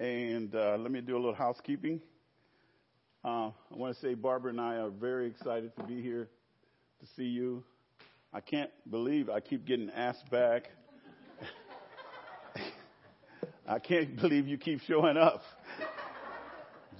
and 0.00 0.54
uh, 0.54 0.76
let 0.78 0.92
me 0.92 1.00
do 1.00 1.16
a 1.16 1.18
little 1.18 1.34
housekeeping. 1.34 2.00
Uh, 3.24 3.48
I 3.48 3.74
want 3.74 3.96
to 3.96 4.00
say 4.00 4.14
Barbara 4.14 4.50
and 4.50 4.60
I 4.60 4.76
are 4.76 4.90
very 4.90 5.26
excited 5.26 5.74
to 5.76 5.82
be 5.82 6.00
here 6.00 6.28
to 7.00 7.06
see 7.16 7.24
you. 7.24 7.64
I 8.32 8.40
can't 8.40 8.70
believe 8.88 9.28
I 9.28 9.40
keep 9.40 9.66
getting 9.66 9.90
asked 9.90 10.30
back. 10.30 10.70
I 13.68 13.80
can't 13.80 14.20
believe 14.20 14.46
you 14.46 14.56
keep 14.56 14.82
showing 14.82 15.16
up. 15.16 15.42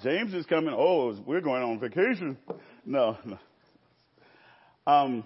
James 0.03 0.35
is 0.35 0.45
coming. 0.47 0.75
Oh, 0.77 1.17
we're 1.25 1.41
going 1.41 1.63
on 1.63 1.79
vacation. 1.79 2.37
No, 2.85 3.17
no. 3.25 3.39
Um, 4.87 5.25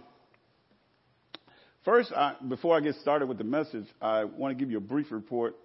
first, 1.85 2.13
I, 2.13 2.37
before 2.49 2.77
I 2.77 2.81
get 2.81 2.97
started 2.97 3.29
with 3.29 3.39
the 3.39 3.45
message, 3.45 3.87
I 4.01 4.25
want 4.25 4.57
to 4.57 4.63
give 4.63 4.71
you 4.71 4.79
a 4.79 4.81
brief 4.81 5.11
report 5.11 5.57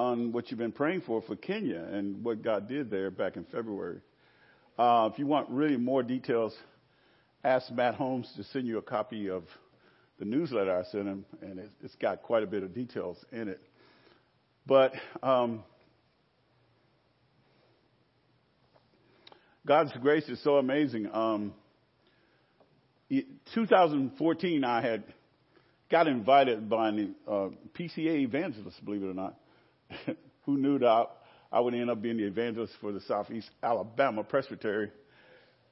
on 0.00 0.32
what 0.32 0.50
you've 0.50 0.58
been 0.58 0.72
praying 0.72 1.02
for 1.02 1.20
for 1.20 1.36
Kenya 1.36 1.86
and 1.92 2.24
what 2.24 2.42
God 2.42 2.66
did 2.66 2.90
there 2.90 3.10
back 3.10 3.36
in 3.36 3.44
February. 3.44 4.00
Uh, 4.78 5.10
if 5.12 5.18
you 5.18 5.26
want 5.26 5.50
really 5.50 5.76
more 5.76 6.02
details, 6.02 6.56
ask 7.44 7.70
Matt 7.70 7.96
Holmes 7.96 8.26
to 8.36 8.44
send 8.44 8.66
you 8.66 8.78
a 8.78 8.82
copy 8.82 9.28
of 9.28 9.42
the 10.18 10.24
newsletter 10.24 10.74
I 10.74 10.84
sent 10.90 11.06
him, 11.06 11.26
and 11.42 11.58
it, 11.58 11.70
it's 11.82 11.94
got 11.96 12.22
quite 12.22 12.42
a 12.42 12.46
bit 12.46 12.62
of 12.62 12.74
details 12.74 13.18
in 13.30 13.48
it. 13.48 13.60
But 14.66 14.92
um, 15.22 15.64
God's 19.66 19.92
grace 20.00 20.26
is 20.30 20.42
so 20.42 20.56
amazing. 20.56 21.10
Um, 21.12 21.52
2014, 23.54 24.64
I 24.64 24.80
had 24.80 25.04
got 25.90 26.06
invited 26.06 26.70
by 26.70 26.88
an 26.88 27.14
uh, 27.28 27.48
PCA 27.78 28.20
evangelist, 28.20 28.82
believe 28.82 29.02
it 29.02 29.06
or 29.06 29.14
not, 29.14 29.34
who 30.46 30.56
knew 30.56 30.78
that 30.78 31.06
I, 31.52 31.60
would 31.60 31.74
end 31.74 31.90
up 31.90 32.00
being 32.00 32.16
the 32.16 32.26
evangelist 32.26 32.72
for 32.80 32.92
the 32.92 33.00
Southeast 33.02 33.50
Alabama 33.62 34.24
Presbytery. 34.24 34.90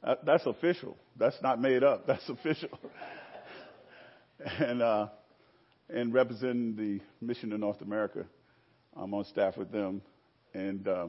Uh, 0.03 0.15
that's 0.25 0.47
official. 0.47 0.97
That's 1.17 1.37
not 1.43 1.61
made 1.61 1.83
up. 1.83 2.07
That's 2.07 2.29
official. 2.29 2.79
and 4.61 4.81
uh, 4.81 5.09
and 5.89 6.13
representing 6.15 6.77
the 6.77 7.01
mission 7.25 7.53
in 7.53 7.61
North 7.61 7.81
America, 7.81 8.25
I'm 8.97 9.13
on 9.15 9.25
staff 9.25 9.57
with 9.57 9.73
them, 9.73 10.03
and 10.55 10.87
uh, 10.87 11.07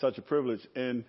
such 0.00 0.16
a 0.16 0.22
privilege. 0.22 0.66
And 0.74 1.04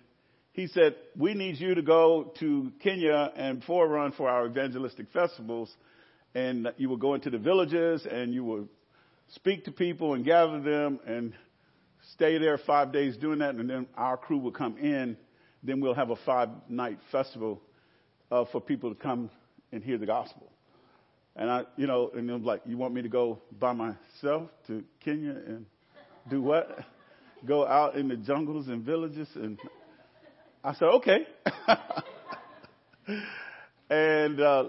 he 0.52 0.66
said, 0.66 0.94
"We 1.16 1.32
need 1.32 1.56
you 1.56 1.74
to 1.74 1.82
go 1.82 2.34
to 2.40 2.72
Kenya 2.82 3.32
and 3.34 3.62
forerun 3.62 4.14
for 4.14 4.28
our 4.28 4.46
evangelistic 4.46 5.06
festivals." 5.12 5.74
and 6.34 6.72
you 6.76 6.88
will 6.88 6.96
go 6.96 7.14
into 7.14 7.30
the 7.30 7.38
villages 7.38 8.06
and 8.10 8.32
you 8.32 8.44
will 8.44 8.68
speak 9.34 9.64
to 9.64 9.72
people 9.72 10.14
and 10.14 10.24
gather 10.24 10.60
them 10.60 11.00
and 11.06 11.34
stay 12.14 12.38
there 12.38 12.58
five 12.58 12.92
days 12.92 13.16
doing 13.16 13.38
that, 13.40 13.54
and 13.54 13.68
then 13.68 13.86
our 13.96 14.16
crew 14.16 14.38
will 14.38 14.52
come 14.52 14.76
in. 14.78 15.16
Then 15.62 15.80
we'll 15.80 15.94
have 15.94 16.10
a 16.10 16.16
five 16.24 16.48
night 16.68 16.98
festival 17.12 17.60
uh, 18.30 18.44
for 18.50 18.60
people 18.60 18.94
to 18.94 19.00
come 19.00 19.30
and 19.72 19.82
hear 19.82 19.98
the 19.98 20.06
gospel. 20.06 20.50
And 21.36 21.50
I, 21.50 21.62
you 21.76 21.86
know, 21.86 22.10
and 22.14 22.28
I'm 22.30 22.44
like, 22.44 22.62
you 22.66 22.76
want 22.76 22.94
me 22.94 23.02
to 23.02 23.08
go 23.08 23.38
by 23.58 23.72
myself 23.72 24.50
to 24.66 24.82
Kenya 25.04 25.30
and 25.30 25.66
do 26.28 26.42
what? 26.42 26.78
go 27.46 27.66
out 27.66 27.96
in 27.96 28.08
the 28.08 28.16
jungles 28.16 28.68
and 28.68 28.82
villages? 28.82 29.28
And 29.34 29.58
I 30.64 30.74
said, 30.74 30.88
okay. 30.88 31.26
and 33.90 34.40
uh, 34.40 34.64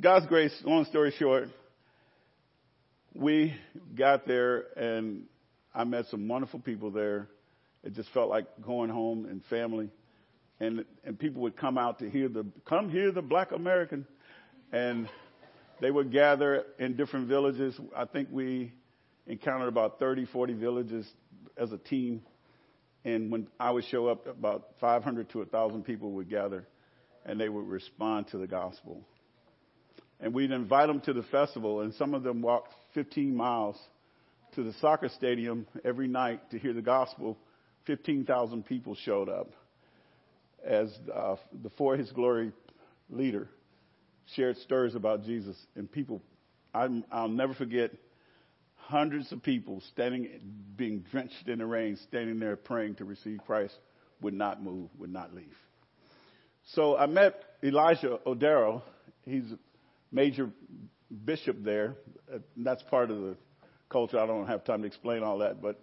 God's 0.00 0.26
grace, 0.26 0.54
long 0.64 0.84
story 0.86 1.12
short, 1.18 1.48
we 3.14 3.54
got 3.94 4.26
there 4.26 4.64
and 4.76 5.24
I 5.74 5.84
met 5.84 6.06
some 6.06 6.28
wonderful 6.28 6.60
people 6.60 6.90
there. 6.90 7.28
It 7.82 7.94
just 7.94 8.10
felt 8.10 8.28
like 8.28 8.46
going 8.62 8.90
home 8.90 9.26
and 9.26 9.44
family. 9.44 9.90
And 10.60 10.84
and 11.04 11.18
people 11.18 11.42
would 11.42 11.56
come 11.56 11.78
out 11.78 11.98
to 12.00 12.10
hear 12.10 12.28
the 12.28 12.46
come 12.68 12.88
hear 12.90 13.10
the 13.10 13.22
black 13.22 13.52
American 13.52 14.06
and 14.72 15.08
they 15.80 15.90
would 15.90 16.12
gather 16.12 16.64
in 16.78 16.96
different 16.96 17.28
villages. 17.28 17.78
I 17.96 18.04
think 18.04 18.28
we 18.30 18.72
encountered 19.26 19.68
about 19.68 19.98
30, 19.98 20.26
40 20.26 20.54
villages 20.54 21.06
as 21.56 21.72
a 21.72 21.78
team. 21.78 22.22
And 23.04 23.30
when 23.30 23.48
I 23.60 23.70
would 23.70 23.84
show 23.84 24.06
up, 24.06 24.26
about 24.26 24.70
500 24.80 25.30
to 25.30 25.38
1,000 25.38 25.84
people 25.84 26.12
would 26.12 26.30
gather 26.30 26.66
and 27.26 27.40
they 27.40 27.48
would 27.48 27.66
respond 27.66 28.28
to 28.28 28.38
the 28.38 28.46
gospel. 28.46 29.04
And 30.20 30.32
we'd 30.32 30.50
invite 30.50 30.88
them 30.88 31.00
to 31.02 31.12
the 31.12 31.24
festival, 31.24 31.80
and 31.80 31.92
some 31.94 32.14
of 32.14 32.22
them 32.22 32.40
walked 32.40 32.72
15 32.94 33.34
miles 33.34 33.76
to 34.54 34.62
the 34.62 34.72
soccer 34.80 35.08
stadium 35.08 35.66
every 35.84 36.08
night 36.08 36.50
to 36.50 36.58
hear 36.58 36.72
the 36.72 36.82
gospel. 36.82 37.36
15,000 37.86 38.64
people 38.64 38.94
showed 38.94 39.28
up 39.28 39.50
as 40.64 40.88
uh, 41.14 41.36
the 41.62 41.70
For 41.70 41.96
His 41.96 42.10
Glory 42.12 42.52
leader 43.10 43.48
shared 44.34 44.56
stories 44.58 44.94
about 44.94 45.24
Jesus. 45.24 45.56
And 45.76 45.90
people, 45.90 46.22
i 46.72 46.86
will 46.86 47.28
never 47.28 47.54
forget 47.54 47.90
hundreds 48.76 49.30
of 49.32 49.42
people 49.42 49.82
standing, 49.92 50.28
being 50.76 51.04
drenched 51.10 51.48
in 51.48 51.58
the 51.58 51.66
rain, 51.66 51.98
standing 52.08 52.38
there 52.38 52.56
praying 52.56 52.96
to 52.96 53.04
receive 53.04 53.40
Christ, 53.46 53.74
would 54.20 54.34
not 54.34 54.62
move, 54.62 54.88
would 54.98 55.12
not 55.12 55.34
leave. 55.34 55.56
So 56.72 56.96
I 56.96 57.06
met 57.06 57.42
Elijah 57.62 58.18
Odero. 58.26 58.82
He's 59.22 59.44
major 60.14 60.50
bishop 61.24 61.62
there. 61.62 61.96
That's 62.56 62.82
part 62.84 63.10
of 63.10 63.18
the 63.20 63.36
culture. 63.90 64.18
I 64.18 64.26
don't 64.26 64.46
have 64.46 64.64
time 64.64 64.80
to 64.82 64.86
explain 64.86 65.22
all 65.22 65.38
that, 65.38 65.60
but 65.60 65.80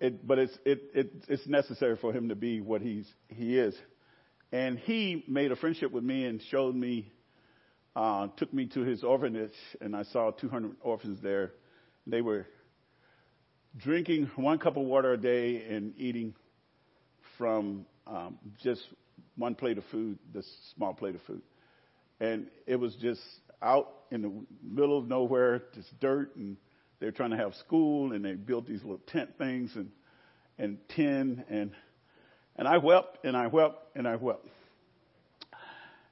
it, 0.00 0.26
but 0.26 0.38
it's 0.38 0.56
it, 0.64 0.82
it 0.94 1.12
it's 1.28 1.46
necessary 1.46 1.96
for 1.96 2.12
him 2.12 2.28
to 2.28 2.36
be 2.36 2.60
what 2.60 2.82
he's 2.82 3.08
he 3.28 3.58
is. 3.58 3.74
And 4.52 4.78
he 4.78 5.24
made 5.26 5.50
a 5.50 5.56
friendship 5.56 5.90
with 5.92 6.04
me 6.04 6.26
and 6.26 6.40
showed 6.50 6.74
me, 6.76 7.10
uh, 7.96 8.28
took 8.36 8.52
me 8.52 8.66
to 8.74 8.80
his 8.80 9.02
orphanage, 9.02 9.54
and 9.80 9.96
I 9.96 10.02
saw 10.02 10.30
200 10.30 10.76
orphans 10.82 11.20
there. 11.22 11.52
They 12.06 12.20
were 12.20 12.46
drinking 13.78 14.30
one 14.36 14.58
cup 14.58 14.76
of 14.76 14.84
water 14.84 15.14
a 15.14 15.16
day 15.16 15.64
and 15.70 15.94
eating 15.96 16.34
from 17.38 17.86
um, 18.06 18.38
just 18.62 18.82
one 19.36 19.54
plate 19.54 19.78
of 19.78 19.84
food, 19.90 20.18
this 20.34 20.46
small 20.76 20.92
plate 20.92 21.14
of 21.14 21.22
food. 21.22 21.40
And 22.22 22.46
it 22.68 22.76
was 22.76 22.94
just 23.02 23.20
out 23.60 23.88
in 24.12 24.22
the 24.22 24.32
middle 24.62 24.96
of 24.96 25.08
nowhere, 25.08 25.64
just 25.74 25.98
dirt 25.98 26.36
and 26.36 26.56
they 27.00 27.06
were 27.06 27.12
trying 27.12 27.32
to 27.32 27.36
have 27.36 27.52
school 27.56 28.12
and 28.12 28.24
they 28.24 28.34
built 28.34 28.64
these 28.64 28.80
little 28.82 29.00
tent 29.08 29.30
things 29.38 29.72
and, 29.74 29.90
and 30.56 30.78
tin 30.94 31.44
and, 31.50 31.72
and 32.54 32.68
I 32.68 32.78
wept 32.78 33.24
and 33.24 33.36
I 33.36 33.48
wept 33.48 33.96
and 33.96 34.06
I 34.06 34.14
wept. 34.14 34.46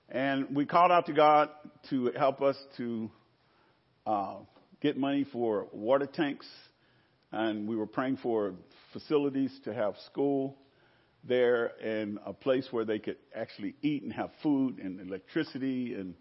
And 0.08 0.56
we 0.56 0.66
called 0.66 0.90
out 0.90 1.06
to 1.06 1.12
God 1.12 1.50
to 1.90 2.10
help 2.18 2.42
us 2.42 2.56
to 2.78 3.08
uh, 4.04 4.38
get 4.80 4.96
money 4.96 5.24
for 5.32 5.68
water 5.70 6.06
tanks, 6.06 6.46
and 7.30 7.68
we 7.68 7.76
were 7.76 7.86
praying 7.86 8.16
for 8.16 8.54
facilities 8.92 9.56
to 9.62 9.72
have 9.72 9.94
school 10.06 10.58
there 11.24 11.72
and 11.82 12.18
a 12.24 12.32
place 12.32 12.66
where 12.70 12.84
they 12.84 12.98
could 12.98 13.16
actually 13.34 13.74
eat 13.82 14.02
and 14.02 14.12
have 14.12 14.30
food 14.42 14.78
and 14.78 15.00
electricity 15.00 15.94
and 15.94 16.14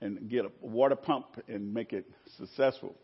and 0.00 0.30
get 0.30 0.44
a 0.44 0.50
water 0.60 0.96
pump 0.96 1.26
and 1.48 1.74
make 1.74 1.92
it 1.92 2.06
successful. 2.38 2.94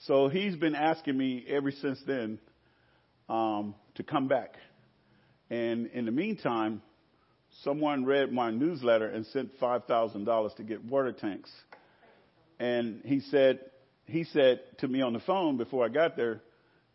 So 0.00 0.28
he's 0.28 0.56
been 0.56 0.74
asking 0.74 1.16
me 1.16 1.44
ever 1.48 1.70
since 1.70 1.98
then 2.06 2.38
um, 3.28 3.74
to 3.94 4.02
come 4.02 4.28
back. 4.28 4.54
And 5.48 5.86
in 5.88 6.04
the 6.04 6.12
meantime, 6.12 6.82
someone 7.62 8.04
read 8.04 8.32
my 8.32 8.50
newsletter 8.50 9.08
and 9.08 9.24
sent 9.26 9.58
$5,000 9.58 10.56
to 10.56 10.62
get 10.62 10.84
water 10.84 11.12
tanks. 11.12 11.50
And 12.58 13.00
he 13.04 13.20
said, 13.20 13.60
he 14.04 14.24
said 14.24 14.60
to 14.78 14.88
me 14.88 15.02
on 15.02 15.12
the 15.12 15.20
phone 15.20 15.56
before 15.56 15.84
I 15.84 15.88
got 15.88 16.16
there, 16.16 16.42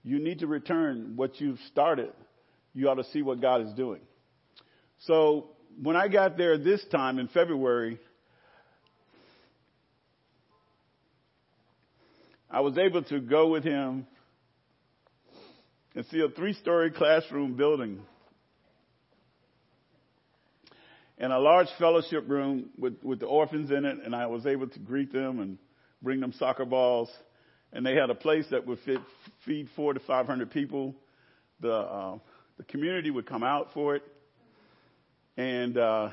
you 0.03 0.19
need 0.19 0.39
to 0.39 0.47
return 0.47 1.13
what 1.15 1.39
you've 1.39 1.59
started. 1.71 2.11
You 2.73 2.89
ought 2.89 2.95
to 2.95 3.03
see 3.05 3.21
what 3.21 3.41
God 3.41 3.61
is 3.61 3.73
doing. 3.73 4.01
So 4.99 5.49
when 5.81 5.95
I 5.95 6.07
got 6.07 6.37
there 6.37 6.57
this 6.57 6.83
time 6.91 7.19
in 7.19 7.27
February, 7.27 7.99
I 12.49 12.61
was 12.61 12.77
able 12.77 13.03
to 13.03 13.19
go 13.19 13.47
with 13.47 13.63
him 13.63 14.05
and 15.95 16.05
see 16.07 16.21
a 16.21 16.29
three 16.29 16.53
story 16.53 16.91
classroom 16.91 17.55
building 17.55 18.01
and 21.21 21.31
a 21.31 21.39
large 21.39 21.67
fellowship 21.77 22.27
room 22.27 22.69
with, 22.77 22.95
with 23.03 23.19
the 23.19 23.27
orphans 23.27 23.69
in 23.69 23.85
it. 23.85 23.99
And 24.03 24.15
I 24.15 24.25
was 24.25 24.45
able 24.47 24.67
to 24.67 24.79
greet 24.79 25.13
them 25.13 25.39
and 25.39 25.59
bring 26.01 26.19
them 26.19 26.33
soccer 26.33 26.65
balls. 26.65 27.09
And 27.71 27.85
they 27.85 27.95
had 27.95 28.09
a 28.09 28.15
place 28.15 28.45
that 28.51 28.65
would 28.65 28.79
fit, 28.79 28.99
feed 29.45 29.69
four 29.75 29.93
to 29.93 29.99
500 29.99 30.49
people. 30.49 30.95
The, 31.59 31.71
uh, 31.71 32.17
the 32.61 32.65
community 32.65 33.09
would 33.09 33.25
come 33.25 33.41
out 33.41 33.69
for 33.73 33.95
it. 33.95 34.03
And 35.35 35.79
uh, 35.79 36.09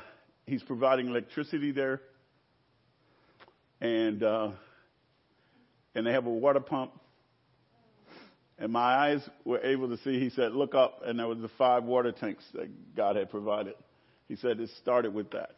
he's 0.47 0.63
providing 0.63 1.07
electricity 1.07 1.71
there. 1.71 2.01
And 3.79 4.23
uh, 4.23 4.51
and 5.93 6.07
they 6.07 6.11
have 6.11 6.25
a 6.25 6.31
water 6.31 6.59
pump. 6.59 6.93
And 8.57 8.73
my 8.73 8.79
eyes 8.79 9.21
were 9.45 9.59
able 9.59 9.89
to 9.89 9.97
see, 9.97 10.19
he 10.19 10.31
said, 10.31 10.53
look 10.53 10.73
up, 10.73 11.01
and 11.05 11.19
there 11.19 11.27
was 11.27 11.39
the 11.39 11.51
five 11.57 11.83
water 11.83 12.11
tanks 12.11 12.43
that 12.53 12.95
God 12.95 13.15
had 13.15 13.29
provided. 13.29 13.75
He 14.27 14.35
said 14.35 14.59
it 14.59 14.71
started 14.81 15.13
with 15.13 15.31
that. 15.31 15.51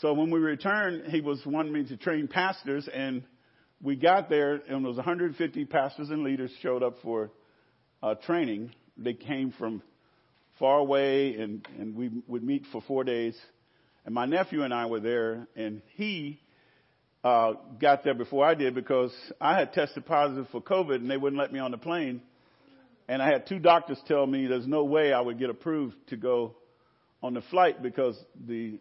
So 0.00 0.14
when 0.14 0.30
we 0.30 0.40
returned, 0.40 1.12
he 1.12 1.20
was 1.20 1.40
wanting 1.44 1.74
me 1.74 1.84
to 1.88 1.96
train 1.98 2.26
pastors, 2.26 2.88
and 2.92 3.22
we 3.82 3.96
got 3.96 4.30
there, 4.30 4.54
and 4.54 4.82
there 4.82 4.88
was 4.88 4.96
150 4.96 5.66
pastors 5.66 6.08
and 6.08 6.24
leaders 6.24 6.50
showed 6.62 6.82
up 6.82 6.96
for 7.02 7.30
uh, 8.02 8.14
training. 8.14 8.72
They 8.96 9.14
came 9.14 9.52
from 9.52 9.82
far 10.58 10.78
away, 10.78 11.34
and, 11.34 11.66
and 11.78 11.96
we 11.96 12.10
would 12.28 12.42
meet 12.42 12.64
for 12.72 12.82
four 12.82 13.04
days. 13.04 13.36
And 14.04 14.14
my 14.14 14.26
nephew 14.26 14.62
and 14.62 14.72
I 14.72 14.86
were 14.86 15.00
there, 15.00 15.46
and 15.56 15.82
he 15.96 16.40
uh, 17.22 17.52
got 17.80 18.04
there 18.04 18.14
before 18.14 18.46
I 18.46 18.54
did 18.54 18.74
because 18.74 19.12
I 19.40 19.58
had 19.58 19.72
tested 19.72 20.06
positive 20.06 20.46
for 20.50 20.60
COVID, 20.60 20.96
and 20.96 21.10
they 21.10 21.16
wouldn't 21.16 21.40
let 21.40 21.52
me 21.52 21.58
on 21.58 21.70
the 21.70 21.78
plane. 21.78 22.22
And 23.08 23.20
I 23.20 23.30
had 23.30 23.46
two 23.46 23.58
doctors 23.58 23.98
tell 24.06 24.26
me 24.26 24.46
there's 24.46 24.66
no 24.66 24.84
way 24.84 25.12
I 25.12 25.20
would 25.20 25.38
get 25.38 25.50
approved 25.50 25.96
to 26.08 26.16
go 26.16 26.54
on 27.22 27.34
the 27.34 27.42
flight 27.42 27.82
because 27.82 28.16
the, 28.46 28.78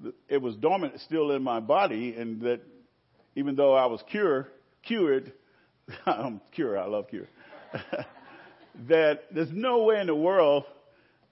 the 0.00 0.14
it 0.28 0.40
was 0.40 0.56
dormant 0.56 0.98
still 1.00 1.32
in 1.32 1.42
my 1.42 1.60
body, 1.60 2.14
and 2.16 2.40
that 2.42 2.60
even 3.36 3.56
though 3.56 3.74
I 3.74 3.86
was 3.86 4.02
cured, 4.10 4.46
cured, 4.82 5.32
um, 6.06 6.40
cure, 6.52 6.78
I 6.78 6.86
love 6.86 7.08
cure, 7.08 7.26
that 8.88 9.22
there's 9.34 9.50
no 9.52 9.84
way 9.84 10.00
in 10.00 10.06
the 10.06 10.14
world 10.14 10.64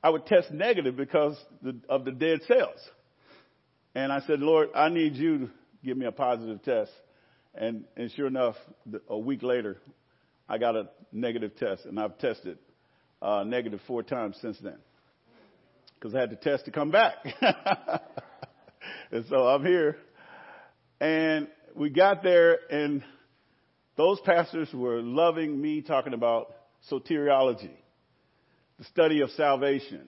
I 0.03 0.11
would 0.11 0.27
test 0.27 0.51
negative 0.51 0.97
because 0.97 1.37
of 1.89 2.05
the 2.05 2.13
dead 2.13 2.41
cells. 2.47 2.79
And 3.95 4.13
I 4.13 4.21
said, 4.21 4.41
Lord, 4.41 4.69
I 4.75 4.89
need 4.89 5.15
you 5.15 5.39
to 5.39 5.51
give 5.85 5.97
me 5.97 6.07
a 6.07 6.13
positive 6.13 6.63
test. 6.63 6.93
And, 7.55 7.85
and 7.97 8.11
sure 8.13 8.27
enough, 8.27 8.55
a 9.09 9.19
week 9.19 9.43
later, 9.43 9.79
I 10.49 10.59
got 10.59 10.77
a 10.77 10.89
negative 11.13 11.57
test, 11.57 11.85
and 11.85 11.99
I've 11.99 12.17
tested 12.19 12.59
uh, 13.21 13.43
negative 13.45 13.81
four 13.87 14.03
times 14.03 14.37
since 14.41 14.59
then 14.63 14.79
because 15.95 16.15
I 16.15 16.21
had 16.21 16.31
to 16.31 16.37
test 16.37 16.67
to 16.67 16.71
come 16.71 16.91
back. 16.91 17.17
and 19.11 19.25
so 19.29 19.49
I'm 19.49 19.65
here. 19.65 19.97
And 21.01 21.49
we 21.75 21.91
got 21.91 22.23
there, 22.23 22.59
and 22.71 23.03
those 23.97 24.21
pastors 24.21 24.69
were 24.73 25.03
loving 25.03 25.61
me 25.61 25.83
talking 25.83 26.13
about 26.13 26.55
soteriology, 26.91 27.77
the 28.79 28.85
study 28.85 29.21
of 29.21 29.31
salvation, 29.31 30.07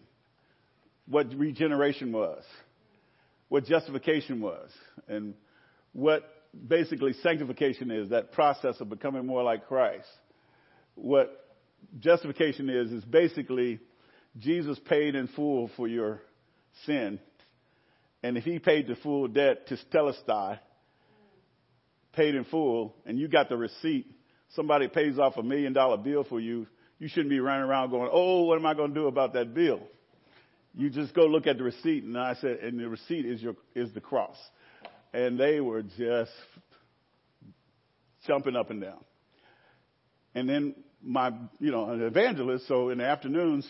what 1.06 1.26
regeneration 1.34 2.12
was, 2.12 2.42
what 3.48 3.64
justification 3.64 4.40
was, 4.40 4.70
and 5.08 5.34
what 5.92 6.22
basically 6.68 7.12
sanctification 7.22 7.90
is, 7.90 8.10
that 8.10 8.32
process 8.32 8.80
of 8.80 8.88
becoming 8.88 9.26
more 9.26 9.42
like 9.42 9.66
Christ. 9.66 10.06
What 10.94 11.46
justification 11.98 12.68
is, 12.68 12.92
is 12.92 13.04
basically 13.04 13.80
Jesus 14.38 14.78
paid 14.88 15.14
in 15.14 15.28
full 15.28 15.70
for 15.76 15.88
your 15.88 16.20
sin. 16.86 17.18
And 18.22 18.36
if 18.36 18.44
he 18.44 18.58
paid 18.58 18.86
the 18.86 18.96
full 18.96 19.28
debt 19.28 19.66
to 19.68 19.78
Telestai, 19.92 20.58
paid 22.12 22.34
in 22.34 22.44
full, 22.44 22.94
and 23.06 23.18
you 23.18 23.28
got 23.28 23.48
the 23.48 23.56
receipt, 23.56 24.06
somebody 24.54 24.88
pays 24.88 25.18
off 25.18 25.36
a 25.36 25.42
million 25.42 25.72
dollar 25.72 25.96
bill 25.96 26.24
for 26.24 26.40
you, 26.40 26.66
you 26.98 27.08
shouldn't 27.08 27.30
be 27.30 27.40
running 27.40 27.64
around 27.64 27.90
going, 27.90 28.10
oh, 28.12 28.44
what 28.44 28.58
am 28.58 28.66
I 28.66 28.74
going 28.74 28.94
to 28.94 29.00
do 29.00 29.06
about 29.06 29.32
that 29.34 29.54
bill? 29.54 29.80
You 30.74 30.90
just 30.90 31.14
go 31.14 31.22
look 31.22 31.46
at 31.46 31.58
the 31.58 31.64
receipt, 31.64 32.04
and 32.04 32.16
I 32.16 32.34
said, 32.34 32.58
and 32.58 32.78
the 32.78 32.88
receipt 32.88 33.26
is 33.26 33.42
your 33.42 33.56
is 33.74 33.92
the 33.92 34.00
cross, 34.00 34.36
and 35.12 35.38
they 35.38 35.60
were 35.60 35.82
just 35.82 36.30
jumping 38.26 38.54
up 38.54 38.70
and 38.70 38.80
down. 38.80 39.04
And 40.34 40.48
then 40.48 40.74
my, 41.02 41.32
you 41.58 41.72
know, 41.72 41.90
an 41.90 42.02
evangelist. 42.02 42.68
So 42.68 42.90
in 42.90 42.98
the 42.98 43.04
afternoons, 43.04 43.66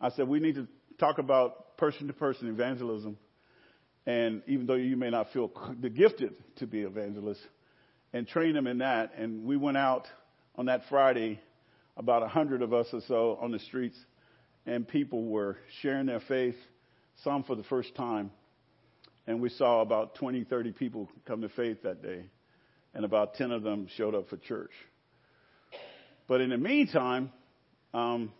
I 0.00 0.10
said, 0.10 0.28
we 0.28 0.38
need 0.38 0.54
to 0.56 0.68
talk 0.98 1.18
about 1.18 1.76
person 1.76 2.06
to 2.06 2.12
person 2.12 2.48
evangelism. 2.48 3.16
And 4.06 4.42
even 4.46 4.66
though 4.66 4.74
you 4.74 4.96
may 4.96 5.10
not 5.10 5.32
feel 5.32 5.50
gifted 5.94 6.34
to 6.56 6.66
be 6.66 6.82
evangelists, 6.82 7.42
and 8.12 8.26
train 8.26 8.54
them 8.54 8.66
in 8.66 8.78
that. 8.78 9.12
And 9.16 9.44
we 9.44 9.56
went 9.56 9.76
out 9.76 10.06
on 10.56 10.66
that 10.66 10.82
Friday, 10.88 11.40
about 11.96 12.22
a 12.22 12.28
hundred 12.28 12.62
of 12.62 12.72
us 12.72 12.86
or 12.92 13.00
so 13.08 13.38
on 13.40 13.52
the 13.52 13.58
streets, 13.58 13.96
and 14.66 14.86
people 14.86 15.24
were 15.24 15.56
sharing 15.82 16.06
their 16.06 16.20
faith, 16.20 16.56
some 17.22 17.44
for 17.44 17.54
the 17.54 17.64
first 17.64 17.94
time. 17.94 18.30
And 19.26 19.40
we 19.40 19.50
saw 19.50 19.82
about 19.82 20.14
20, 20.16 20.44
30 20.44 20.72
people 20.72 21.08
come 21.26 21.42
to 21.42 21.48
faith 21.50 21.82
that 21.82 22.02
day, 22.02 22.24
and 22.94 23.04
about 23.04 23.34
10 23.34 23.50
of 23.50 23.62
them 23.62 23.88
showed 23.96 24.14
up 24.14 24.28
for 24.28 24.36
church. 24.36 24.70
But 26.26 26.40
in 26.40 26.50
the 26.50 26.58
meantime, 26.58 27.32
um, 27.94 28.32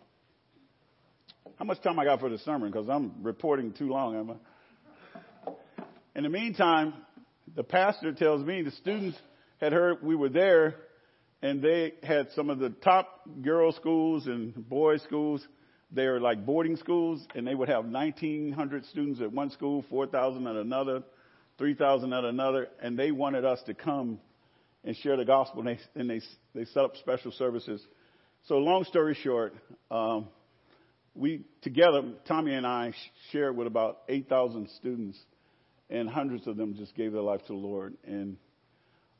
how 1.57 1.65
much 1.65 1.81
time 1.81 1.99
I 1.99 2.05
got 2.05 2.19
for 2.19 2.29
the 2.29 2.37
sermon? 2.39 2.71
Because 2.71 2.87
I'm 2.87 3.23
reporting 3.23 3.73
too 3.73 3.89
long, 3.89 4.15
am 4.15 4.31
I? 4.31 5.51
In 6.15 6.23
the 6.23 6.29
meantime, 6.29 6.93
the 7.55 7.63
pastor 7.63 8.13
tells 8.13 8.45
me 8.45 8.61
the 8.61 8.71
students 8.71 9.17
had 9.59 9.73
heard 9.73 10.01
we 10.01 10.15
were 10.15 10.29
there, 10.29 10.75
and 11.41 11.61
they 11.61 11.93
had 12.03 12.29
some 12.35 12.49
of 12.49 12.59
the 12.59 12.69
top 12.69 13.21
girls' 13.41 13.75
schools 13.75 14.25
and 14.27 14.53
boys' 14.69 15.01
schools. 15.03 15.45
They 15.91 16.05
were 16.05 16.19
like 16.19 16.45
boarding 16.45 16.77
schools, 16.77 17.25
and 17.35 17.45
they 17.47 17.55
would 17.55 17.69
have 17.69 17.85
1,900 17.85 18.85
students 18.85 19.21
at 19.21 19.31
one 19.31 19.49
school, 19.51 19.83
4,000 19.89 20.47
at 20.47 20.55
another, 20.55 21.03
3,000 21.57 22.13
at 22.13 22.23
another, 22.23 22.67
and 22.81 22.97
they 22.97 23.11
wanted 23.11 23.45
us 23.45 23.61
to 23.65 23.73
come 23.73 24.19
and 24.83 24.95
share 24.97 25.17
the 25.17 25.25
gospel, 25.25 25.67
and 25.67 25.67
they, 25.67 25.99
and 25.99 26.09
they, 26.09 26.21
they 26.53 26.65
set 26.65 26.83
up 26.83 26.95
special 26.97 27.31
services. 27.31 27.85
So, 28.47 28.55
long 28.55 28.85
story 28.85 29.17
short, 29.21 29.53
um, 29.91 30.27
we 31.15 31.43
together, 31.61 32.03
Tommy 32.27 32.53
and 32.53 32.65
I 32.65 32.93
shared 33.31 33.57
with 33.57 33.67
about 33.67 33.99
8,000 34.07 34.69
students, 34.77 35.19
and 35.89 36.09
hundreds 36.09 36.47
of 36.47 36.55
them 36.55 36.75
just 36.75 36.95
gave 36.95 37.11
their 37.11 37.21
life 37.21 37.41
to 37.41 37.47
the 37.47 37.55
Lord. 37.55 37.95
And 38.05 38.37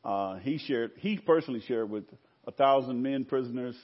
uh, 0.04 0.38
he 0.38 0.57
shared, 0.57 0.92
he 0.98 1.18
personally 1.18 1.62
shared 1.68 1.90
with 1.90 2.06
a 2.48 2.51
thousand 2.51 3.01
men 3.01 3.25
prisoners, 3.25 3.75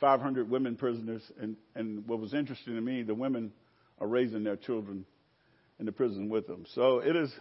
500 0.00 0.50
women 0.50 0.76
prisoners, 0.76 1.22
and, 1.40 1.56
and 1.74 2.06
what 2.06 2.20
was 2.20 2.34
interesting 2.34 2.74
to 2.74 2.80
me, 2.80 3.02
the 3.02 3.14
women 3.14 3.52
are 4.00 4.06
raising 4.06 4.44
their 4.44 4.56
children 4.56 5.04
in 5.78 5.86
the 5.86 5.92
prison 5.92 6.28
with 6.28 6.46
them. 6.46 6.64
So 6.74 6.98
it 6.98 7.16
is 7.16 7.32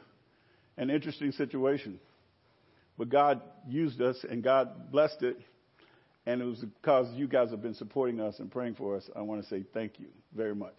an 0.78 0.90
interesting 0.90 1.32
situation. 1.32 2.00
But 2.98 3.10
God 3.10 3.42
used 3.68 4.02
us 4.02 4.18
and 4.30 4.44
God 4.44 4.92
blessed 4.92 5.24
it 5.24 5.38
and 6.26 6.42
it 6.42 6.46
was 6.46 6.60
because 6.60 7.08
you 7.16 7.28
guys 7.28 7.50
have 7.52 7.62
been 7.62 7.74
supporting 7.74 8.20
us 8.20 8.40
and 8.40 8.50
praying 8.50 8.76
for 8.76 8.96
us. 8.96 9.10
I 9.16 9.22
want 9.22 9.44
to 9.44 9.50
say 9.50 9.64
thank 9.74 10.00
you 10.00 10.08
very 10.36 10.56
much. 10.56 10.76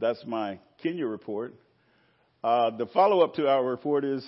That's 0.00 0.24
my 0.26 0.58
Kenya 0.82 1.06
report. 1.06 1.54
Uh, 2.42 2.70
the 2.70 2.86
follow 2.86 3.20
up 3.20 3.34
to 3.34 3.48
our 3.48 3.62
report 3.62 4.04
is 4.04 4.26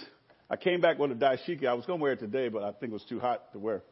I 0.53 0.57
came 0.57 0.83
back 0.83 0.99
with 0.99 1.11
a 1.11 1.15
dashiki. 1.15 1.67
I 1.67 1.73
was 1.73 1.87
going 1.87 1.99
to 1.99 2.03
wear 2.03 2.13
it 2.13 2.21
today, 2.21 2.51
but 2.51 2.63
I 2.63 2.73
think 2.73 2.91
it 2.91 2.93
was 2.93 3.07
too 3.09 3.19
hot 3.19 3.51
to 3.55 3.59
wear 3.59 3.83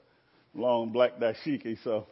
long 0.55 0.93
black 0.93 1.13
dashiki, 1.19 1.83
so 1.83 2.07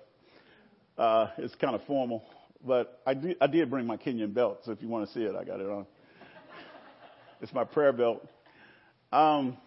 uh, 0.96 1.26
it's 1.36 1.54
kind 1.56 1.74
of 1.74 1.82
formal. 1.84 2.24
But 2.66 2.98
I 3.06 3.12
did, 3.12 3.36
I 3.42 3.46
did 3.46 3.68
bring 3.68 3.86
my 3.86 3.98
Kenyan 3.98 4.32
belt, 4.32 4.60
so 4.64 4.72
if 4.72 4.80
you 4.80 4.88
want 4.88 5.06
to 5.06 5.12
see 5.12 5.20
it, 5.20 5.34
I 5.38 5.44
got 5.44 5.60
it 5.60 5.68
on. 5.68 5.84
it's 7.42 7.52
my 7.52 7.64
prayer 7.64 7.92
belt. 7.92 8.26
Um, 9.12 9.58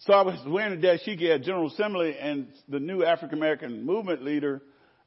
so 0.00 0.12
I 0.12 0.20
was 0.20 0.38
wearing 0.46 0.78
the 0.78 0.86
dashiki 0.86 1.34
at 1.34 1.44
General 1.44 1.68
Assembly 1.68 2.18
and 2.20 2.48
the 2.68 2.80
new 2.80 3.02
African 3.02 3.38
American 3.38 3.86
movement 3.86 4.24
leader, 4.24 4.60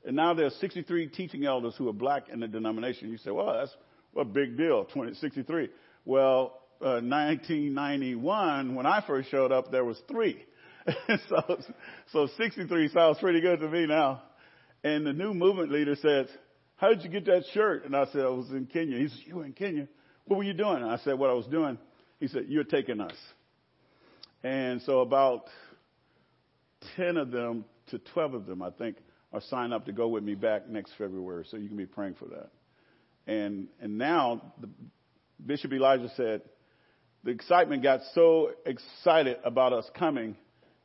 and 0.04 0.16
now 0.16 0.34
there's 0.34 0.56
63 0.56 1.10
teaching 1.10 1.46
elders 1.46 1.76
who 1.78 1.88
are 1.90 1.94
black 1.94 2.28
in 2.28 2.40
the 2.40 2.48
denomination. 2.48 3.12
You 3.12 3.20
say, 3.20 3.30
well, 3.30 3.54
that's 3.54 3.76
a 4.18 4.26
big 4.26 4.58
deal, 4.58 4.86
20, 4.86 5.14
63. 5.14 5.70
Well, 6.06 6.65
uh, 6.82 7.02
1991, 7.02 8.76
when 8.76 8.86
I 8.86 9.04
first 9.06 9.30
showed 9.30 9.52
up, 9.52 9.72
there 9.72 9.86
was 9.86 10.00
three. 10.10 10.44
so, 11.30 11.62
so 12.12 12.28
63 12.38 12.90
sounds 12.90 13.18
pretty 13.20 13.42
good 13.42 13.60
to 13.60 13.70
me 13.70 13.86
now. 13.86 14.22
And 14.84 15.06
the 15.06 15.14
new 15.14 15.34
movement 15.34 15.72
leader 15.72 15.96
says, 15.96 16.28
how 16.76 16.90
did 16.90 17.04
you 17.04 17.10
get 17.10 17.26
that 17.26 17.44
shirt? 17.54 17.86
And 17.86 17.96
I 17.96 18.06
said, 18.06 18.22
I 18.22 18.30
was 18.30 18.50
in 18.52 18.68
Kenya. 18.68 18.98
He 18.98 19.08
said, 19.08 19.20
you 19.26 19.36
were 19.38 19.46
in 19.46 19.54
Kenya? 19.54 19.88
What 20.26 20.38
were 20.38 20.44
you 20.44 20.54
doing? 20.54 20.78
And 20.78 20.92
I 20.92 20.98
said, 20.98 21.18
what 21.18 21.30
I 21.30 21.34
was 21.34 21.48
doing. 21.48 21.78
He 22.20 22.28
said, 22.28 22.46
you're 22.48 22.64
taking 22.64 23.00
us. 23.00 23.16
And 24.44 24.82
so 24.84 25.00
about 25.00 25.46
10 26.98 27.18
of 27.18 27.32
them 27.32 27.66
to 27.88 28.00
12 28.00 28.34
of 28.34 28.46
them, 28.46 28.62
I 28.62 28.70
think, 28.72 28.98
are 29.34 29.42
signed 29.50 29.74
up 29.74 29.86
to 29.86 29.92
go 29.92 30.08
with 30.08 30.24
me 30.24 30.36
back 30.36 30.70
next 30.70 30.92
February. 30.98 31.46
So 31.50 31.58
you 31.58 31.68
can 31.68 31.78
be 31.78 31.86
praying 31.86 32.16
for 32.16 32.26
that. 32.26 32.50
And, 33.28 33.68
and 33.82 33.98
now 33.98 34.54
the, 34.62 34.70
Bishop 35.44 35.74
Elijah 35.74 36.12
said, 36.16 36.42
the 37.26 37.32
excitement 37.32 37.82
got 37.82 38.02
so 38.14 38.52
excited 38.68 39.38
about 39.44 39.74
us 39.74 39.90
coming 39.98 40.38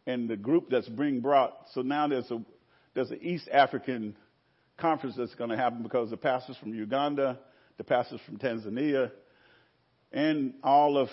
and 0.07 0.29
the 0.29 0.37
group 0.37 0.71
that's 0.71 0.89
being 0.89 1.21
brought. 1.21 1.55
So 1.75 1.83
now 1.83 2.09
there's 2.09 2.31
a, 2.31 2.43
there's 2.95 3.11
an 3.11 3.21
East 3.21 3.47
African 3.53 4.17
conference 4.79 5.17
that's 5.19 5.35
going 5.35 5.51
to 5.51 5.57
happen 5.57 5.83
because 5.83 6.09
the 6.09 6.17
pastors 6.17 6.57
from 6.57 6.73
Uganda, 6.73 7.39
the 7.77 7.85
pastors 7.85 8.21
from 8.25 8.39
Tanzania, 8.39 9.13
and 10.13 10.55
all 10.65 10.97
of 10.97 11.11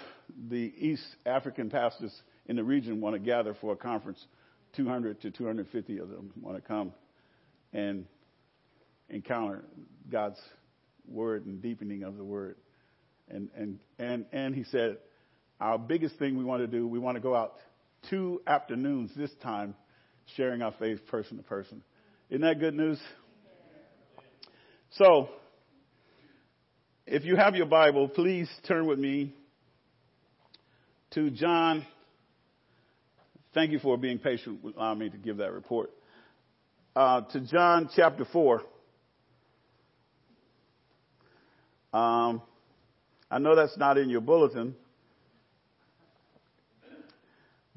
the 0.49 0.73
East 0.77 1.05
African 1.25 1.69
pastors 1.69 2.13
in 2.45 2.55
the 2.55 2.63
region 2.63 3.01
want 3.01 3.13
to 3.13 3.19
gather 3.19 3.53
for 3.59 3.73
a 3.73 3.75
conference 3.75 4.25
200 4.77 5.21
to 5.21 5.31
250 5.31 5.97
of 5.97 6.09
them 6.09 6.31
want 6.41 6.55
to 6.55 6.61
come 6.61 6.93
and 7.73 8.05
encounter 9.09 9.65
God's 10.09 10.39
word 11.05 11.45
and 11.45 11.61
deepening 11.61 12.03
of 12.03 12.15
the 12.15 12.23
word. 12.23 12.55
And, 13.29 13.49
and, 13.57 13.79
and, 13.99 14.25
and 14.31 14.55
he 14.55 14.63
said, 14.63 14.97
our 15.59 15.77
biggest 15.77 16.17
thing 16.17 16.37
we 16.37 16.43
want 16.43 16.61
to 16.61 16.67
do, 16.67 16.87
we 16.87 16.99
want 16.99 17.15
to 17.15 17.21
go 17.21 17.35
out 17.35 17.53
two 18.09 18.41
afternoons 18.45 19.11
this 19.15 19.31
time 19.41 19.75
sharing 20.35 20.61
our 20.61 20.73
faith 20.79 21.05
person 21.07 21.37
to 21.37 21.43
person. 21.43 21.81
Isn't 22.29 22.41
that 22.41 22.59
good 22.59 22.75
news? 22.75 22.99
So, 24.91 25.29
if 27.05 27.23
you 27.23 27.35
have 27.35 27.55
your 27.55 27.65
Bible, 27.65 28.07
please 28.07 28.49
turn 28.67 28.85
with 28.85 28.99
me 28.99 29.33
to 31.11 31.29
John. 31.29 31.85
Thank 33.53 33.71
you 33.71 33.79
for 33.79 33.97
being 33.97 34.19
patient 34.19 34.63
with 34.63 34.75
allowing 34.75 34.99
me 34.99 35.09
to 35.09 35.17
give 35.17 35.37
that 35.37 35.51
report. 35.51 35.89
Uh, 36.95 37.21
to 37.21 37.41
John 37.41 37.89
chapter 37.95 38.25
4. 38.25 38.61
Um, 41.93 42.41
I 43.31 43.39
know 43.39 43.55
that's 43.55 43.77
not 43.77 43.97
in 43.97 44.09
your 44.09 44.21
bulletin. 44.21 44.75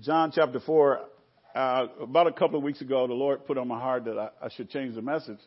John 0.00 0.32
chapter 0.32 0.60
4, 0.60 1.00
uh, 1.54 1.86
about 2.00 2.26
a 2.26 2.32
couple 2.32 2.56
of 2.56 2.62
weeks 2.62 2.80
ago, 2.80 3.06
the 3.06 3.12
Lord 3.12 3.44
put 3.44 3.58
on 3.58 3.68
my 3.68 3.78
heart 3.78 4.06
that 4.06 4.16
I, 4.18 4.30
I 4.46 4.48
should 4.48 4.70
change 4.70 4.94
the 4.94 5.02
message. 5.02 5.40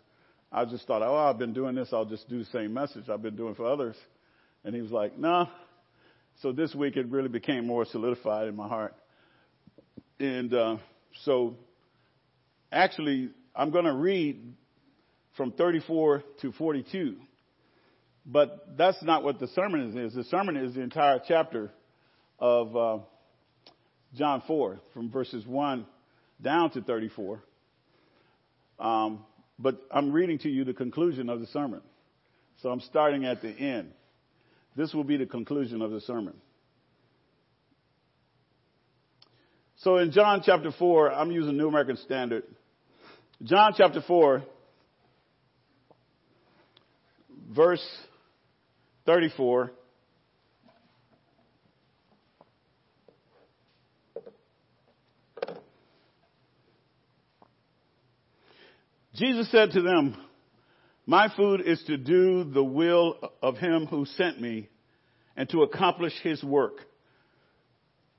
I 0.51 0.65
just 0.65 0.86
thought, 0.86 1.01
oh, 1.01 1.15
I've 1.15 1.39
been 1.39 1.53
doing 1.53 1.74
this. 1.74 1.89
I'll 1.91 2.05
just 2.05 2.29
do 2.29 2.38
the 2.38 2.45
same 2.45 2.72
message 2.72 3.10
I've 3.10 3.24
been 3.24 3.36
doing 3.36 3.55
for 3.55 3.65
others. 3.65 3.95
And 4.63 4.75
he 4.75 4.81
was 4.81 4.91
like, 4.91 5.17
no. 5.17 5.48
So 6.43 6.51
this 6.51 6.75
week 6.75 6.98
it 6.98 7.07
really 7.07 7.29
became 7.29 7.65
more 7.65 7.86
solidified 7.86 8.48
in 8.48 8.55
my 8.55 8.67
heart. 8.67 8.93
And 10.19 10.53
uh, 10.53 10.77
so 11.24 11.55
actually, 12.72 13.31
I'm 13.55 13.72
going 13.72 13.86
to 13.86 13.95
read 13.95 14.53
from 15.36 15.51
34 15.53 16.24
to 16.41 16.51
42. 16.51 17.15
But 18.24 18.77
that's 18.77 19.01
not 19.01 19.24
what 19.24 19.39
the 19.39 19.48
sermon 19.48 19.98
is. 19.98 20.13
The 20.13 20.24
sermon 20.25 20.57
is 20.57 20.75
the 20.75 20.81
entire 20.81 21.19
chapter 21.27 21.72
of 22.38 22.75
uh, 22.75 22.98
John 24.15 24.43
4, 24.46 24.79
from 24.93 25.10
verses 25.10 25.46
1 25.46 25.86
down 26.41 26.72
to 26.72 26.82
34. 26.82 27.43
Um, 28.79 29.25
but 29.58 29.82
I'm 29.91 30.12
reading 30.12 30.39
to 30.39 30.50
you 30.50 30.63
the 30.65 30.74
conclusion 30.74 31.29
of 31.29 31.39
the 31.39 31.48
sermon. 31.48 31.82
So 32.62 32.70
I'm 32.70 32.82
starting 32.82 33.25
at 33.25 33.41
the 33.41 33.50
end. 33.50 33.91
This 34.75 34.93
will 34.93 35.03
be 35.03 35.17
the 35.17 35.25
conclusion 35.25 35.82
of 35.82 35.91
the 35.91 36.01
sermon. 36.01 36.34
So 39.77 39.98
in 39.98 40.12
John 40.12 40.41
chapter 40.46 40.72
4, 40.72 41.12
I'm 41.12 41.32
using 41.32 41.58
New 41.58 41.67
American 41.67 41.98
Standard. 41.98 42.43
John 43.43 43.74
chapter 43.75 44.01
4, 44.01 44.43
verse 47.53 47.86
34. 49.05 49.72
Jesus 59.15 59.51
said 59.51 59.72
to 59.72 59.82
them, 59.82 60.17
My 61.05 61.32
food 61.36 61.62
is 61.62 61.84
to 61.86 61.98
do 61.98 62.43
the 62.43 62.63
will 62.63 63.17
of 63.43 63.58
him 63.58 63.86
who 63.86 64.05
sent 64.05 64.41
me 64.41 64.70
and 65.38 65.48
to 65.50 65.62
accomplish 65.62 66.13
his 66.24 66.43
work. 66.43 66.77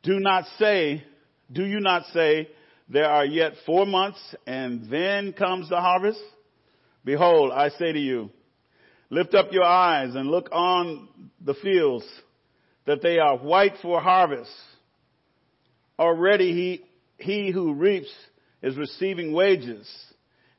Do 0.04 0.20
not 0.20 0.44
say, 0.58 1.02
do 1.50 1.64
you 1.64 1.80
not 1.80 2.04
say, 2.12 2.48
there 2.88 3.08
are 3.08 3.24
yet 3.24 3.54
four 3.66 3.86
months 3.86 4.20
and 4.46 4.88
then 4.88 5.32
comes 5.32 5.68
the 5.68 5.80
harvest? 5.80 6.20
Behold, 7.04 7.50
I 7.52 7.70
say 7.70 7.92
to 7.92 7.98
you, 7.98 8.30
lift 9.10 9.34
up 9.34 9.48
your 9.50 9.64
eyes 9.64 10.14
and 10.14 10.30
look 10.30 10.48
on 10.52 11.08
the 11.40 11.54
fields 11.54 12.04
that 12.86 13.02
they 13.02 13.18
are 13.18 13.36
white 13.36 13.74
for 13.82 14.00
harvest. 14.00 14.50
Already 15.98 16.52
he, 16.52 16.84
he 17.18 17.50
who 17.50 17.74
reaps 17.74 18.12
is 18.62 18.76
receiving 18.76 19.32
wages 19.32 19.88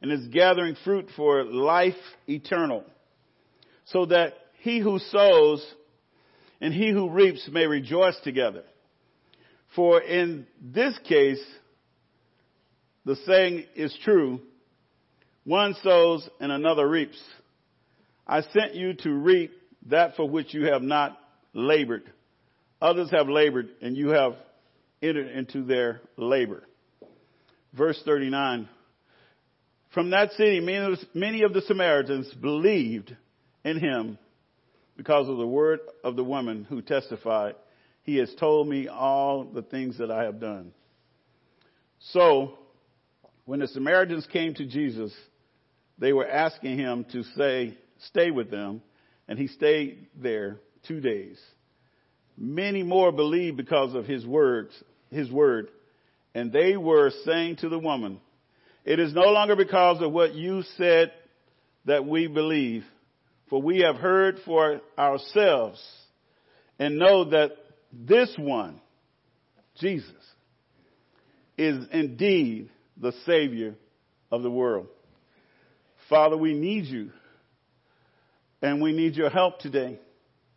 and 0.06 0.14
is 0.14 0.28
gathering 0.28 0.76
fruit 0.84 1.08
for 1.16 1.44
life 1.44 1.96
eternal, 2.30 2.84
so 3.86 4.06
that 4.06 4.34
he 4.60 4.78
who 4.78 5.00
sows 5.00 5.66
and 6.62 6.72
he 6.72 6.92
who 6.92 7.10
reaps 7.10 7.50
may 7.52 7.66
rejoice 7.66 8.16
together. 8.24 8.62
For 9.76 10.00
in 10.00 10.46
this 10.62 10.96
case, 11.10 11.44
the 13.04 13.16
saying 13.26 13.66
is 13.76 13.98
true, 14.04 14.42
one 15.44 15.76
sows 15.82 16.30
and 16.40 16.52
another 16.52 16.88
reaps. 16.88 17.20
I 18.28 18.42
sent 18.42 18.76
you 18.76 18.94
to 18.94 19.10
reap 19.10 19.54
that 19.88 20.16
for 20.16 20.30
which 20.30 20.54
you 20.54 20.72
have 20.72 20.84
not 20.84 21.18
labored. 21.52 22.04
Others 22.80 23.10
have 23.10 23.28
labored 23.28 23.70
and 23.82 23.98
you 23.98 24.10
have 24.10 24.36
entered 25.02 25.32
into 25.32 25.64
their 25.64 26.02
labor. 26.16 26.62
Verse 27.74 28.00
39. 28.06 28.70
From 29.96 30.10
that 30.10 30.34
city, 30.34 30.60
many 30.60 31.44
of 31.44 31.54
the 31.54 31.62
Samaritans 31.62 32.32
believed 32.34 33.16
in 33.64 33.80
him 33.80 34.20
because 34.98 35.30
of 35.30 35.38
the 35.38 35.48
word 35.48 35.80
of 36.04 36.18
the 36.18 36.24
woman 36.24 36.66
who 36.68 36.82
testified, 36.82 37.56
He 38.04 38.18
has 38.18 38.30
told 38.38 38.68
me 38.68 38.90
all 38.90 39.46
the 39.46 39.62
things 39.62 39.98
that 40.00 40.12
I 40.12 40.24
have 40.24 40.42
done. 40.42 40.74
So, 42.12 42.60
when 43.46 43.62
the 43.62 43.70
Samaritans 43.70 44.28
came 44.34 44.54
to 44.56 44.66
Jesus, 44.66 45.14
they 45.98 46.12
were 46.12 46.28
asking 46.28 46.78
him 46.78 47.06
to 47.14 47.24
say, 47.38 47.78
stay 48.08 48.32
with 48.32 48.52
them, 48.52 48.82
and 49.30 49.40
he 49.40 49.48
stayed 49.48 50.08
there 50.14 50.58
two 50.90 51.00
days. 51.00 51.40
Many 52.38 52.84
more 52.84 53.14
believed 53.14 53.56
because 53.56 53.96
of 53.96 54.06
his 54.06 54.25
words, 54.25 54.72
his 55.10 55.32
word, 55.32 55.70
and 56.34 56.52
they 56.52 56.75
were 56.75 57.12
saying 57.24 57.58
to 57.58 57.70
the 57.70 57.80
woman, 57.80 58.20
it 58.86 59.00
is 59.00 59.13
no 59.13 59.32
longer 59.32 59.56
because 59.56 60.01
of 60.01 60.12
what 60.12 60.36
you 60.36 60.63
said 60.77 61.12
that 61.86 62.06
we 62.06 62.27
believe, 62.27 62.86
for 63.50 63.62
we 63.62 63.80
have 63.80 63.96
heard 63.96 64.38
for 64.46 64.80
ourselves 64.98 65.84
and 66.77 67.00
know 67.00 67.25
that 67.32 67.51
this 67.92 68.34
one, 68.38 68.80
Jesus, 69.80 70.12
is 71.58 71.86
indeed 71.92 72.70
the 72.98 73.13
Savior 73.25 73.75
of 74.32 74.44
the 74.44 74.51
world. 74.51 74.88
Father, 76.10 76.38
we 76.38 76.54
need 76.54 76.86
you. 76.86 77.12
And 78.62 78.82
we 78.82 78.94
need 78.94 79.15
your 79.15 79.30
help 79.30 79.60
today. 79.60 80.00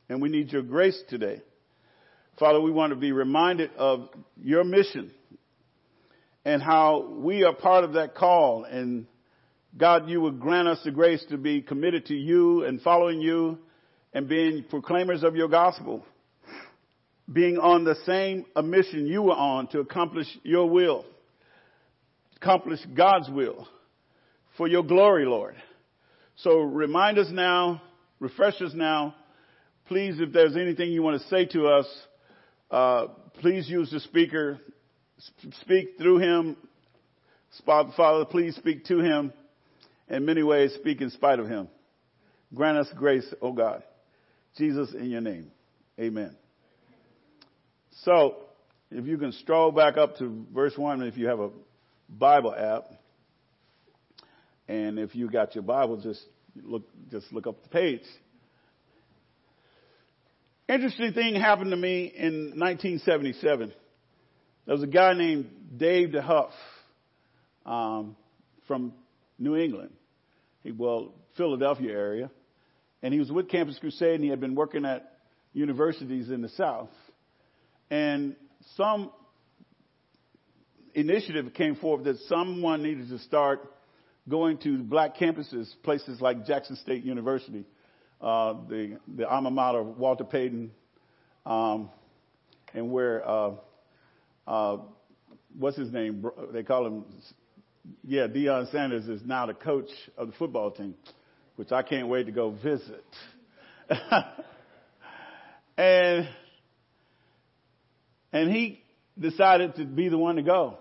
And 0.09 0.21
we 0.21 0.29
need 0.29 0.53
your 0.53 0.63
grace 0.63 1.01
today. 1.09 1.43
Father, 2.39 2.61
we 2.61 2.71
want 2.71 2.91
to 2.91 2.97
be 2.97 3.13
reminded 3.13 3.71
of 3.77 4.09
your 4.41 4.65
mission 4.65 5.11
and 6.49 6.63
how 6.63 7.07
we 7.11 7.45
are 7.45 7.53
part 7.53 7.85
of 7.85 7.93
that 7.93 8.15
call. 8.15 8.65
And 8.65 9.07
God, 9.77 10.09
you 10.09 10.23
would 10.23 10.41
grant 10.41 10.67
us 10.67 10.81
the 10.83 10.91
grace 10.91 11.23
to 11.29 11.37
be 11.37 11.61
committed 11.61 12.07
to 12.07 12.15
you 12.15 12.65
and 12.65 12.81
following 12.81 13.21
you 13.21 13.59
and 14.15 14.27
being 14.27 14.65
proclaimers 14.71 15.23
of 15.23 15.37
your 15.37 15.49
gospel. 15.49 16.07
Being 17.31 17.59
on 17.59 17.85
the 17.85 17.97
same 18.07 18.47
mission 18.65 19.07
you 19.07 19.25
were 19.25 19.35
on 19.35 19.67
to 19.69 19.81
accomplish 19.81 20.27
your 20.43 20.71
will, 20.71 21.05
accomplish 22.41 22.81
God's 22.97 23.29
will 23.29 23.69
for 24.57 24.69
your 24.69 24.85
glory, 24.85 25.27
Lord. 25.27 25.55
So 26.37 26.61
remind 26.61 27.19
us 27.19 27.29
now, 27.31 27.83
refresh 28.21 28.63
us 28.63 28.73
now. 28.73 29.15
Please, 29.87 30.19
if 30.19 30.33
there's 30.33 30.57
anything 30.57 30.93
you 30.93 31.03
want 31.03 31.21
to 31.21 31.29
say 31.29 31.45
to 31.45 31.67
us, 31.67 31.87
uh, 32.71 33.07
please 33.35 33.69
use 33.69 33.91
the 33.91 34.01
speaker 34.01 34.59
speak 35.61 35.97
through 35.99 36.19
him. 36.19 36.57
Father, 37.67 38.25
please 38.25 38.57
speak 38.57 38.85
to 38.87 38.99
him. 38.99 39.33
In 40.09 40.25
many 40.25 40.43
ways, 40.43 40.75
speak 40.75 41.01
in 41.01 41.11
spite 41.11 41.39
of 41.39 41.49
him. 41.49 41.69
Grant 42.55 42.79
us 42.79 42.89
grace, 42.97 43.27
O 43.43 43.49
oh 43.49 43.53
God. 43.53 43.83
Jesus, 44.57 44.95
in 44.95 45.11
your 45.11 45.21
name. 45.21 45.51
Amen. 46.01 46.35
So, 48.03 48.37
if 48.91 49.05
you 49.05 49.19
can 49.19 49.33
stroll 49.33 49.71
back 49.71 49.97
up 49.97 50.17
to 50.19 50.47
verse 50.55 50.77
1 50.77 51.03
if 51.03 51.17
you 51.19 51.27
have 51.27 51.41
a 51.41 51.51
Bible 52.09 52.55
app. 52.55 52.85
And 54.67 54.99
if 54.99 55.15
you 55.15 55.31
got 55.31 55.55
your 55.55 55.63
Bible, 55.63 55.99
just 55.99 56.21
look, 56.57 56.83
just 57.11 57.33
look 57.33 57.47
up 57.47 57.63
the 57.63 57.69
page. 57.69 58.03
Interesting 60.69 61.13
thing 61.15 61.35
happened 61.35 61.71
to 61.71 61.77
me 61.77 62.13
in 62.15 62.53
1977. 62.59 63.73
There 64.69 64.75
was 64.75 64.83
a 64.83 64.87
guy 64.87 65.15
named 65.15 65.49
Dave 65.79 66.11
DeHuff 66.11 66.51
um, 67.65 68.17
from 68.67 68.93
New 69.39 69.57
England, 69.57 69.95
he, 70.63 70.73
well, 70.73 71.15
Philadelphia 71.39 71.91
area, 71.91 72.31
and 73.03 73.15
he 73.15 73.19
was 73.19 73.33
with 73.33 73.49
Campus 73.49 73.79
Crusade, 73.79 74.17
and 74.17 74.25
he 74.25 74.29
had 74.29 74.41
been 74.41 74.55
working 74.55 74.85
at 74.85 75.11
universities 75.55 76.29
in 76.29 76.43
the 76.43 76.51
South. 76.51 76.91
And 77.91 78.37
some, 78.77 79.11
initiative 80.93 81.55
came 81.55 81.77
forward 81.77 82.05
that 82.05 82.19
someone 82.29 82.83
needed 82.83 83.09
to 83.09 83.21
start 83.21 83.73
going 84.29 84.59
to 84.59 84.83
black 84.83 85.17
campuses, 85.17 85.67
places 85.83 86.21
like 86.21 86.45
Jackson 86.45 86.77
State 86.77 87.05
University, 87.05 87.65
uh, 88.21 88.53
the 88.69 88.99
the 89.17 89.27
alma 89.27 89.51
mater 89.51 89.79
of 89.79 89.97
Walter 89.97 90.25
Payton, 90.25 90.73
um, 91.47 91.89
and 92.75 92.93
where 92.93 93.27
uh, 93.27 93.53
uh, 94.49 94.79
what's 95.59 95.77
his 95.77 95.93
name? 95.93 96.25
They 96.53 96.63
call 96.63 96.87
him, 96.87 97.05
yeah, 98.03 98.27
Deion 98.27 98.73
Sanders 98.73 99.07
is 99.07 99.21
now 99.25 99.47
the 99.47 99.55
coach 99.55 99.91
of 100.17 100.29
the 100.29 100.33
football 100.33 100.71
team, 100.71 100.95
which 101.57 101.71
I 101.71 101.83
can't 101.83 102.09
wait 102.09 102.25
to 102.27 102.33
go 102.33 102.51
visit. 102.51 103.05
and 105.77 106.29
and 108.33 108.51
he 108.51 108.83
decided 109.19 109.77
to 109.77 109.85
be 109.85 110.09
the 110.09 110.19
one 110.19 110.37
to 110.37 110.43
go. 110.43 110.79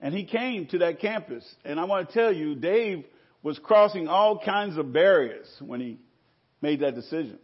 And 0.00 0.12
he 0.14 0.24
came 0.24 0.66
to 0.68 0.78
that 0.78 1.00
campus. 1.00 1.44
And 1.64 1.78
I 1.78 1.84
want 1.84 2.08
to 2.08 2.14
tell 2.14 2.32
you, 2.32 2.54
Dave 2.56 3.04
was 3.42 3.58
crossing 3.58 4.08
all 4.08 4.40
kinds 4.44 4.76
of 4.78 4.92
barriers 4.92 5.46
when 5.60 5.80
he 5.80 5.98
made 6.60 6.80
that 6.80 6.94
decision. 6.94 7.38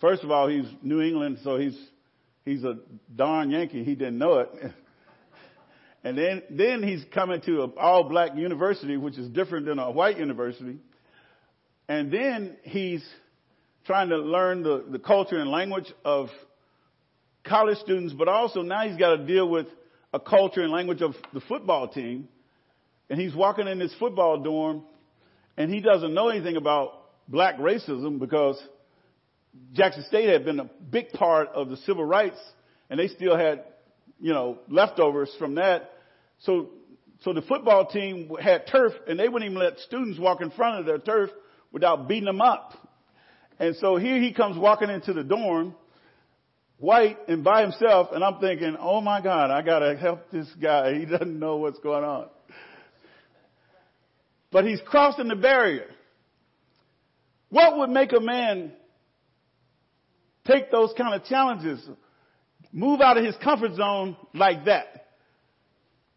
First 0.00 0.24
of 0.24 0.30
all, 0.30 0.48
he's 0.48 0.66
New 0.82 1.00
England, 1.00 1.38
so 1.42 1.56
he's 1.56 1.76
he's 2.46 2.64
a 2.64 2.78
darn 3.14 3.50
Yankee. 3.50 3.84
He 3.84 3.94
didn't 3.94 4.16
know 4.16 4.38
it. 4.38 4.50
And 6.04 6.16
then, 6.16 6.42
then 6.50 6.84
he's 6.84 7.04
coming 7.12 7.40
to 7.46 7.64
an 7.64 7.72
all 7.76 8.04
black 8.04 8.36
university, 8.36 8.96
which 8.96 9.18
is 9.18 9.28
different 9.28 9.66
than 9.66 9.80
a 9.80 9.90
white 9.90 10.18
university. 10.18 10.76
And 11.88 12.12
then 12.12 12.56
he's 12.62 13.04
trying 13.86 14.10
to 14.10 14.18
learn 14.18 14.62
the, 14.62 14.84
the 14.88 15.00
culture 15.00 15.36
and 15.36 15.50
language 15.50 15.92
of 16.04 16.28
college 17.42 17.78
students, 17.78 18.14
but 18.16 18.28
also 18.28 18.62
now 18.62 18.86
he's 18.88 18.96
got 18.96 19.16
to 19.16 19.26
deal 19.26 19.48
with 19.48 19.66
a 20.14 20.20
culture 20.20 20.62
and 20.62 20.70
language 20.70 21.02
of 21.02 21.16
the 21.34 21.40
football 21.40 21.88
team. 21.88 22.28
And 23.10 23.20
he's 23.20 23.34
walking 23.34 23.66
in 23.66 23.80
this 23.80 23.92
football 23.98 24.40
dorm 24.40 24.84
and 25.56 25.74
he 25.74 25.80
doesn't 25.80 26.14
know 26.14 26.28
anything 26.28 26.56
about 26.56 26.92
black 27.26 27.56
racism 27.58 28.20
because 28.20 28.62
Jackson 29.72 30.04
State 30.08 30.28
had 30.28 30.44
been 30.44 30.60
a 30.60 30.70
big 30.90 31.10
part 31.10 31.48
of 31.48 31.68
the 31.68 31.76
civil 31.78 32.04
rights 32.04 32.38
and 32.88 32.98
they 32.98 33.08
still 33.08 33.36
had, 33.36 33.64
you 34.20 34.32
know, 34.32 34.58
leftovers 34.68 35.34
from 35.38 35.56
that. 35.56 35.92
So, 36.40 36.70
so 37.22 37.32
the 37.32 37.42
football 37.42 37.86
team 37.86 38.30
had 38.40 38.66
turf 38.66 38.92
and 39.06 39.18
they 39.18 39.28
wouldn't 39.28 39.50
even 39.50 39.62
let 39.62 39.78
students 39.80 40.18
walk 40.18 40.40
in 40.40 40.50
front 40.50 40.80
of 40.80 40.86
their 40.86 40.98
turf 40.98 41.30
without 41.72 42.08
beating 42.08 42.24
them 42.24 42.40
up. 42.40 42.72
And 43.58 43.76
so 43.76 43.96
here 43.96 44.20
he 44.20 44.32
comes 44.32 44.56
walking 44.58 44.90
into 44.90 45.12
the 45.12 45.24
dorm, 45.24 45.74
white 46.78 47.18
and 47.28 47.42
by 47.42 47.62
himself, 47.62 48.08
and 48.12 48.22
I'm 48.22 48.38
thinking, 48.38 48.76
oh 48.78 49.00
my 49.00 49.22
God, 49.22 49.50
I 49.50 49.62
gotta 49.62 49.96
help 49.96 50.30
this 50.30 50.48
guy. 50.60 50.98
He 50.98 51.06
doesn't 51.06 51.38
know 51.38 51.56
what's 51.56 51.78
going 51.78 52.04
on. 52.04 52.26
But 54.52 54.64
he's 54.66 54.80
crossing 54.86 55.28
the 55.28 55.36
barrier. 55.36 55.90
What 57.48 57.78
would 57.78 57.90
make 57.90 58.12
a 58.12 58.20
man 58.20 58.72
take 60.46 60.70
those 60.70 60.92
kind 60.96 61.14
of 61.14 61.24
challenges, 61.24 61.86
move 62.72 63.00
out 63.00 63.16
of 63.16 63.24
his 63.24 63.36
comfort 63.42 63.74
zone 63.74 64.16
like 64.34 64.64
that? 64.66 65.06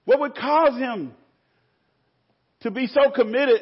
What 0.06 0.20
would 0.20 0.36
cause 0.36 0.78
him 0.78 1.14
to 2.62 2.72
be 2.72 2.88
so 2.88 3.12
committed 3.12 3.62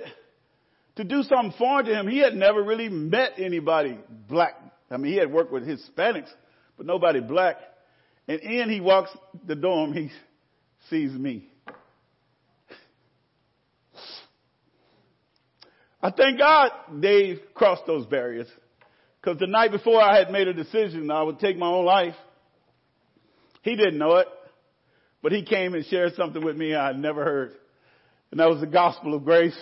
to 0.98 1.04
do 1.04 1.24
something 1.24 1.54
foreign 1.58 1.86
to 1.86 1.94
him. 1.94 2.08
He 2.08 2.18
had 2.18 2.34
never 2.36 2.62
really 2.62 2.90
met 2.90 3.34
anybody 3.38 3.98
black. 4.28 4.56
I 4.90 4.98
mean, 4.98 5.14
he 5.14 5.20
had 5.20 5.32
worked 5.32 5.52
with 5.52 5.64
Hispanics, 5.64 6.30
but 6.76 6.86
nobody 6.86 7.20
black. 7.20 7.58
And 8.28 8.42
in 8.42 8.70
he 8.70 8.82
walks 8.82 9.12
the 9.46 9.56
dorm, 9.56 9.94
he 9.94 10.10
sees 10.90 11.12
me. 11.12 11.50
I 16.02 16.12
thank 16.12 16.38
God 16.38 16.72
they 16.94 17.40
crossed 17.54 17.86
those 17.86 18.06
barriers. 18.06 18.48
Because 19.28 19.42
the 19.42 19.48
night 19.48 19.72
before 19.72 20.02
I 20.02 20.18
had 20.18 20.32
made 20.32 20.48
a 20.48 20.54
decision 20.54 21.12
I 21.12 21.22
would 21.22 21.40
take 21.40 21.58
my 21.58 21.68
own 21.68 21.84
life. 21.84 22.16
He 23.62 23.76
didn't 23.76 23.98
know 23.98 24.16
it, 24.16 24.28
but 25.22 25.34
he 25.34 25.44
came 25.44 25.74
and 25.74 25.86
shared 25.86 26.16
something 26.16 26.42
with 26.42 26.56
me 26.56 26.74
I 26.74 26.88
had 26.88 26.98
never 26.98 27.26
heard. 27.26 27.52
And 28.32 28.40
that 28.40 28.48
was 28.48 28.62
the 28.62 28.68
gospel 28.68 29.14
of 29.14 29.26
grace 29.26 29.58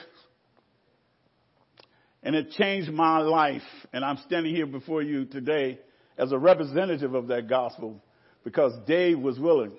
and 2.21 2.35
it 2.35 2.51
changed 2.51 2.91
my 2.91 3.17
life. 3.21 3.63
And 3.91 4.05
I'm 4.05 4.17
standing 4.27 4.53
here 4.53 4.67
before 4.67 5.01
you 5.01 5.25
today 5.25 5.79
as 6.15 6.31
a 6.31 6.37
representative 6.37 7.15
of 7.15 7.29
that 7.29 7.49
gospel 7.49 8.03
because 8.43 8.71
Dave 8.85 9.17
was 9.17 9.39
willing 9.39 9.71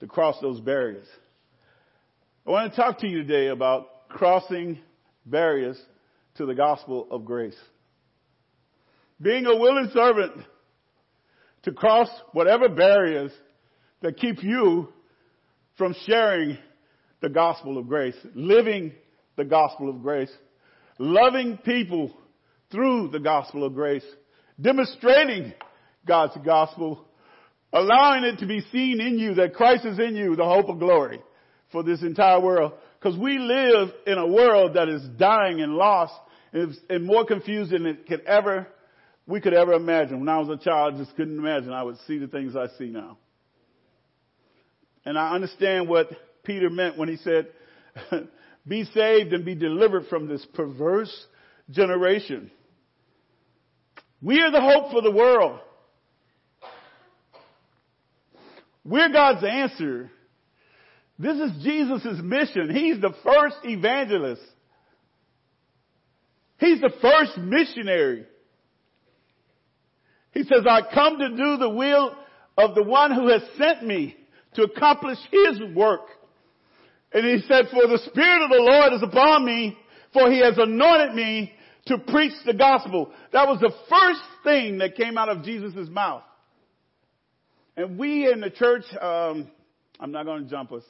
to 0.00 0.06
cross 0.06 0.36
those 0.40 0.60
barriers. 0.60 1.06
I 2.46 2.52
want 2.52 2.72
to 2.72 2.76
talk 2.80 3.00
to 3.00 3.06
you 3.06 3.18
today 3.18 3.48
about 3.48 4.08
crossing 4.08 4.78
barriers 5.26 5.78
to 6.36 6.46
the 6.46 6.54
gospel 6.54 7.06
of 7.10 7.26
grace. 7.26 7.54
Being 9.20 9.46
a 9.46 9.56
willing 9.56 9.90
servant 9.92 10.32
to 11.62 11.72
cross 11.72 12.08
whatever 12.32 12.68
barriers 12.68 13.32
that 14.02 14.16
keep 14.16 14.42
you 14.42 14.92
from 15.78 15.94
sharing 16.06 16.58
the 17.20 17.28
gospel 17.28 17.78
of 17.78 17.88
grace, 17.88 18.16
living 18.34 18.92
the 19.36 19.44
gospel 19.44 19.88
of 19.88 20.02
grace 20.02 20.30
loving 20.98 21.58
people 21.58 22.12
through 22.70 23.08
the 23.08 23.20
gospel 23.20 23.64
of 23.64 23.74
grace, 23.74 24.04
demonstrating 24.60 25.52
God's 26.06 26.36
gospel, 26.44 27.04
allowing 27.72 28.24
it 28.24 28.38
to 28.38 28.46
be 28.46 28.60
seen 28.72 29.00
in 29.00 29.18
you 29.18 29.34
that 29.34 29.54
Christ 29.54 29.84
is 29.84 29.98
in 29.98 30.16
you, 30.16 30.36
the 30.36 30.44
hope 30.44 30.68
of 30.68 30.78
glory 30.78 31.20
for 31.72 31.82
this 31.82 32.02
entire 32.02 32.40
world. 32.40 32.72
Because 32.98 33.18
we 33.18 33.38
live 33.38 33.90
in 34.06 34.18
a 34.18 34.26
world 34.26 34.74
that 34.74 34.88
is 34.88 35.02
dying 35.18 35.60
and 35.60 35.74
lost 35.74 36.14
and 36.52 37.04
more 37.04 37.26
confused 37.26 37.72
than 37.72 37.84
it 37.86 38.06
could 38.06 38.20
ever, 38.22 38.66
we 39.26 39.40
could 39.40 39.54
ever 39.54 39.72
imagine. 39.72 40.20
When 40.20 40.28
I 40.28 40.38
was 40.38 40.48
a 40.48 40.62
child, 40.62 40.94
I 40.94 40.98
just 40.98 41.16
couldn't 41.16 41.38
imagine 41.38 41.72
I 41.72 41.82
would 41.82 41.98
see 42.06 42.18
the 42.18 42.28
things 42.28 42.54
I 42.54 42.66
see 42.78 42.86
now. 42.86 43.18
And 45.04 45.18
I 45.18 45.34
understand 45.34 45.88
what 45.88 46.08
Peter 46.44 46.70
meant 46.70 46.98
when 46.98 47.08
he 47.08 47.16
said, 47.16 47.48
be 48.68 48.84
saved 48.84 49.32
and 49.32 49.44
be 49.44 49.54
delivered 49.54 50.06
from 50.08 50.28
this 50.28 50.44
perverse 50.54 51.26
generation. 51.70 52.50
We 54.22 54.40
are 54.40 54.50
the 54.50 54.60
hope 54.60 54.90
for 54.90 55.02
the 55.02 55.10
world. 55.10 55.60
We're 58.84 59.10
God's 59.10 59.44
answer. 59.44 60.10
This 61.18 61.36
is 61.36 61.62
Jesus' 61.62 62.20
mission. 62.22 62.74
He's 62.74 63.00
the 63.00 63.14
first 63.22 63.56
evangelist. 63.64 64.42
He's 66.58 66.80
the 66.80 66.92
first 67.00 67.38
missionary. 67.38 68.26
He 70.34 70.42
says, 70.42 70.66
I 70.68 70.82
come 70.92 71.18
to 71.18 71.28
do 71.30 71.56
the 71.56 71.70
will 71.70 72.14
of 72.58 72.74
the 72.74 72.82
one 72.82 73.14
who 73.14 73.28
has 73.28 73.42
sent 73.56 73.86
me 73.86 74.16
to 74.54 74.62
accomplish 74.64 75.18
his 75.30 75.60
work. 75.74 76.02
And 77.12 77.24
he 77.24 77.46
said, 77.46 77.66
for 77.70 77.86
the 77.86 78.00
Spirit 78.06 78.44
of 78.44 78.50
the 78.50 78.60
Lord 78.60 78.92
is 78.92 79.02
upon 79.02 79.44
me, 79.44 79.78
for 80.12 80.30
he 80.30 80.40
has 80.40 80.58
anointed 80.58 81.14
me 81.14 81.52
to 81.86 81.98
preach 81.98 82.32
the 82.44 82.54
gospel. 82.54 83.12
That 83.32 83.46
was 83.46 83.60
the 83.60 83.72
first 83.88 84.20
thing 84.42 84.78
that 84.78 84.96
came 84.96 85.16
out 85.16 85.28
of 85.28 85.44
Jesus' 85.44 85.88
mouth. 85.88 86.22
And 87.76 87.98
we 87.98 88.30
in 88.30 88.40
the 88.40 88.50
church, 88.50 88.84
um, 89.00 89.50
I'm 90.00 90.12
not 90.12 90.24
going 90.24 90.44
to 90.44 90.50
jump 90.50 90.72
us, 90.72 90.84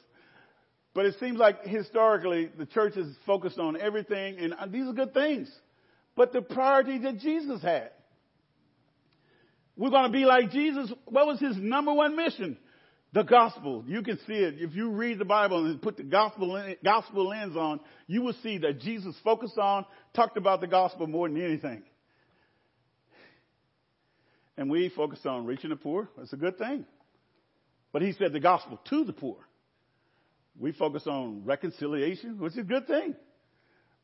but 0.93 1.05
it 1.05 1.15
seems 1.19 1.37
like 1.37 1.63
historically 1.63 2.49
the 2.57 2.65
church 2.65 2.95
is 2.95 3.15
focused 3.25 3.59
on 3.59 3.79
everything, 3.79 4.37
and 4.39 4.53
these 4.71 4.87
are 4.87 4.93
good 4.93 5.13
things. 5.13 5.51
But 6.15 6.31
the 6.31 6.41
priority 6.41 6.97
that 6.99 7.19
Jesus 7.19 7.61
had. 7.61 7.91
We're 9.77 9.89
going 9.89 10.11
to 10.11 10.17
be 10.17 10.25
like 10.25 10.51
Jesus. 10.51 10.91
What 11.05 11.27
was 11.27 11.39
his 11.39 11.57
number 11.57 11.93
one 11.93 12.15
mission? 12.15 12.57
The 13.13 13.23
gospel, 13.23 13.83
you 13.87 14.01
can 14.01 14.17
see 14.27 14.33
it. 14.33 14.55
If 14.57 14.75
you 14.75 14.89
read 14.89 15.19
the 15.19 15.25
Bible 15.25 15.65
and 15.65 15.81
put 15.81 15.95
the 15.95 16.03
gospel, 16.03 16.75
gospel 16.83 17.29
lens 17.29 17.55
on, 17.55 17.79
you 18.07 18.21
will 18.21 18.35
see 18.43 18.57
that 18.57 18.81
Jesus 18.81 19.15
focused 19.23 19.57
on, 19.57 19.85
talked 20.13 20.37
about 20.37 20.59
the 20.59 20.67
gospel 20.67 21.07
more 21.07 21.29
than 21.29 21.41
anything. 21.41 21.83
And 24.57 24.69
we 24.69 24.89
focus 24.95 25.19
on 25.25 25.45
reaching 25.45 25.69
the 25.69 25.75
poor. 25.75 26.09
That's 26.17 26.33
a 26.33 26.37
good 26.37 26.57
thing. 26.57 26.85
But 27.93 28.01
he 28.01 28.11
said 28.13 28.33
the 28.33 28.39
gospel 28.39 28.79
to 28.89 29.05
the 29.05 29.13
poor. 29.13 29.37
We 30.59 30.71
focus 30.71 31.03
on 31.07 31.43
reconciliation, 31.45 32.39
which 32.39 32.53
is 32.53 32.59
a 32.59 32.63
good 32.63 32.87
thing. 32.87 33.15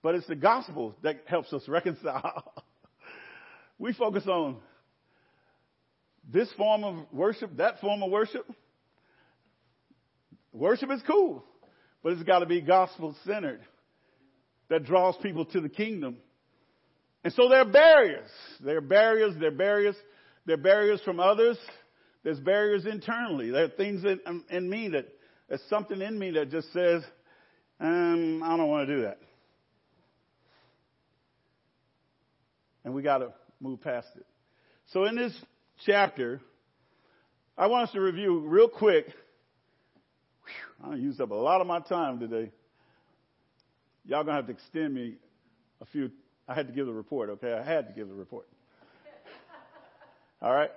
But 0.02 0.16
it's 0.16 0.28
the 0.28 0.36
gospel 0.36 0.96
that 1.04 1.24
helps 1.26 1.52
us 1.54 1.64
reconcile. 1.68 2.54
we 3.78 3.94
focus 3.94 4.26
on 4.28 4.58
this 6.30 6.52
form 6.54 6.84
of 6.84 7.06
worship, 7.12 7.56
that 7.58 7.80
form 7.80 8.04
of 8.04 8.12
worship. 8.12 8.46
Worship 10.54 10.92
is 10.92 11.02
cool, 11.08 11.44
but 12.04 12.14
it's 12.14 12.24
got 12.24 12.40
to 12.40 12.46
be 12.46 12.62
gospel 12.62 13.16
centered 13.26 13.62
that 14.70 14.86
draws 14.86 15.16
people 15.22 15.46
to 15.46 15.62
the 15.62 15.70
kingdom. 15.70 16.18
And 17.24 17.34
so 17.34 17.50
there 17.50 17.62
are 17.62 17.66
barriers. 17.66 18.30
There 18.60 18.78
are 18.78 18.82
barriers, 18.82 19.36
there 19.40 19.50
are 19.50 19.56
barriers, 19.56 19.96
there 20.46 20.56
are 20.56 20.62
barriers 20.62 21.02
from 21.06 21.20
others, 21.20 21.58
There's 22.24 22.40
barriers 22.40 22.86
internally. 22.86 23.50
There 23.50 23.66
are 23.66 23.70
things 23.70 24.04
in, 24.04 24.20
um, 24.26 24.46
in 24.50 24.70
me 24.70 24.90
that, 24.90 25.08
there's 25.50 25.62
something 25.70 26.02
in 26.02 26.18
me 26.18 26.32
that 26.32 26.50
just 26.50 26.72
says, 26.72 27.04
um, 27.80 28.42
I 28.44 28.56
don't 28.56 28.70
want 28.70 28.88
to 28.88 28.96
do 28.96 29.02
that. 29.04 29.18
And 32.86 32.94
we 32.94 33.02
got 33.02 33.20
to 33.20 33.34
move 33.60 33.82
past 33.82 34.08
it. 34.16 34.26
So 34.94 35.06
in 35.06 35.16
this 35.16 35.34
chapter, 35.86 36.42
I 37.58 37.68
want 37.68 37.88
us 37.88 37.94
to 37.94 38.02
review 38.02 38.40
real 38.40 38.68
quick. 38.68 39.06
Whew, 40.86 40.92
I 40.92 40.96
used 40.96 41.22
up 41.22 41.32
a 41.32 41.36
lot 41.36 41.62
of 41.62 41.68
my 41.68 41.80
time 41.80 42.20
today. 42.20 42.52
Y'all 44.06 44.24
gonna 44.24 44.38
have 44.38 44.48
to 44.48 44.54
extend 44.54 44.94
me 44.94 45.16
a 45.82 45.86
few. 45.86 46.12
I 46.48 46.54
had 46.54 46.68
to 46.68 46.74
give 46.74 46.86
the 46.86 46.94
report, 46.94 47.30
okay? 47.32 47.54
I 47.54 47.64
had 47.64 47.88
to 47.88 47.94
give 47.94 48.08
the 48.08 48.16
report. 48.16 48.48
All 50.42 50.54
right? 50.54 50.72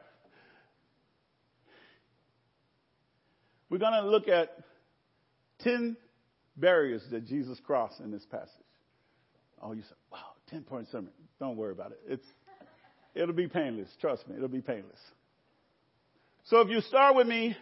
We're 3.71 3.79
going 3.79 3.95
to 3.95 4.09
look 4.09 4.29
at 4.29 4.57
10 5.61 5.97
barriers 6.57 7.03
that 7.11 7.27
Jesus 7.27 7.59
crossed 7.65 7.99
in 8.01 8.11
this 8.11 8.25
passage. 8.27 8.51
Oh, 9.61 9.73
you 9.73 9.83
said, 9.83 9.97
wow, 10.13 10.19
10 10.51 10.63
point 10.63 10.89
sermon. 10.93 11.11
Don't 11.41 11.57
worry 11.57 11.73
about 11.73 11.93
it. 11.93 12.01
It's, 12.07 12.27
it'll 13.15 13.35
be 13.35 13.49
painless. 13.49 13.89
Trust 14.01 14.29
me, 14.29 14.37
it'll 14.37 14.49
be 14.49 14.61
painless. 14.61 14.99
So 16.45 16.61
if 16.61 16.69
you 16.69 16.81
start 16.83 17.17
with 17.17 17.27
me 17.27 17.57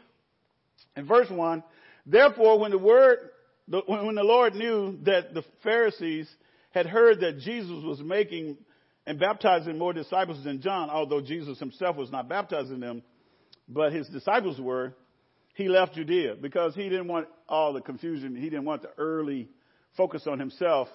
in 0.97 1.07
verse 1.07 1.31
1, 1.31 1.63
therefore 2.07 2.59
when 2.59 2.73
the 2.73 2.79
word, 2.79 3.19
when 3.67 4.15
the 4.15 4.25
Lord 4.25 4.55
knew 4.55 4.99
that 5.05 5.35
the 5.35 5.45
Pharisees 5.63 6.29
had 6.73 6.87
heard 6.87 7.21
that 7.21 7.39
Jesus 7.39 7.83
was 7.85 8.01
making 8.01 8.57
and 9.07 9.19
baptizing 9.19 9.79
more 9.79 9.93
disciples 9.93 10.43
than 10.45 10.61
John, 10.61 10.91
although 10.91 11.21
Jesus 11.21 11.59
himself 11.59 11.97
was 11.97 12.11
not 12.11 12.29
baptizing 12.29 12.81
them, 12.81 13.03
but 13.69 13.93
his 13.93 14.09
disciples 14.09 14.61
were, 14.61 14.95
he 15.55 15.69
left 15.69 15.95
Judea 15.95 16.37
because 16.41 16.75
he 16.75 16.85
didn't 16.85 17.09
want 17.09 17.29
all 17.49 17.73
the 17.73 17.81
confusion. 17.81 18.35
He 18.35 18.49
didn't 18.49 18.65
want 18.65 18.83
the 18.83 18.91
early 18.97 19.49
focus 19.97 20.27
on 20.27 20.39
himself 20.39 20.89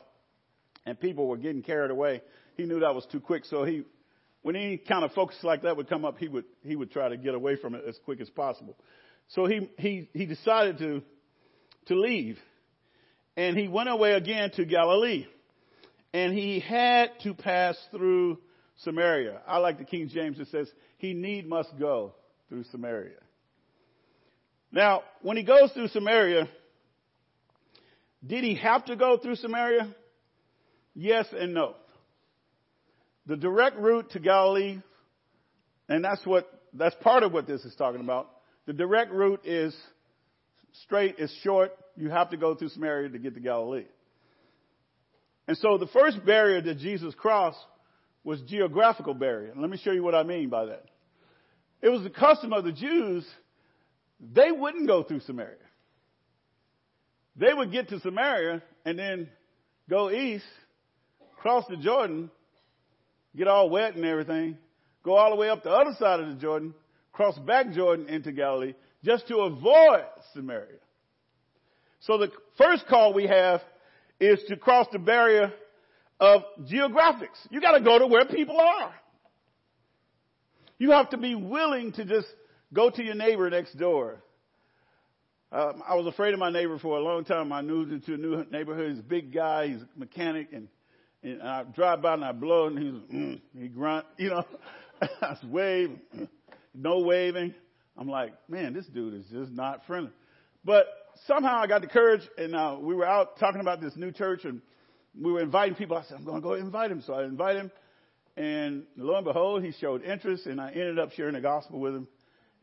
and 0.86 1.00
people 1.00 1.28
were 1.28 1.38
getting 1.38 1.62
carried 1.62 1.92
away. 1.92 2.22
He 2.56 2.64
knew 2.64 2.80
that 2.80 2.96
was 2.96 3.06
too 3.12 3.20
quick. 3.20 3.46
So 3.46 3.64
he, 3.66 3.84
when 4.48 4.56
any 4.56 4.78
kind 4.78 5.04
of 5.04 5.12
focus 5.12 5.36
like 5.44 5.64
that 5.64 5.76
would 5.76 5.90
come 5.90 6.06
up, 6.06 6.18
he 6.18 6.30
would, 6.30 6.46
he 6.64 6.74
would 6.74 6.90
try 6.90 7.10
to 7.10 7.18
get 7.18 7.36
away 7.36 7.58
from 7.58 7.76
it 7.76 7.84
as 7.86 8.00
quick 8.06 8.22
as 8.22 8.30
possible. 8.30 8.78
So 9.28 9.46
he, 9.46 9.70
he, 9.78 10.10
he 10.14 10.26
decided 10.26 10.78
to, 10.78 11.02
to 11.88 11.96
leave 12.00 12.40
and 13.36 13.58
he 13.58 13.68
went 13.68 13.90
away 13.90 14.14
again 14.14 14.52
to 14.52 14.64
Galilee 14.64 15.26
and 16.14 16.34
he 16.34 16.62
had 16.62 17.10
to 17.24 17.34
pass 17.34 17.76
through 17.92 18.38
Samaria. 18.84 19.42
I 19.46 19.58
like 19.58 19.80
the 19.80 19.84
King 19.84 20.08
James 20.08 20.38
that 20.38 20.48
says 20.48 20.72
he 20.98 21.14
need 21.14 21.46
must 21.46 21.78
go 21.78 22.14
through 22.48 22.64
Samaria. 22.72 23.20
Now, 24.72 25.04
when 25.24 25.36
he 25.36 25.44
goes 25.44 25.74
through 25.74 25.90
Samaria, 25.90 26.48
did 28.26 28.46
he 28.46 28.56
have 28.56 28.86
to 28.86 28.96
go 28.96 29.18
through 29.18 29.36
Samaria? 29.36 29.94
Yes 30.96 31.26
and 31.38 31.54
no. 31.54 31.76
The 33.28 33.38
direct 33.38 33.78
route 33.78 34.12
to 34.12 34.20
Galilee, 34.20 34.82
and 35.90 36.04
that's 36.04 36.26
what, 36.26 36.50
that's 36.74 36.96
part 37.02 37.24
of 37.24 37.34
what 37.34 37.46
this 37.46 37.64
is 37.66 37.76
talking 37.76 38.02
about. 38.02 38.30
The 38.66 38.74
direct 38.74 39.12
route 39.12 39.42
is 39.46 39.76
straight, 40.84 41.16
it's 41.18 41.34
short. 41.44 41.72
You 41.96 42.10
have 42.10 42.30
to 42.32 42.38
go 42.38 42.56
through 42.56 42.70
Samaria 42.70 43.10
to 43.10 43.20
get 43.20 43.34
to 43.36 43.40
Galilee. 43.40 43.86
And 45.48 45.58
so 45.58 45.78
the 45.78 45.88
first 45.88 46.26
barrier 46.26 46.62
that 46.62 46.78
Jesus 46.78 47.14
crossed 47.16 47.60
was 48.24 48.42
geographical 48.42 49.14
barrier. 49.14 49.54
Let 49.56 49.70
me 49.70 49.78
show 49.78 49.92
you 49.92 50.04
what 50.04 50.16
I 50.16 50.24
mean 50.24 50.50
by 50.50 50.66
that. 50.66 50.86
It 51.82 51.90
was 51.90 52.04
the 52.04 52.10
custom 52.10 52.54
of 52.54 52.64
the 52.64 52.72
Jews 52.72 53.26
they 54.34 54.52
wouldn't 54.52 54.88
go 54.88 55.04
through 55.04 55.22
Samaria. 55.22 55.58
They 57.36 57.54
would 57.54 57.72
get 57.72 57.90
to 57.90 58.00
Samaria 58.00 58.64
and 58.84 58.98
then 58.98 59.30
go 59.90 60.10
east, 60.10 60.46
cross 61.40 61.66
the 61.70 61.78
Jordan, 61.78 62.32
get 63.38 63.48
all 63.48 63.70
wet 63.70 63.96
and 63.96 64.04
everything, 64.06 64.58
go 65.04 65.16
all 65.16 65.30
the 65.30 65.36
way 65.36 65.50
up 65.50 65.64
the 65.64 65.72
other 65.72 65.96
side 66.00 66.20
of 66.20 66.28
the 66.28 66.36
Jordan, 66.36 66.74
cross 67.14 67.38
back 67.40 67.72
Jordan 67.72 68.08
into 68.08 68.32
Galilee, 68.32 68.74
just 69.04 69.28
to 69.28 69.38
avoid 69.38 70.06
Samaria. 70.34 70.80
So 72.02 72.18
the 72.18 72.32
first 72.58 72.88
call 72.88 73.14
we 73.14 73.28
have 73.28 73.62
is 74.20 74.40
to 74.48 74.58
cross 74.58 74.88
the 74.92 75.00
barrier 75.00 75.54
of 76.20 76.42
geographics. 76.64 77.38
You 77.50 77.62
gotta 77.62 77.82
go 77.82 78.00
to 78.00 78.08
where 78.08 78.26
people 78.26 78.60
are. 78.60 78.94
You 80.80 80.92
have 80.92 81.10
to 81.12 81.18
be 81.18 81.36
willing 81.36 81.92
to 81.94 82.06
just 82.06 82.28
Go 82.74 82.90
to 82.90 83.04
your 83.04 83.16
neighbor 83.16 83.50
next 83.50 83.78
door. 83.78 84.18
Um, 85.52 85.82
I 85.88 85.96
was 85.96 86.06
afraid 86.08 86.34
of 86.34 86.40
my 86.40 86.50
neighbor 86.50 86.78
for 86.78 86.98
a 86.98 87.02
long 87.02 87.24
time. 87.24 87.54
I 87.54 87.62
moved 87.62 87.94
into 87.94 88.14
a 88.14 88.18
new 88.18 88.44
neighborhood. 88.52 88.92
He's 88.92 89.00
a 89.00 89.04
big 89.04 89.34
guy. 89.34 89.70
He's 89.70 89.82
a 89.82 89.88
mechanic, 89.96 90.50
and, 90.52 90.68
and 91.32 91.42
I 91.42 91.64
drive 91.64 92.02
by 92.02 92.14
and 92.14 92.24
I 92.24 92.32
blow, 92.32 92.68
and 92.68 92.78
he's 92.78 93.16
mm, 93.16 93.42
he 93.58 93.68
grunt. 93.68 94.06
You 94.18 94.30
know, 94.30 94.46
I 95.22 95.38
wave, 95.46 95.92
no 96.74 97.00
waving. 97.00 97.54
I'm 97.98 98.08
like, 98.08 98.34
man, 98.50 98.74
this 98.74 98.86
dude 98.88 99.14
is 99.14 99.26
just 99.32 99.52
not 99.52 99.86
friendly. 99.86 100.12
But 100.64 100.88
somehow 101.26 101.60
I 101.60 101.68
got 101.68 101.82
the 101.82 101.88
courage, 101.88 102.22
and 102.38 102.56
uh, 102.56 102.78
we 102.80 102.96
were 102.96 103.06
out 103.06 103.40
talking 103.40 103.62
about 103.62 103.82
this 103.82 103.96
new 103.96 104.12
church, 104.12 104.44
and 104.44 104.62
we 105.20 105.32
were 105.32 105.42
inviting 105.42 105.76
people. 105.76 105.98
I 105.98 106.04
said, 106.04 106.18
I'm 106.18 106.26
going 106.26 106.42
to 106.42 106.48
go 106.48 106.54
invite 106.54 106.92
him. 106.92 107.02
So 107.06 107.14
I 107.14 107.26
invited 107.26 107.62
him, 107.62 107.72
and 108.36 108.84
lo 108.96 109.16
and 109.16 109.26
behold, 109.26 109.64
he 109.64 109.72
showed 109.72 110.04
interest, 110.04 110.46
and 110.46 110.60
I 110.60 110.70
ended 110.70 111.00
up 111.00 111.12
sharing 111.14 111.34
the 111.34 111.42
gospel 111.42 111.80
with 111.80 111.96
him. 111.96 112.08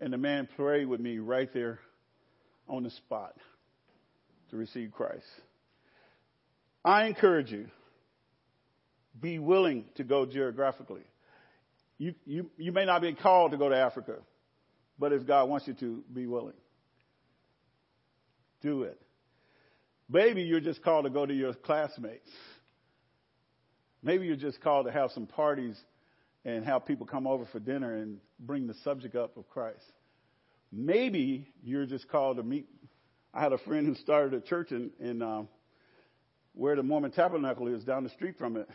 And 0.00 0.12
the 0.12 0.18
man 0.18 0.48
prayed 0.57 0.87
with 0.87 1.00
me 1.00 1.18
right 1.18 1.53
there 1.55 1.79
on 2.68 2.83
the 2.83 2.90
spot 2.90 3.37
to 4.50 4.57
receive 4.57 4.92
Christ. 4.92 5.24
I 6.85 7.07
encourage 7.07 7.50
you, 7.50 7.68
be 9.20 9.38
willing 9.38 9.85
to 9.96 10.05
go 10.05 10.27
geographically. 10.27 11.03
You, 11.98 12.14
you, 12.27 12.50
you 12.57 12.72
may 12.72 12.85
not 12.85 13.03
be 13.03 13.14
called 13.14 13.53
to 13.53 13.57
go 13.57 13.68
to 13.68 13.77
Africa, 13.77 14.16
but 14.98 15.12
if 15.12 15.27
God 15.27 15.48
wants 15.48 15.66
you 15.68 15.74
to, 15.74 16.03
be 16.12 16.27
willing. 16.27 16.55
Do 18.62 18.83
it. 18.83 19.00
Maybe 20.09 20.42
you're 20.42 20.61
just 20.61 20.83
called 20.83 21.05
to 21.05 21.11
go 21.11 21.24
to 21.24 21.35
your 21.35 21.55
classmates. 21.55 22.31
Maybe 24.03 24.27
you're 24.27 24.37
just 24.37 24.61
called 24.61 24.87
to 24.87 24.92
have 24.92 25.11
some 25.12 25.27
parties 25.27 25.77
and 26.44 26.64
have 26.64 26.85
people 26.85 27.07
come 27.07 27.27
over 27.27 27.46
for 27.46 27.59
dinner 27.59 27.94
and 27.96 28.18
bring 28.38 28.66
the 28.66 28.74
subject 28.85 29.14
up 29.16 29.37
of 29.37 29.48
Christ. 29.48 29.85
Maybe 30.70 31.48
you're 31.62 31.87
just 31.87 32.09
called 32.09 32.37
to 32.37 32.42
meet. 32.42 32.66
I 33.33 33.40
had 33.40 33.53
a 33.53 33.59
friend 33.59 33.87
who 33.87 33.94
started 33.94 34.35
a 34.35 34.40
church 34.40 34.72
in, 34.72 34.90
in 35.00 35.22
um, 35.22 35.48
where 36.53 36.77
the 36.77 36.83
Mormon 36.83 37.12
Tabernacle 37.12 37.68
is, 37.68 37.83
down 37.85 38.05
the 38.05 38.11
street 38.11 38.37
from 38.38 38.57
it, 38.57 38.68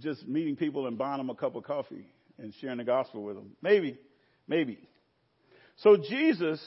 just 0.00 0.26
meeting 0.26 0.56
people 0.56 0.86
and 0.86 0.98
buying 0.98 1.18
them 1.18 1.30
a 1.30 1.34
cup 1.34 1.56
of 1.56 1.64
coffee 1.64 2.06
and 2.38 2.54
sharing 2.60 2.78
the 2.78 2.84
gospel 2.84 3.22
with 3.22 3.36
them. 3.36 3.56
Maybe, 3.62 3.98
maybe. 4.46 4.78
So 5.76 5.96
Jesus 5.96 6.60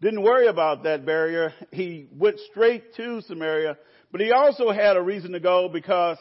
didn't 0.00 0.22
worry 0.22 0.46
about 0.46 0.84
that 0.84 1.04
barrier. 1.04 1.52
He 1.72 2.08
went 2.12 2.38
straight 2.50 2.94
to 2.96 3.20
Samaria, 3.22 3.76
but 4.12 4.20
he 4.20 4.32
also 4.32 4.70
had 4.70 4.96
a 4.96 5.02
reason 5.02 5.32
to 5.32 5.40
go 5.40 5.68
because 5.68 6.18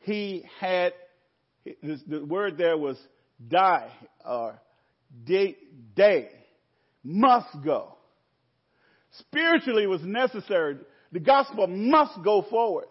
he 0.00 0.44
had 0.60 0.92
the 1.82 2.24
word 2.24 2.58
there 2.58 2.76
was 2.76 2.98
die 3.48 3.90
or 4.24 4.60
day, 5.24 5.56
day 5.96 6.28
must 7.02 7.48
go. 7.64 7.96
Spiritually 9.18 9.86
was 9.86 10.02
necessary. 10.02 10.78
The 11.12 11.20
gospel 11.20 11.66
must 11.66 12.22
go 12.22 12.42
forward. 12.42 12.86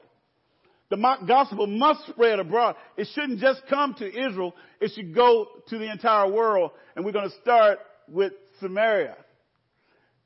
The 0.93 1.17
gospel 1.25 1.65
must 1.65 2.05
spread 2.05 2.37
abroad. 2.37 2.75
It 2.97 3.07
shouldn't 3.15 3.39
just 3.39 3.63
come 3.67 3.95
to 3.95 4.05
Israel. 4.05 4.53
It 4.79 4.91
should 4.93 5.15
go 5.15 5.47
to 5.69 5.79
the 5.79 5.91
entire 5.91 6.31
world. 6.31 6.69
And 6.95 7.03
we're 7.03 7.13
going 7.13 7.31
to 7.31 7.35
start 7.41 7.79
with 8.07 8.33
Samaria. 8.59 9.15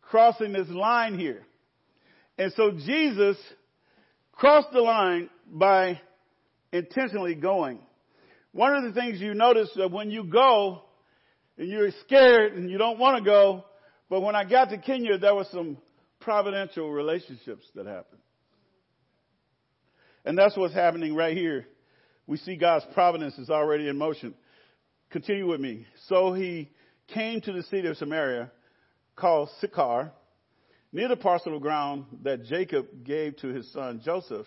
Crossing 0.02 0.52
this 0.52 0.68
line 0.68 1.18
here. 1.18 1.46
And 2.38 2.52
so 2.58 2.72
Jesus 2.72 3.38
crossed 4.34 4.74
the 4.74 4.82
line 4.82 5.30
by 5.50 6.02
intentionally 6.74 7.36
going. 7.36 7.80
One 8.52 8.76
of 8.76 8.84
the 8.84 9.00
things 9.00 9.22
you 9.22 9.36
notice 9.36 9.70
that 9.78 9.90
when 9.90 10.12
you 10.12 10.26
go 10.26 10.82
and 11.58 11.70
you're 11.70 11.92
scared 12.06 12.56
and 12.56 12.70
you 12.70 12.78
don't 12.78 13.00
want 13.00 13.20
to 13.20 13.24
go, 13.24 13.64
but 14.10 14.20
when 14.20 14.36
I 14.36 14.44
got 14.44 14.70
to 14.72 14.78
Kenya, 14.80 15.18
there 15.18 15.34
were 15.34 15.48
some 15.50 15.78
providential 16.20 16.92
relationships 16.92 17.66
that 17.76 17.86
happened. 17.86 18.20
And 20.28 20.38
that's 20.38 20.58
what's 20.58 20.74
happening 20.74 21.16
right 21.16 21.38
here. 21.38 21.66
We 22.28 22.36
see 22.36 22.58
God's 22.58 22.84
providence 22.94 23.38
is 23.38 23.50
already 23.50 23.88
in 23.88 23.98
motion. 23.98 24.34
Continue 25.10 25.48
with 25.48 25.62
me. 25.62 25.88
So 26.08 26.34
he 26.34 26.70
came 27.14 27.40
to 27.40 27.54
the 27.54 27.64
city 27.64 27.88
of 27.88 27.96
Samaria 27.96 28.52
called 29.16 29.48
Sychar, 29.62 30.12
near 30.92 31.08
the 31.08 31.16
parcel 31.16 31.56
of 31.56 31.62
ground 31.62 32.08
that 32.24 32.44
Jacob 32.44 33.06
gave 33.06 33.38
to 33.38 33.48
his 33.48 33.72
son 33.72 34.02
Joseph, 34.04 34.46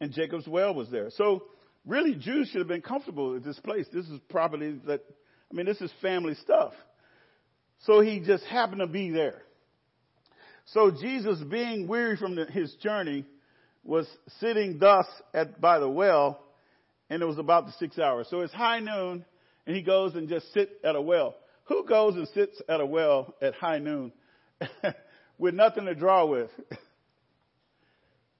and 0.00 0.12
Jacob's 0.12 0.48
well 0.48 0.74
was 0.74 0.90
there. 0.90 1.10
So 1.10 1.42
really 1.84 2.14
Jews 2.14 2.48
should 2.48 2.60
have 2.60 2.68
been 2.68 2.80
comfortable 2.80 3.36
at 3.36 3.44
this 3.44 3.60
place. 3.60 3.86
This 3.92 4.06
is 4.06 4.18
property 4.30 4.80
that 4.86 5.02
I 5.50 5.54
mean, 5.54 5.66
this 5.66 5.82
is 5.82 5.92
family 6.00 6.36
stuff. 6.36 6.72
So 7.80 8.00
he 8.00 8.20
just 8.20 8.44
happened 8.44 8.80
to 8.80 8.86
be 8.86 9.10
there. 9.10 9.42
So 10.64 10.90
Jesus, 10.90 11.38
being 11.40 11.86
weary 11.86 12.16
from 12.16 12.34
the, 12.34 12.46
his 12.46 12.74
journey, 12.76 13.26
was 13.86 14.06
sitting 14.40 14.78
thus 14.78 15.06
at, 15.32 15.60
by 15.60 15.78
the 15.78 15.88
well, 15.88 16.42
and 17.08 17.22
it 17.22 17.26
was 17.26 17.38
about 17.38 17.66
the 17.66 17.72
six 17.72 17.98
hours. 17.98 18.26
So 18.28 18.40
it's 18.40 18.52
high 18.52 18.80
noon, 18.80 19.24
and 19.66 19.76
he 19.76 19.82
goes 19.82 20.14
and 20.14 20.28
just 20.28 20.52
sits 20.52 20.72
at 20.84 20.96
a 20.96 21.00
well. 21.00 21.36
Who 21.64 21.86
goes 21.86 22.14
and 22.14 22.28
sits 22.28 22.60
at 22.68 22.80
a 22.80 22.86
well 22.86 23.34
at 23.40 23.54
high 23.54 23.78
noon 23.78 24.12
with 25.38 25.54
nothing 25.54 25.86
to 25.86 25.94
draw 25.94 26.26
with? 26.26 26.50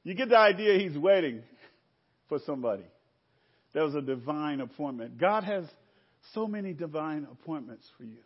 you 0.04 0.14
get 0.14 0.28
the 0.28 0.38
idea 0.38 0.78
he's 0.78 0.98
waiting 0.98 1.42
for 2.28 2.38
somebody. 2.44 2.84
There 3.72 3.84
was 3.84 3.94
a 3.94 4.02
divine 4.02 4.60
appointment. 4.60 5.18
God 5.18 5.44
has 5.44 5.64
so 6.34 6.46
many 6.46 6.72
divine 6.72 7.26
appointments 7.30 7.86
for 7.96 8.04
you. 8.04 8.18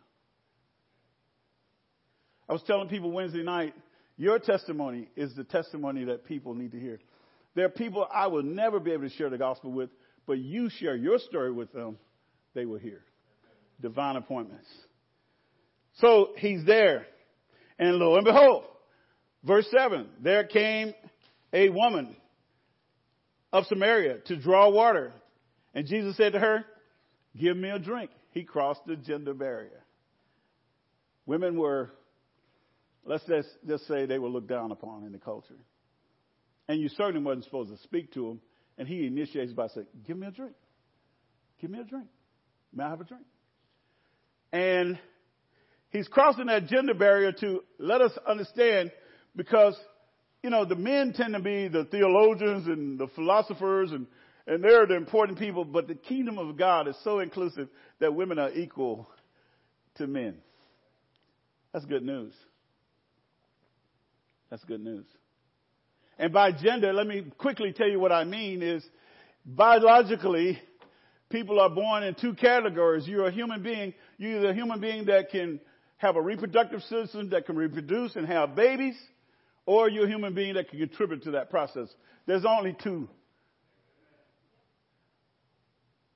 I 2.49 2.53
was 2.53 2.63
telling 2.65 2.89
people 2.89 3.11
Wednesday 3.11 3.43
night, 3.43 3.73
your 4.17 4.39
testimony 4.39 5.07
is 5.15 5.35
the 5.35 5.43
testimony 5.43 6.05
that 6.05 6.25
people 6.25 6.53
need 6.53 6.71
to 6.71 6.79
hear. 6.79 6.99
There 7.55 7.65
are 7.65 7.69
people 7.69 8.07
I 8.13 8.27
will 8.27 8.43
never 8.43 8.79
be 8.79 8.91
able 8.91 9.09
to 9.09 9.15
share 9.15 9.29
the 9.29 9.37
gospel 9.37 9.71
with, 9.71 9.89
but 10.25 10.37
you 10.37 10.69
share 10.69 10.95
your 10.95 11.19
story 11.19 11.51
with 11.51 11.71
them, 11.73 11.97
they 12.53 12.65
will 12.65 12.79
hear. 12.79 13.01
Divine 13.81 14.15
appointments. 14.15 14.67
So 15.95 16.29
he's 16.37 16.65
there. 16.65 17.05
And 17.77 17.97
lo 17.97 18.15
and 18.15 18.23
behold, 18.23 18.65
verse 19.43 19.67
7, 19.71 20.07
there 20.21 20.45
came 20.45 20.93
a 21.51 21.69
woman 21.69 22.15
of 23.51 23.65
Samaria 23.65 24.19
to 24.27 24.37
draw 24.37 24.69
water. 24.69 25.11
And 25.73 25.87
Jesus 25.87 26.15
said 26.17 26.33
to 26.33 26.39
her, 26.39 26.65
Give 27.37 27.55
me 27.55 27.69
a 27.69 27.79
drink. 27.79 28.11
He 28.31 28.43
crossed 28.43 28.81
the 28.85 28.95
gender 28.95 29.33
barrier. 29.33 29.83
Women 31.25 31.57
were, 31.57 31.91
let's 33.05 33.25
just, 33.25 33.49
just 33.67 33.87
say 33.87 34.05
they 34.05 34.19
were 34.19 34.29
looked 34.29 34.49
down 34.49 34.71
upon 34.71 35.05
in 35.05 35.11
the 35.11 35.17
culture. 35.17 35.55
And 36.67 36.79
you 36.79 36.89
certainly 36.89 37.21
wasn't 37.21 37.45
supposed 37.45 37.71
to 37.71 37.77
speak 37.83 38.13
to 38.13 38.29
him. 38.29 38.41
And 38.77 38.87
he 38.87 39.05
initiates 39.05 39.53
by 39.53 39.67
saying, 39.67 39.87
Give 40.07 40.17
me 40.17 40.27
a 40.27 40.31
drink. 40.31 40.55
Give 41.59 41.69
me 41.69 41.79
a 41.79 41.83
drink. 41.83 42.07
May 42.73 42.83
I 42.83 42.89
have 42.89 43.01
a 43.01 43.03
drink? 43.03 43.25
And 44.53 44.97
he's 45.89 46.07
crossing 46.07 46.47
that 46.47 46.67
gender 46.67 46.93
barrier 46.93 47.31
to 47.33 47.63
let 47.77 48.01
us 48.01 48.11
understand 48.27 48.91
because, 49.35 49.77
you 50.43 50.49
know, 50.49 50.65
the 50.65 50.75
men 50.75 51.13
tend 51.13 51.33
to 51.33 51.39
be 51.39 51.67
the 51.67 51.85
theologians 51.85 52.67
and 52.67 52.99
the 52.99 53.07
philosophers 53.15 53.91
and, 53.91 54.07
and 54.47 54.63
they're 54.63 54.87
the 54.87 54.95
important 54.95 55.37
people, 55.37 55.63
but 55.63 55.87
the 55.87 55.95
kingdom 55.95 56.37
of 56.37 56.57
God 56.57 56.87
is 56.87 56.95
so 57.03 57.19
inclusive 57.19 57.69
that 57.99 58.15
women 58.15 58.39
are 58.39 58.51
equal 58.51 59.07
to 59.95 60.07
men. 60.07 60.37
That's 61.71 61.85
good 61.85 62.03
news. 62.03 62.33
That's 64.49 64.63
good 64.65 64.83
news. 64.83 65.05
And 66.17 66.31
by 66.31 66.51
gender, 66.51 66.93
let 66.93 67.07
me 67.07 67.25
quickly 67.37 67.73
tell 67.73 67.87
you 67.87 67.99
what 67.99 68.11
I 68.11 68.23
mean 68.23 68.61
is 68.61 68.83
biologically, 69.45 70.59
people 71.29 71.59
are 71.59 71.69
born 71.69 72.03
in 72.03 72.15
two 72.15 72.33
categories. 72.33 73.07
You're 73.07 73.27
a 73.27 73.31
human 73.31 73.63
being. 73.63 73.93
You're 74.17 74.37
either 74.37 74.49
a 74.49 74.53
human 74.53 74.79
being 74.79 75.05
that 75.05 75.29
can 75.29 75.59
have 75.97 76.15
a 76.15 76.21
reproductive 76.21 76.81
system 76.83 77.29
that 77.29 77.45
can 77.45 77.55
reproduce 77.55 78.15
and 78.15 78.27
have 78.27 78.55
babies, 78.55 78.95
or 79.65 79.89
you're 79.89 80.05
a 80.05 80.09
human 80.09 80.33
being 80.33 80.55
that 80.55 80.69
can 80.69 80.79
contribute 80.79 81.23
to 81.23 81.31
that 81.31 81.49
process. 81.49 81.89
There's 82.25 82.45
only 82.45 82.75
two. 82.83 83.07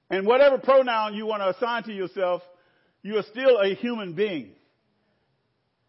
And 0.09 0.25
whatever 0.25 0.57
pronoun 0.57 1.15
you 1.15 1.25
want 1.25 1.41
to 1.41 1.49
assign 1.49 1.83
to 1.83 1.93
yourself, 1.93 2.41
you 3.01 3.17
are 3.17 3.23
still 3.23 3.59
a 3.59 3.73
human 3.75 4.13
being. 4.13 4.51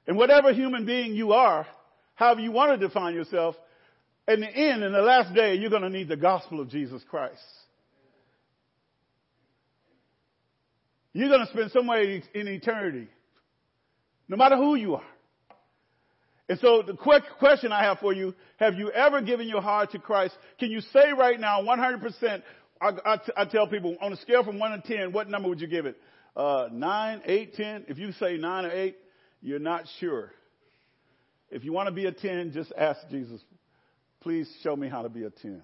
And 0.06 0.16
whatever 0.16 0.52
human 0.52 0.86
being 0.86 1.14
you 1.14 1.32
are, 1.32 1.66
however 2.14 2.40
you 2.40 2.52
want 2.52 2.78
to 2.78 2.86
define 2.86 3.14
yourself, 3.14 3.56
in 4.28 4.40
the 4.40 4.48
end, 4.48 4.82
in 4.82 4.92
the 4.92 5.02
last 5.02 5.34
day, 5.34 5.54
you're 5.54 5.70
going 5.70 5.82
to 5.82 5.90
need 5.90 6.08
the 6.08 6.16
gospel 6.16 6.60
of 6.60 6.68
Jesus 6.68 7.02
Christ. 7.08 7.40
You're 11.12 11.28
going 11.28 11.46
to 11.46 11.52
spend 11.52 11.70
some 11.70 11.86
way 11.86 12.22
in 12.34 12.48
eternity, 12.48 13.08
no 14.28 14.36
matter 14.36 14.56
who 14.56 14.74
you 14.74 14.96
are. 14.96 15.04
And 16.48 16.58
so 16.60 16.82
the 16.82 16.94
quick 16.94 17.22
question 17.38 17.72
I 17.72 17.84
have 17.84 17.98
for 18.00 18.12
you, 18.12 18.34
have 18.58 18.74
you 18.74 18.90
ever 18.90 19.20
given 19.22 19.48
your 19.48 19.62
heart 19.62 19.92
to 19.92 19.98
Christ? 19.98 20.34
Can 20.60 20.70
you 20.70 20.80
say 20.80 21.12
right 21.16 21.40
now 21.40 21.62
100%, 21.62 22.42
I, 22.80 22.88
I, 23.04 23.18
I 23.36 23.44
tell 23.46 23.66
people 23.66 23.96
on 24.00 24.12
a 24.12 24.16
scale 24.16 24.44
from 24.44 24.58
1 24.58 24.82
to 24.82 24.96
10, 24.96 25.12
what 25.12 25.28
number 25.28 25.48
would 25.48 25.60
you 25.60 25.66
give 25.66 25.86
it? 25.86 25.96
Uh, 26.36 26.68
9, 26.70 27.22
8, 27.24 27.54
10? 27.54 27.84
If 27.88 27.98
you 27.98 28.12
say 28.12 28.36
9 28.36 28.64
or 28.66 28.70
8, 28.70 28.96
you're 29.40 29.58
not 29.58 29.84
sure. 29.98 30.32
If 31.50 31.64
you 31.64 31.72
want 31.72 31.88
to 31.88 31.92
be 31.92 32.06
a 32.06 32.12
10, 32.12 32.52
just 32.52 32.72
ask 32.76 33.00
Jesus 33.08 33.40
Please 34.26 34.52
show 34.64 34.74
me 34.74 34.88
how 34.88 35.02
to 35.02 35.08
be 35.08 35.22
a 35.22 35.30
10. 35.30 35.62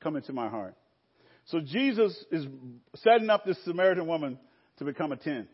Come 0.00 0.14
into 0.14 0.32
my 0.32 0.48
heart. 0.48 0.76
So 1.46 1.58
Jesus 1.58 2.16
is 2.30 2.46
setting 2.94 3.28
up 3.28 3.44
this 3.44 3.58
Samaritan 3.64 4.06
woman 4.06 4.38
to 4.78 4.84
become 4.84 5.10
a 5.10 5.16
10. 5.16 5.48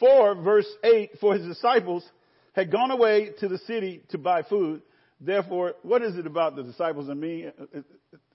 4 0.00 0.36
verse 0.36 0.66
8, 0.82 1.10
for 1.20 1.34
his 1.34 1.46
disciples 1.46 2.02
had 2.54 2.72
gone 2.72 2.90
away 2.90 3.32
to 3.40 3.48
the 3.48 3.58
city 3.66 4.00
to 4.12 4.16
buy 4.16 4.40
food. 4.44 4.80
Therefore, 5.20 5.74
what 5.82 6.00
is 6.00 6.16
it 6.16 6.26
about 6.26 6.56
the 6.56 6.62
disciples 6.62 7.10
and 7.10 7.20
me? 7.20 7.44
Uh, 7.44 7.64
uh, 7.76 7.80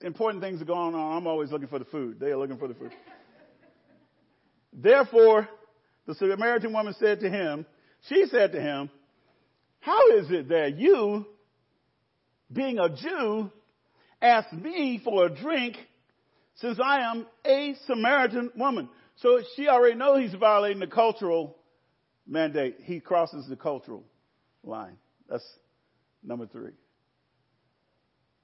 important 0.02 0.44
things 0.44 0.62
are 0.62 0.66
going 0.66 0.94
on. 0.94 1.16
I'm 1.16 1.26
always 1.26 1.50
looking 1.50 1.66
for 1.66 1.80
the 1.80 1.86
food. 1.86 2.20
They 2.20 2.26
are 2.26 2.38
looking 2.38 2.58
for 2.58 2.68
the 2.68 2.74
food. 2.74 2.92
Therefore, 4.72 5.48
the 6.06 6.14
Samaritan 6.14 6.72
woman 6.72 6.94
said 7.00 7.18
to 7.18 7.28
him, 7.28 7.66
she 8.08 8.26
said 8.30 8.52
to 8.52 8.60
him, 8.60 8.90
how 9.80 10.18
is 10.18 10.30
it 10.30 10.50
that 10.50 10.76
you, 10.78 11.26
being 12.52 12.78
a 12.78 12.88
Jew, 12.88 13.50
asked 14.20 14.52
me 14.52 15.00
for 15.02 15.26
a 15.26 15.30
drink 15.30 15.76
since 16.56 16.78
I 16.82 17.10
am 17.10 17.26
a 17.46 17.74
Samaritan 17.86 18.50
woman. 18.56 18.88
So 19.16 19.40
she 19.56 19.68
already 19.68 19.96
knows 19.96 20.30
he's 20.30 20.38
violating 20.38 20.80
the 20.80 20.86
cultural 20.86 21.56
mandate. 22.26 22.76
He 22.84 23.00
crosses 23.00 23.46
the 23.48 23.56
cultural 23.56 24.04
line. 24.62 24.96
That's 25.28 25.46
number 26.22 26.46
three. 26.46 26.72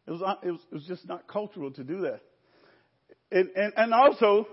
It 0.06 0.10
was, 0.10 0.22
it 0.42 0.50
was, 0.50 0.60
it 0.70 0.74
was 0.74 0.84
just 0.84 1.06
not 1.08 1.26
cultural 1.26 1.70
to 1.72 1.84
do 1.84 2.02
that. 2.02 2.20
And, 3.32 3.50
and, 3.56 3.72
and 3.76 3.92
also, 3.92 4.46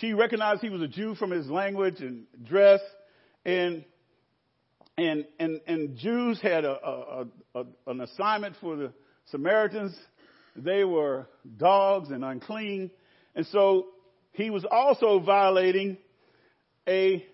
she 0.00 0.12
recognized 0.12 0.60
he 0.60 0.70
was 0.70 0.82
a 0.82 0.88
Jew 0.88 1.14
from 1.14 1.30
his 1.30 1.48
language 1.48 2.00
and 2.00 2.24
dress. 2.44 2.80
And 3.44 3.84
and, 4.98 5.26
and, 5.38 5.60
and 5.66 5.96
Jews 5.96 6.40
had 6.40 6.64
a, 6.64 6.72
a, 6.72 7.26
a, 7.54 7.64
an 7.86 8.00
assignment 8.02 8.56
for 8.60 8.76
the 8.76 8.92
Samaritans. 9.30 9.96
They 10.54 10.84
were 10.84 11.26
dogs 11.56 12.10
and 12.10 12.24
unclean. 12.24 12.90
And 13.34 13.46
so 13.46 13.86
he 14.32 14.50
was 14.50 14.66
also 14.70 15.18
violating 15.20 15.96
a 16.86 17.24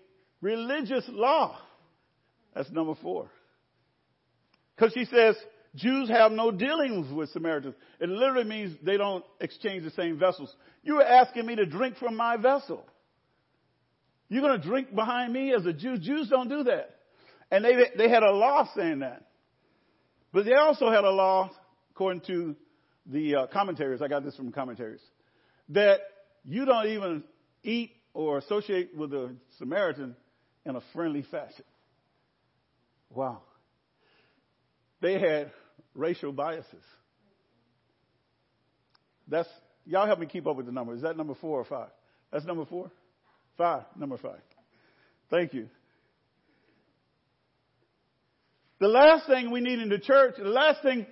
religious 0.41 1.03
law. 1.09 1.57
That's 2.55 2.71
number 2.71 2.95
four. 3.01 3.29
Because 4.75 4.93
she 4.93 5.05
says 5.05 5.35
Jews 5.75 6.09
have 6.09 6.31
no 6.31 6.51
dealings 6.51 7.11
with 7.11 7.29
Samaritans. 7.31 7.75
It 7.99 8.07
literally 8.07 8.47
means 8.47 8.77
they 8.81 8.95
don't 8.95 9.25
exchange 9.41 9.83
the 9.83 9.91
same 9.91 10.17
vessels. 10.17 10.55
You 10.83 10.97
are 10.97 11.03
asking 11.03 11.45
me 11.45 11.57
to 11.57 11.65
drink 11.65 11.97
from 11.97 12.15
my 12.15 12.37
vessel. 12.37 12.85
You're 14.29 14.41
going 14.41 14.61
to 14.61 14.65
drink 14.65 14.95
behind 14.95 15.33
me 15.33 15.53
as 15.53 15.65
a 15.65 15.73
Jew. 15.73 15.97
Jews 15.97 16.29
don't 16.29 16.47
do 16.47 16.63
that. 16.63 16.98
And 17.51 17.65
they, 17.65 17.73
they 17.97 18.09
had 18.09 18.23
a 18.23 18.31
law 18.31 18.69
saying 18.75 18.99
that. 18.99 19.25
But 20.31 20.45
they 20.45 20.53
also 20.53 20.91
had 20.91 21.03
a 21.03 21.09
law, 21.09 21.49
according 21.91 22.21
to 22.27 22.55
the 23.05 23.35
uh, 23.35 23.47
commentaries, 23.47 24.01
I 24.01 24.07
got 24.07 24.23
this 24.23 24.35
from 24.35 24.51
commentaries, 24.51 25.01
that 25.69 26.01
you 26.45 26.65
don't 26.65 26.87
even 26.87 27.23
eat 27.63 27.91
or 28.13 28.37
associate 28.37 28.95
with 28.95 29.13
a 29.13 29.35
Samaritan 29.57 30.15
in 30.65 30.75
a 30.75 30.81
friendly 30.93 31.23
fashion. 31.23 31.65
Wow. 33.09 33.41
They 35.01 35.19
had 35.19 35.51
racial 35.95 36.31
biases. 36.31 36.83
That's, 39.27 39.49
y'all 39.85 40.05
help 40.05 40.19
me 40.19 40.25
keep 40.27 40.45
up 40.45 40.55
with 40.55 40.65
the 40.65 40.71
number. 40.71 40.93
Is 40.93 41.01
that 41.01 41.17
number 41.17 41.35
four 41.35 41.59
or 41.59 41.65
five? 41.65 41.89
That's 42.31 42.45
number 42.45 42.65
four? 42.65 42.91
Five, 43.57 43.83
number 43.95 44.17
five. 44.17 44.41
Thank 45.29 45.53
you. 45.53 45.69
The 48.79 48.87
last 48.87 49.27
thing 49.27 49.51
we 49.51 49.61
need 49.61 49.79
in 49.79 49.89
the 49.89 49.99
church, 49.99 50.35
the 50.37 50.49
last 50.49 50.81
thing 50.81 51.05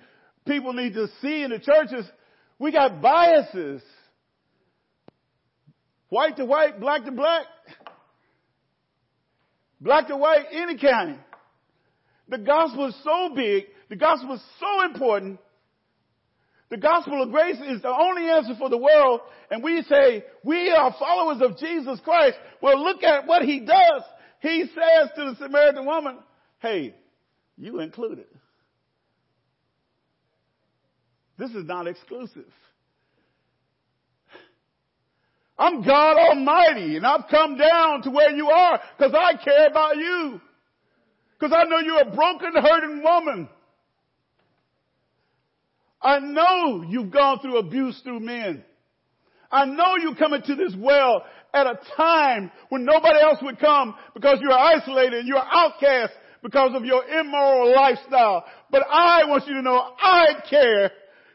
people 0.48 0.74
need 0.74 0.94
to 0.94 1.08
see 1.22 1.44
in 1.44 1.52
the 1.52 1.60
church 1.60 1.90
is 1.92 2.06
we 2.60 2.72
got 2.72 3.02
biases. 3.02 3.82
White 6.10 6.38
to 6.38 6.46
white, 6.46 6.80
black 6.80 7.04
to 7.04 7.12
black, 7.12 7.46
black 9.82 10.08
to 10.08 10.16
white, 10.16 10.46
any 10.54 10.78
county. 10.78 11.18
The 12.30 12.38
gospel 12.38 12.88
is 12.88 12.96
so 13.04 13.36
big, 13.36 13.66
the 13.90 13.98
gospel 13.98 14.36
is 14.36 14.42
so 14.60 14.86
important 14.86 15.40
The 16.70 16.78
gospel 16.78 17.24
of 17.24 17.32
grace 17.32 17.56
is 17.66 17.82
the 17.82 17.90
only 17.90 18.30
answer 18.30 18.54
for 18.60 18.70
the 18.70 18.78
world. 18.78 19.22
And 19.50 19.64
we 19.64 19.82
say, 19.84 20.26
we 20.44 20.70
are 20.70 20.94
followers 21.00 21.42
of 21.42 21.58
Jesus 21.58 22.00
Christ. 22.04 22.38
Well, 22.62 22.84
look 22.84 23.04
at 23.04 23.26
what 23.26 23.44
he 23.44 23.62
does. 23.62 24.04
He 24.42 24.66
says 24.66 25.10
to 25.16 25.32
the 25.32 25.36
Samaritan 25.40 25.86
woman, 25.86 26.18
hey, 26.60 26.94
you 27.58 27.80
included. 27.80 28.28
This 31.38 31.52
is 31.52 31.66
not 31.66 31.88
exclusive. 31.88 32.46
I'm 35.60 35.82
God 35.84 36.18
Almighty 36.18 36.98
and 36.98 37.06
I've 37.06 37.28
come 37.30 37.58
down 37.58 38.04
to 38.04 38.12
where 38.12 38.32
you 38.32 38.50
are 38.50 38.80
because 38.98 39.14
I 39.14 39.44
care 39.44 39.68
about 39.68 39.98
you. 39.98 40.40
Because 41.40 41.56
I 41.56 41.64
know 41.66 41.80
you're 41.80 42.02
a 42.02 42.16
broken, 42.16 42.54
hurting 42.54 43.04
woman. 43.04 43.50
I 46.02 46.20
know 46.20 46.84
you've 46.88 47.12
gone 47.12 47.40
through 47.40 47.58
abuse 47.58 48.00
through 48.04 48.20
men. 48.20 48.64
I 49.52 49.66
know 49.66 49.96
you 49.98 50.16
come 50.16 50.34
into 50.34 50.56
this 50.56 50.74
well 50.78 51.24
at 51.54 51.66
a 51.66 51.80
time 51.96 52.52
when 52.70 52.86
nobody 52.86 53.20
else 53.20 53.40
would 53.42 53.60
come 53.60 53.96
because 54.14 54.40
you're 54.42 54.52
isolated 54.52 55.20
and 55.20 55.28
you're 55.28 55.38
outcast 55.38 56.14
because 56.44 56.72
of 56.76 56.86
your 56.86 57.04
immoral 57.06 57.74
lifestyle. 57.76 58.46
But 58.72 58.84
I 58.90 59.26
want 59.26 59.48
you 59.48 59.56
to 59.56 59.62
know 59.62 59.94
I 60.00 60.28
care 60.50 60.92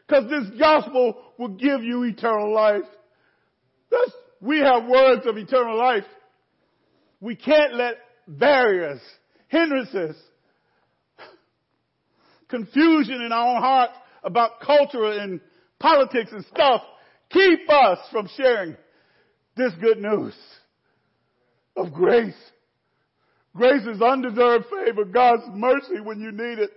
because 0.07 0.29
this 0.29 0.59
gospel 0.59 1.21
will 1.37 1.49
give 1.49 1.83
you 1.83 2.03
eternal 2.03 2.53
life. 2.53 2.83
That's, 3.91 4.11
we 4.41 4.59
have 4.59 4.87
words 4.87 5.25
of 5.25 5.37
eternal 5.37 5.77
life. 5.77 6.05
We 7.21 7.35
can't 7.35 7.75
let 7.75 7.95
barriers, 8.27 8.99
hindrances, 9.47 10.15
confusion 12.49 13.21
in 13.21 13.31
our 13.31 13.55
own 13.55 13.61
hearts 13.61 13.93
about 14.23 14.59
culture 14.61 15.05
and 15.05 15.39
politics 15.79 16.31
and 16.31 16.45
stuff 16.45 16.81
keep 17.33 17.69
us 17.69 17.97
from 18.11 18.29
sharing 18.37 18.75
this 19.57 19.73
good 19.81 19.97
news 19.99 20.33
of 21.75 21.91
grace. 21.91 22.33
Grace 23.55 23.85
is 23.85 24.01
undeserved 24.01 24.65
favor, 24.65 25.05
God's 25.05 25.43
mercy 25.53 25.99
when 26.01 26.19
you 26.19 26.31
need 26.31 26.59
it. 26.59 26.71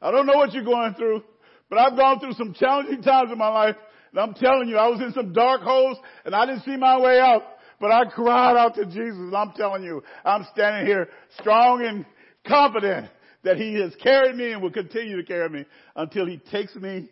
I 0.00 0.10
don't 0.10 0.26
know 0.26 0.36
what 0.36 0.52
you're 0.52 0.64
going 0.64 0.94
through, 0.94 1.24
but 1.68 1.78
I've 1.78 1.96
gone 1.96 2.20
through 2.20 2.34
some 2.34 2.54
challenging 2.54 3.02
times 3.02 3.32
in 3.32 3.38
my 3.38 3.48
life, 3.48 3.76
and 4.12 4.20
I'm 4.20 4.34
telling 4.34 4.68
you, 4.68 4.76
I 4.76 4.88
was 4.88 5.00
in 5.00 5.12
some 5.12 5.32
dark 5.32 5.62
holes, 5.62 5.98
and 6.24 6.34
I 6.34 6.46
didn't 6.46 6.62
see 6.62 6.76
my 6.76 6.98
way 7.00 7.18
out, 7.18 7.42
but 7.80 7.90
I 7.90 8.04
cried 8.04 8.56
out 8.56 8.76
to 8.76 8.84
Jesus, 8.84 9.16
and 9.16 9.34
I'm 9.34 9.52
telling 9.52 9.82
you, 9.82 10.02
I'm 10.24 10.46
standing 10.52 10.86
here 10.86 11.08
strong 11.40 11.84
and 11.84 12.06
confident 12.46 13.10
that 13.42 13.56
He 13.56 13.74
has 13.80 13.92
carried 14.00 14.36
me 14.36 14.52
and 14.52 14.62
will 14.62 14.70
continue 14.70 15.16
to 15.16 15.24
carry 15.24 15.48
me 15.48 15.64
until 15.96 16.26
He 16.26 16.36
takes 16.36 16.74
me 16.76 17.08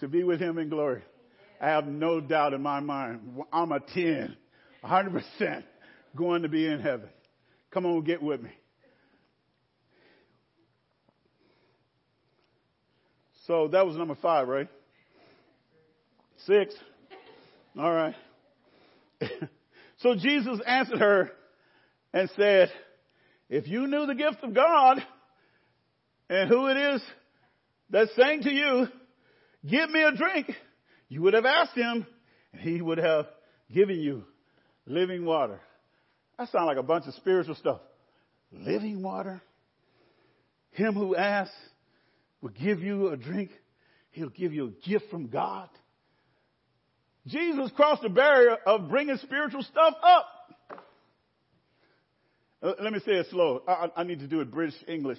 to 0.00 0.08
be 0.08 0.24
with 0.24 0.40
Him 0.40 0.58
in 0.58 0.68
glory. 0.68 1.02
I 1.60 1.68
have 1.68 1.86
no 1.86 2.20
doubt 2.20 2.52
in 2.52 2.62
my 2.62 2.80
mind. 2.80 3.42
I'm 3.50 3.72
a 3.72 3.80
10, 3.80 4.36
100% 4.84 5.64
going 6.14 6.42
to 6.42 6.48
be 6.48 6.66
in 6.66 6.80
heaven. 6.80 7.08
Come 7.70 7.86
on, 7.86 8.04
get 8.04 8.22
with 8.22 8.42
me. 8.42 8.50
So 13.46 13.68
that 13.68 13.86
was 13.86 13.96
number 13.96 14.16
five, 14.20 14.48
right? 14.48 14.68
Six. 16.46 16.74
All 17.78 17.92
right. 17.92 18.14
so 19.98 20.14
Jesus 20.16 20.58
answered 20.66 20.98
her 20.98 21.30
and 22.12 22.28
said, 22.36 22.70
if 23.48 23.68
you 23.68 23.86
knew 23.86 24.06
the 24.06 24.14
gift 24.14 24.42
of 24.42 24.54
God 24.54 24.98
and 26.28 26.48
who 26.48 26.66
it 26.66 26.76
is 26.76 27.02
that's 27.90 28.14
saying 28.16 28.42
to 28.42 28.52
you, 28.52 28.88
give 29.68 29.90
me 29.90 30.02
a 30.02 30.12
drink, 30.12 30.50
you 31.08 31.22
would 31.22 31.34
have 31.34 31.46
asked 31.46 31.76
him 31.76 32.06
and 32.52 32.62
he 32.62 32.82
would 32.82 32.98
have 32.98 33.26
given 33.72 34.00
you 34.00 34.24
living 34.86 35.24
water. 35.24 35.60
That 36.38 36.50
sounds 36.50 36.66
like 36.66 36.76
a 36.76 36.82
bunch 36.82 37.06
of 37.06 37.14
spiritual 37.14 37.54
stuff. 37.54 37.80
Living 38.52 39.02
water. 39.02 39.42
Him 40.72 40.94
who 40.94 41.16
asks 41.16 41.54
will 42.40 42.50
give 42.50 42.80
you 42.80 43.08
a 43.08 43.16
drink. 43.16 43.50
He'll 44.10 44.28
give 44.28 44.52
you 44.52 44.66
a 44.66 44.88
gift 44.88 45.10
from 45.10 45.28
God. 45.28 45.68
Jesus 47.26 47.70
crossed 47.74 48.02
the 48.02 48.08
barrier 48.08 48.56
of 48.66 48.88
bringing 48.88 49.16
spiritual 49.18 49.62
stuff 49.62 49.94
up. 50.02 50.26
Uh, 52.62 52.72
let 52.82 52.92
me 52.92 53.00
say 53.00 53.12
it 53.12 53.26
slow. 53.30 53.62
I, 53.66 53.90
I 53.96 54.04
need 54.04 54.20
to 54.20 54.26
do 54.26 54.40
it 54.40 54.50
British 54.50 54.76
English. 54.86 55.18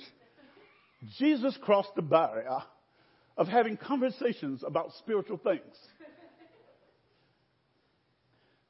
Jesus 1.18 1.58
crossed 1.62 1.94
the 1.96 2.02
barrier 2.02 2.60
of 3.38 3.48
having 3.48 3.78
conversations 3.78 4.64
about 4.66 4.92
spiritual 5.00 5.38
things. 5.38 5.62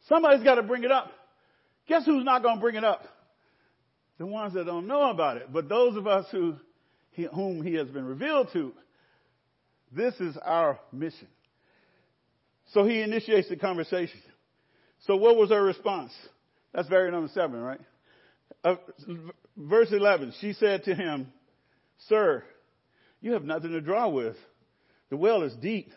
Somebody's 0.10 0.44
got 0.44 0.56
to 0.56 0.64
bring 0.64 0.84
it 0.84 0.92
up. 0.92 1.12
Guess 1.88 2.06
who's 2.06 2.24
not 2.24 2.44
going 2.44 2.56
to 2.56 2.62
bring 2.62 2.76
it 2.76 2.84
up? 2.84 3.04
The 4.18 4.26
ones 4.26 4.54
that 4.54 4.66
don't 4.66 4.88
know 4.88 5.10
about 5.10 5.38
it. 5.38 5.52
But 5.52 5.70
those 5.70 5.96
of 5.96 6.08
us 6.08 6.26
who, 6.32 6.56
he, 7.12 7.24
whom 7.24 7.64
he 7.64 7.76
has 7.76 7.88
been 7.88 8.06
revealed 8.06 8.50
to, 8.54 8.74
this 9.92 10.14
is 10.16 10.38
our 10.44 10.80
mission. 10.92 11.28
So 12.74 12.84
he 12.84 13.02
initiates 13.02 13.48
the 13.48 13.56
conversation. 13.56 14.20
So 15.06 15.16
what 15.16 15.38
was 15.38 15.50
her 15.50 15.64
response? 15.64 16.12
That's 16.74 16.90
very 16.90 17.12
number 17.12 17.30
seven, 17.34 17.62
right? 17.62 17.80
Uh, 18.64 18.76
verse 19.56 19.90
11, 19.92 20.34
she 20.42 20.54
said 20.54 20.84
to 20.86 20.96
him, 20.96 21.32
Sir, 22.10 22.44
you 23.22 23.34
have 23.34 23.44
nothing 23.44 23.72
to 23.72 23.82
draw 23.82 24.10
with. 24.10 24.36
The 25.10 25.18
well 25.18 25.44
is 25.44 25.54
deep. 25.56 25.92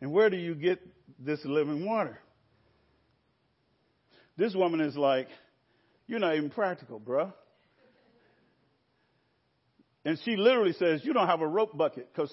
And 0.00 0.12
where 0.12 0.28
do 0.28 0.36
you 0.36 0.54
get 0.54 0.80
this 1.18 1.40
living 1.44 1.86
water? 1.86 2.18
This 4.36 4.54
woman 4.54 4.80
is 4.80 4.96
like, 4.96 5.28
You're 6.06 6.18
not 6.18 6.36
even 6.36 6.50
practical, 6.50 7.00
bruh. 7.00 7.32
And 10.04 10.18
she 10.24 10.36
literally 10.36 10.72
says, 10.74 11.00
You 11.04 11.12
don't 11.12 11.26
have 11.26 11.40
a 11.40 11.46
rope 11.46 11.76
bucket. 11.76 12.08
Because 12.12 12.32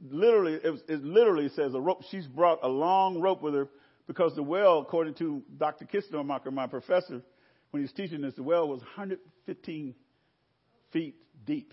literally, 0.00 0.54
it, 0.54 0.82
it, 0.88 1.02
literally 1.02 1.48
says 1.50 1.74
a 1.74 1.80
rope. 1.80 2.02
She's 2.10 2.26
brought 2.26 2.60
a 2.62 2.68
long 2.68 3.20
rope 3.20 3.42
with 3.42 3.54
her 3.54 3.68
because 4.06 4.34
the 4.34 4.42
well, 4.42 4.80
according 4.80 5.14
to 5.14 5.42
Dr. 5.56 5.86
Kistemaker, 5.86 6.52
my 6.52 6.66
professor, 6.66 7.22
when 7.70 7.80
he 7.80 7.82
was 7.82 7.92
teaching 7.92 8.20
this, 8.20 8.34
the 8.34 8.42
well 8.42 8.68
was 8.68 8.80
115 8.80 9.94
feet 10.92 11.16
deep. 11.44 11.72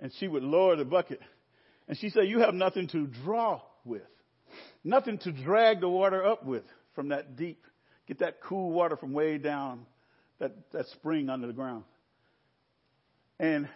And 0.00 0.12
she 0.18 0.28
would 0.28 0.42
lower 0.42 0.76
the 0.76 0.84
bucket. 0.84 1.20
And 1.88 1.96
she 1.98 2.10
said, 2.10 2.24
You 2.24 2.40
have 2.40 2.54
nothing 2.54 2.88
to 2.88 3.06
draw 3.06 3.60
with, 3.84 4.02
nothing 4.84 5.18
to 5.18 5.32
drag 5.32 5.80
the 5.80 5.88
water 5.88 6.24
up 6.24 6.44
with 6.44 6.64
from 6.94 7.08
that 7.08 7.36
deep. 7.36 7.64
Get 8.10 8.18
that 8.18 8.40
cool 8.40 8.72
water 8.72 8.96
from 8.96 9.12
way 9.12 9.38
down, 9.38 9.86
that, 10.40 10.50
that 10.72 10.88
spring 10.88 11.30
under 11.30 11.46
the 11.46 11.52
ground. 11.52 11.84
And 13.38 13.68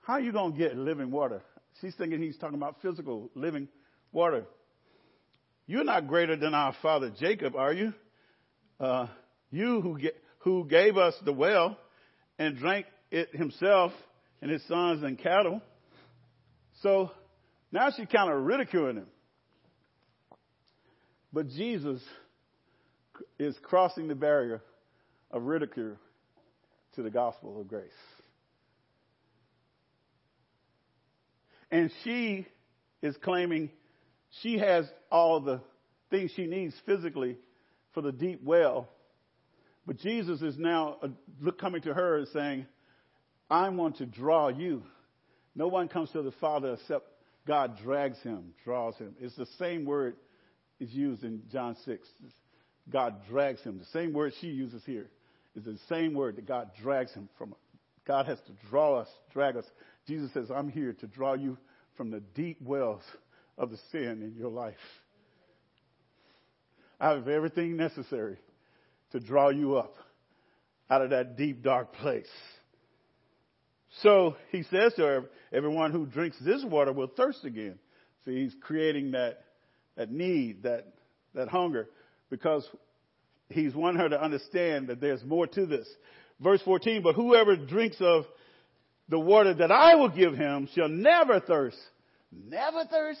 how 0.00 0.14
are 0.14 0.20
you 0.20 0.32
going 0.32 0.52
to 0.52 0.58
get 0.58 0.74
living 0.74 1.10
water? 1.10 1.42
She's 1.82 1.94
thinking 1.96 2.22
he's 2.22 2.38
talking 2.38 2.56
about 2.56 2.80
physical 2.80 3.30
living 3.34 3.68
water. 4.10 4.46
You're 5.66 5.84
not 5.84 6.08
greater 6.08 6.34
than 6.36 6.54
our 6.54 6.74
father 6.80 7.12
Jacob, 7.20 7.56
are 7.56 7.74
you? 7.74 7.92
Uh, 8.80 9.08
you 9.50 9.82
who, 9.82 9.98
get, 9.98 10.16
who 10.38 10.64
gave 10.64 10.96
us 10.96 11.12
the 11.22 11.32
well 11.34 11.76
and 12.38 12.56
drank 12.56 12.86
it 13.10 13.36
himself 13.36 13.92
and 14.40 14.50
his 14.50 14.66
sons 14.66 15.02
and 15.02 15.18
cattle. 15.18 15.60
So 16.80 17.10
now 17.70 17.90
she's 17.94 18.08
kind 18.10 18.32
of 18.32 18.42
ridiculing 18.44 18.96
him. 18.96 19.08
But 21.34 21.48
Jesus 21.50 22.00
is 23.38 23.56
crossing 23.62 24.08
the 24.08 24.14
barrier 24.14 24.62
of 25.30 25.42
ridicule 25.42 25.96
to 26.94 27.02
the 27.02 27.10
gospel 27.10 27.60
of 27.60 27.68
grace. 27.68 27.90
And 31.70 31.90
she 32.04 32.46
is 33.02 33.16
claiming 33.22 33.70
she 34.42 34.58
has 34.58 34.86
all 35.10 35.40
the 35.40 35.60
things 36.10 36.30
she 36.36 36.46
needs 36.46 36.74
physically 36.86 37.36
for 37.92 38.00
the 38.00 38.12
deep 38.12 38.40
well 38.44 38.88
but 39.86 39.98
Jesus 39.98 40.42
is 40.42 40.58
now 40.58 40.96
uh, 41.02 41.50
coming 41.52 41.80
to 41.82 41.94
her 41.94 42.18
and 42.18 42.28
saying, 42.28 42.66
I 43.48 43.68
want 43.68 43.98
to 43.98 44.06
draw 44.06 44.48
you. 44.48 44.82
No 45.54 45.68
one 45.68 45.88
comes 45.88 46.10
to 46.10 46.22
the 46.22 46.32
Father 46.32 46.74
except 46.74 47.06
God 47.46 47.78
drags 47.82 48.18
him, 48.22 48.52
draws 48.64 48.96
him. 48.96 49.14
It's 49.20 49.36
the 49.36 49.46
same 49.58 49.84
word 49.84 50.16
is 50.80 50.90
used 50.92 51.22
in 51.22 51.42
John 51.50 51.76
6. 51.84 52.08
God 52.90 53.26
drags 53.28 53.60
him. 53.62 53.78
The 53.78 53.98
same 53.98 54.12
word 54.12 54.32
she 54.40 54.48
uses 54.48 54.82
here 54.84 55.08
is 55.54 55.64
the 55.64 55.78
same 55.88 56.14
word 56.14 56.36
that 56.36 56.46
God 56.46 56.70
drags 56.82 57.12
him 57.12 57.28
from. 57.38 57.54
God 58.06 58.26
has 58.26 58.38
to 58.46 58.68
draw 58.68 59.00
us, 59.00 59.08
drag 59.32 59.56
us. 59.56 59.64
Jesus 60.06 60.32
says, 60.32 60.50
I'm 60.54 60.68
here 60.68 60.92
to 61.00 61.06
draw 61.06 61.34
you 61.34 61.58
from 61.96 62.10
the 62.10 62.20
deep 62.34 62.60
wells 62.62 63.02
of 63.58 63.70
the 63.70 63.78
sin 63.90 64.22
in 64.22 64.34
your 64.38 64.50
life. 64.50 64.74
I 67.00 67.10
have 67.10 67.28
everything 67.28 67.76
necessary 67.76 68.38
to 69.12 69.20
draw 69.20 69.50
you 69.50 69.76
up 69.76 69.94
out 70.88 71.02
of 71.02 71.10
that 71.10 71.36
deep, 71.36 71.62
dark 71.62 71.92
place. 71.94 72.28
So 74.02 74.36
he 74.50 74.62
says 74.64 74.92
to 74.94 75.02
her, 75.02 75.24
everyone 75.52 75.90
who 75.90 76.06
drinks 76.06 76.36
this 76.40 76.64
water 76.64 76.92
will 76.92 77.08
thirst 77.08 77.44
again. 77.44 77.78
See, 78.24 78.42
he's 78.42 78.54
creating 78.60 79.12
that, 79.12 79.44
that 79.96 80.10
need, 80.10 80.64
that, 80.64 80.86
that 81.34 81.48
hunger, 81.48 81.88
because 82.30 82.68
he's 83.48 83.74
wanting 83.74 84.00
her 84.00 84.08
to 84.08 84.22
understand 84.22 84.88
that 84.88 85.00
there's 85.00 85.24
more 85.24 85.46
to 85.46 85.66
this. 85.66 85.88
Verse 86.40 86.60
14, 86.64 87.02
but 87.02 87.14
whoever 87.14 87.56
drinks 87.56 87.96
of 88.00 88.24
the 89.08 89.18
water 89.18 89.54
that 89.54 89.70
I 89.70 89.94
will 89.94 90.08
give 90.08 90.34
him 90.34 90.68
shall 90.74 90.88
never 90.88 91.40
thirst. 91.40 91.78
Never 92.32 92.84
thirst? 92.84 93.20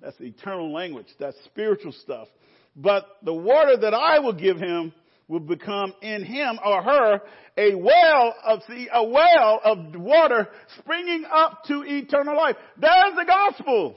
That's 0.00 0.20
eternal 0.20 0.72
language. 0.72 1.06
That's 1.18 1.36
spiritual 1.46 1.92
stuff. 1.92 2.28
But 2.76 3.06
the 3.22 3.32
water 3.32 3.76
that 3.78 3.94
I 3.94 4.18
will 4.18 4.34
give 4.34 4.58
him 4.58 4.92
will 5.28 5.40
become 5.40 5.92
in 6.02 6.22
him 6.22 6.58
or 6.64 6.82
her 6.82 7.20
a 7.56 7.74
well 7.74 8.34
of 8.44 8.62
see, 8.68 8.88
a 8.92 9.04
well 9.04 9.60
of 9.64 9.96
water 9.96 10.48
springing 10.78 11.24
up 11.32 11.64
to 11.64 11.82
eternal 11.84 12.36
life. 12.36 12.56
There's 12.78 13.16
the 13.16 13.24
gospel. 13.24 13.96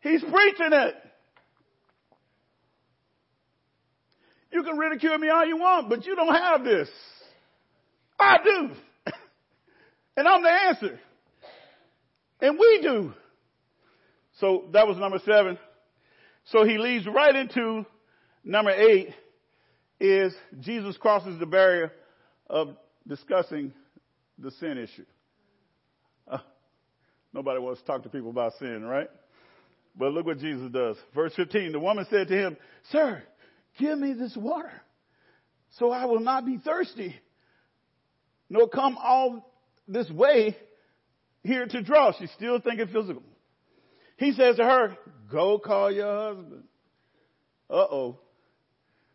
He's 0.00 0.22
preaching 0.22 0.72
it. 0.72 0.94
You 4.54 4.62
can 4.62 4.78
ridicule 4.78 5.18
me 5.18 5.28
all 5.30 5.44
you 5.44 5.56
want, 5.56 5.88
but 5.88 6.06
you 6.06 6.14
don't 6.14 6.32
have 6.32 6.62
this. 6.62 6.88
I 8.20 8.36
do. 8.44 8.70
and 10.16 10.28
I'm 10.28 10.44
the 10.44 10.48
answer. 10.48 11.00
And 12.40 12.56
we 12.56 12.78
do. 12.80 13.12
So 14.38 14.66
that 14.72 14.86
was 14.86 14.96
number 14.96 15.18
seven. 15.26 15.58
So 16.52 16.64
he 16.64 16.78
leads 16.78 17.04
right 17.08 17.34
into 17.34 17.84
number 18.44 18.70
eight 18.70 19.08
is 19.98 20.32
Jesus 20.60 20.96
crosses 20.98 21.36
the 21.40 21.46
barrier 21.46 21.90
of 22.48 22.76
discussing 23.08 23.72
the 24.38 24.52
sin 24.52 24.78
issue. 24.78 25.06
Uh, 26.28 26.38
nobody 27.32 27.58
wants 27.58 27.80
to 27.80 27.86
talk 27.88 28.04
to 28.04 28.08
people 28.08 28.30
about 28.30 28.52
sin, 28.60 28.84
right? 28.84 29.10
But 29.96 30.12
look 30.12 30.26
what 30.26 30.38
Jesus 30.38 30.70
does. 30.70 30.96
Verse 31.12 31.32
15, 31.34 31.72
the 31.72 31.80
woman 31.80 32.06
said 32.08 32.28
to 32.28 32.34
him, 32.36 32.56
Sir, 32.92 33.20
give 33.78 33.98
me 33.98 34.14
this 34.14 34.36
water 34.36 34.72
so 35.78 35.90
I 35.90 36.04
will 36.04 36.20
not 36.20 36.46
be 36.46 36.58
thirsty, 36.58 37.14
nor 38.48 38.68
come 38.68 38.96
all 39.02 39.52
this 39.88 40.08
way 40.10 40.56
here 41.42 41.66
to 41.66 41.82
draw. 41.82 42.12
She's 42.18 42.30
still 42.32 42.60
thinking 42.60 42.86
physical. 42.86 43.22
He 44.16 44.32
says 44.32 44.56
to 44.56 44.64
her, 44.64 44.96
Go 45.30 45.58
call 45.58 45.90
your 45.90 46.34
husband. 46.34 46.64
Uh 47.68 47.74
oh. 47.74 48.18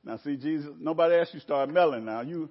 Now 0.03 0.17
see, 0.23 0.37
Jesus, 0.37 0.71
nobody 0.79 1.15
asked 1.15 1.33
you 1.33 1.39
to 1.39 1.45
start 1.45 1.69
melling 1.69 2.05
now. 2.05 2.21
You, 2.21 2.49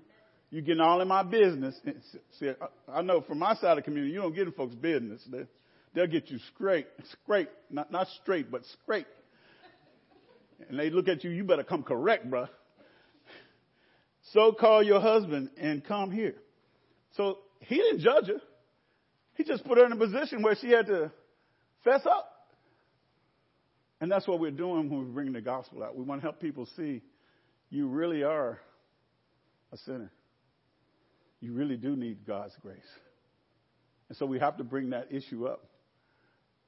you 0.51 0.63
getting 0.63 0.81
all 0.81 1.01
in 1.01 1.09
my 1.09 1.23
business. 1.23 1.79
See, 2.39 2.51
I 2.91 3.03
know 3.03 3.21
from 3.23 3.39
my 3.39 3.55
side 3.55 3.73
of 3.73 3.77
the 3.77 3.83
community, 3.83 4.13
you 4.13 4.21
don't 4.21 4.35
get 4.35 4.47
in 4.47 4.53
folks' 4.53 4.75
business. 4.75 5.23
They, 5.31 5.47
they'll 5.95 6.07
get 6.07 6.31
you 6.31 6.39
straight, 6.55 6.87
straight, 7.25 7.49
not, 7.71 7.91
not 7.91 8.07
straight, 8.23 8.51
but 8.51 8.63
straight. 8.83 9.07
And 10.69 10.79
they 10.79 10.91
look 10.91 11.09
at 11.09 11.25
you, 11.25 11.31
you 11.31 11.45
better 11.45 11.65
come 11.65 11.83
correct, 11.83 12.29
bruh. 12.31 12.49
So 14.33 14.53
call 14.53 14.83
your 14.83 15.01
husband 15.01 15.51
and 15.59 15.85
come 15.85 16.11
here. 16.11 16.35
So 17.17 17.39
he 17.61 17.77
didn't 17.77 18.01
judge 18.01 18.27
her. 18.27 18.41
He 19.35 19.45
just 19.45 19.65
put 19.65 19.79
her 19.79 19.87
in 19.87 19.93
a 19.93 19.97
position 19.97 20.43
where 20.43 20.57
she 20.57 20.71
had 20.71 20.87
to 20.87 21.13
fess 21.85 22.05
up. 22.05 22.29
And 24.01 24.11
that's 24.11 24.27
what 24.29 24.39
we're 24.39 24.51
doing 24.51 24.91
when 24.91 24.99
we're 25.07 25.13
bringing 25.13 25.33
the 25.33 25.41
gospel 25.41 25.83
out. 25.83 25.97
We 25.97 26.05
want 26.05 26.21
to 26.21 26.27
help 26.27 26.41
people 26.41 26.69
see 26.77 27.03
you 27.71 27.89
really 27.89 28.23
are 28.23 28.61
a 29.73 29.77
sinner. 29.79 30.11
You 31.41 31.53
really 31.53 31.77
do 31.77 31.97
need 31.97 32.27
God's 32.27 32.55
grace. 32.63 32.79
And 34.09 34.17
so 34.19 34.27
we 34.27 34.39
have 34.39 34.57
to 34.59 34.65
bring 34.65 34.91
that 34.91 35.13
issue 35.13 35.47
up. 35.47 35.65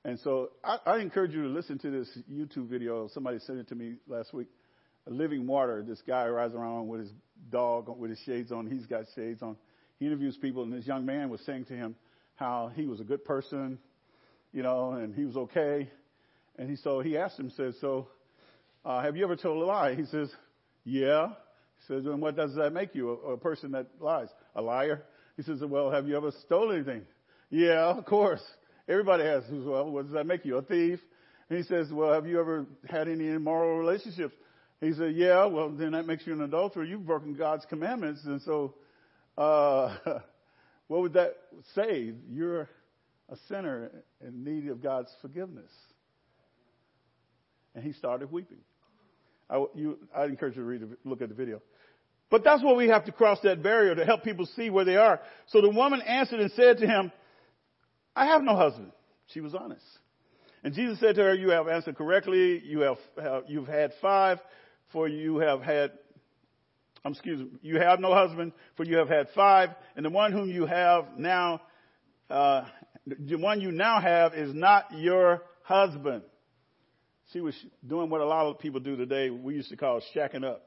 And 0.04 0.18
so 0.20 0.50
I, 0.64 0.78
I 0.86 0.98
encourage 0.98 1.32
you 1.32 1.42
to 1.42 1.48
listen 1.48 1.78
to 1.78 1.90
this 1.90 2.08
YouTube 2.30 2.68
video. 2.68 3.08
Somebody 3.12 3.38
sent 3.40 3.58
it 3.58 3.68
to 3.68 3.74
me 3.74 3.96
last 4.08 4.32
week. 4.32 4.48
Living 5.06 5.46
water. 5.46 5.84
This 5.86 6.00
guy 6.06 6.26
rides 6.28 6.54
around 6.54 6.88
with 6.88 7.00
his 7.00 7.10
dog, 7.50 7.88
with 7.98 8.10
his 8.10 8.18
shades 8.20 8.52
on. 8.52 8.66
He's 8.66 8.86
got 8.86 9.04
shades 9.14 9.42
on. 9.42 9.56
He 9.98 10.06
interviews 10.06 10.36
people, 10.40 10.62
and 10.62 10.72
this 10.72 10.86
young 10.86 11.04
man 11.04 11.30
was 11.30 11.40
saying 11.42 11.66
to 11.66 11.74
him 11.74 11.96
how 12.36 12.70
he 12.74 12.86
was 12.86 13.00
a 13.00 13.04
good 13.04 13.24
person, 13.24 13.78
you 14.52 14.62
know, 14.62 14.92
and 14.92 15.14
he 15.14 15.24
was 15.24 15.36
okay. 15.36 15.90
And 16.58 16.70
he 16.70 16.76
so 16.76 17.00
he 17.00 17.16
asked 17.18 17.38
him, 17.38 17.50
says, 17.56 17.74
"So, 17.80 18.08
uh, 18.84 19.02
have 19.02 19.16
you 19.16 19.24
ever 19.24 19.36
told 19.36 19.62
a 19.62 19.66
lie?" 19.66 19.94
He 19.94 20.04
says, 20.06 20.30
"Yeah." 20.84 21.28
He 21.28 21.94
says, 21.94 22.06
"And 22.06 22.20
what 22.20 22.36
does 22.36 22.54
that 22.54 22.72
make 22.72 22.94
you? 22.94 23.10
A, 23.10 23.32
a 23.32 23.36
person 23.36 23.72
that 23.72 23.88
lies, 24.00 24.28
a 24.54 24.62
liar?" 24.62 25.02
He 25.36 25.42
says, 25.42 25.60
"Well, 25.60 25.90
have 25.90 26.06
you 26.06 26.16
ever 26.16 26.30
stolen 26.46 26.76
anything?" 26.76 27.06
Yeah, 27.50 27.86
of 27.96 28.04
course. 28.04 28.42
Everybody 28.90 29.22
has. 29.22 29.44
Well, 29.48 29.88
what 29.88 30.06
does 30.06 30.14
that 30.14 30.26
make 30.26 30.44
you? 30.44 30.56
A 30.56 30.62
thief? 30.62 30.98
And 31.48 31.58
he 31.58 31.64
says, 31.64 31.92
Well, 31.92 32.12
have 32.12 32.26
you 32.26 32.40
ever 32.40 32.66
had 32.88 33.06
any 33.06 33.28
immoral 33.28 33.78
relationships? 33.78 34.34
He 34.80 34.92
said, 34.94 35.14
Yeah, 35.14 35.44
well, 35.44 35.70
then 35.70 35.92
that 35.92 36.06
makes 36.06 36.26
you 36.26 36.32
an 36.32 36.40
adulterer. 36.40 36.82
You've 36.82 37.06
broken 37.06 37.34
God's 37.34 37.64
commandments. 37.66 38.22
And 38.24 38.42
so, 38.42 38.74
uh, 39.38 39.96
what 40.88 41.02
would 41.02 41.12
that 41.12 41.36
say? 41.76 42.14
You're 42.28 42.68
a 43.28 43.36
sinner 43.46 43.92
in 44.26 44.42
need 44.42 44.68
of 44.68 44.82
God's 44.82 45.14
forgiveness. 45.22 45.70
And 47.76 47.84
he 47.84 47.92
started 47.92 48.32
weeping. 48.32 48.58
I, 49.48 49.64
you, 49.76 49.98
I 50.12 50.24
encourage 50.24 50.56
you 50.56 50.62
to 50.62 50.68
read, 50.68 50.82
look 51.04 51.22
at 51.22 51.28
the 51.28 51.34
video. 51.36 51.62
But 52.28 52.42
that's 52.42 52.62
what 52.62 52.76
we 52.76 52.88
have 52.88 53.04
to 53.04 53.12
cross 53.12 53.38
that 53.44 53.62
barrier 53.62 53.94
to 53.94 54.04
help 54.04 54.24
people 54.24 54.46
see 54.56 54.68
where 54.68 54.84
they 54.84 54.96
are. 54.96 55.20
So 55.46 55.60
the 55.60 55.70
woman 55.70 56.00
answered 56.02 56.40
and 56.40 56.50
said 56.52 56.78
to 56.78 56.88
him, 56.88 57.12
I 58.14 58.26
have 58.26 58.42
no 58.42 58.56
husband. 58.56 58.92
She 59.28 59.40
was 59.40 59.54
honest. 59.54 59.84
And 60.62 60.74
Jesus 60.74 61.00
said 61.00 61.14
to 61.14 61.22
her, 61.22 61.34
You 61.34 61.50
have 61.50 61.68
answered 61.68 61.96
correctly. 61.96 62.60
You 62.64 62.80
have, 62.80 62.98
have 63.20 63.44
you've 63.48 63.68
had 63.68 63.92
five, 64.00 64.38
for 64.92 65.08
you 65.08 65.38
have 65.38 65.62
had 65.62 65.92
um, 67.04 67.12
excuse 67.12 67.40
me, 67.40 67.48
you 67.62 67.78
have 67.78 67.98
no 68.00 68.12
husband, 68.12 68.52
for 68.76 68.84
you 68.84 68.98
have 68.98 69.08
had 69.08 69.28
five, 69.34 69.70
and 69.96 70.04
the 70.04 70.10
one 70.10 70.32
whom 70.32 70.50
you 70.50 70.66
have 70.66 71.06
now, 71.16 71.62
uh, 72.28 72.64
the 73.06 73.36
one 73.36 73.60
you 73.60 73.72
now 73.72 74.00
have 74.00 74.34
is 74.34 74.54
not 74.54 74.86
your 74.92 75.42
husband. 75.62 76.22
She 77.32 77.40
was 77.40 77.54
doing 77.86 78.10
what 78.10 78.20
a 78.20 78.26
lot 78.26 78.46
of 78.46 78.58
people 78.58 78.80
do 78.80 78.96
today. 78.96 79.30
We 79.30 79.54
used 79.54 79.70
to 79.70 79.76
call 79.76 80.02
shacking 80.14 80.44
up. 80.44 80.66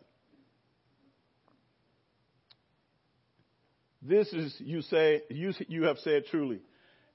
This 4.02 4.28
is 4.34 4.56
you 4.60 4.82
say 4.82 5.22
you 5.30 5.54
you 5.68 5.84
have 5.84 5.98
said 6.00 6.26
truly. 6.30 6.60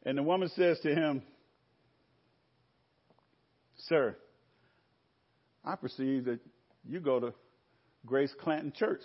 And 0.09 0.17
the 0.17 0.23
woman 0.23 0.49
says 0.57 0.81
to 0.85 0.95
him, 0.95 1.21
Sir, 3.89 4.17
I 5.63 5.77
perceive 5.77 6.25
that 6.25 6.41
you 6.89 6.99
go 6.99 7.21
to 7.21 7.35
Grace 8.07 8.33
Clanton 8.41 8.73
Church. 8.75 9.03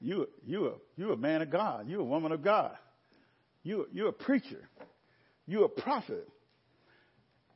You, 0.00 0.26
you, 0.46 0.68
a, 0.68 0.72
you 0.96 1.12
a 1.12 1.18
man 1.18 1.42
of 1.42 1.50
God. 1.50 1.86
You 1.86 2.00
a 2.00 2.04
woman 2.04 2.32
of 2.32 2.42
God. 2.42 2.74
You, 3.62 3.88
you're 3.92 4.08
a 4.08 4.12
preacher. 4.14 4.66
You're 5.46 5.66
a 5.66 5.68
prophet. 5.68 6.26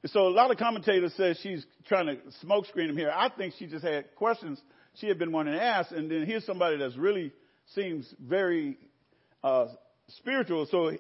So 0.05 0.29
a 0.29 0.29
lot 0.29 0.51
of 0.51 0.59
commentators 0.59 1.15
say 1.17 1.35
she's 1.43 1.65
trying 1.89 2.09
to 2.09 2.19
smokescreen 2.45 2.91
him 2.91 2.97
here. 2.99 3.11
I 3.11 3.31
think 3.31 3.55
she 3.59 3.67
just 3.67 3.87
had 3.87 4.15
questions 4.17 4.61
she 4.97 5.09
had 5.09 5.19
been 5.19 5.33
wanting 5.33 5.55
to 5.55 5.63
ask, 5.63 5.91
and 5.93 6.11
then 6.11 6.27
here's 6.27 6.45
somebody 6.45 6.77
that's 6.77 6.97
really 6.99 7.33
seems 7.75 8.07
very 8.21 8.77
uh, 9.43 9.69
spiritual. 10.09 10.67
So 10.71 10.93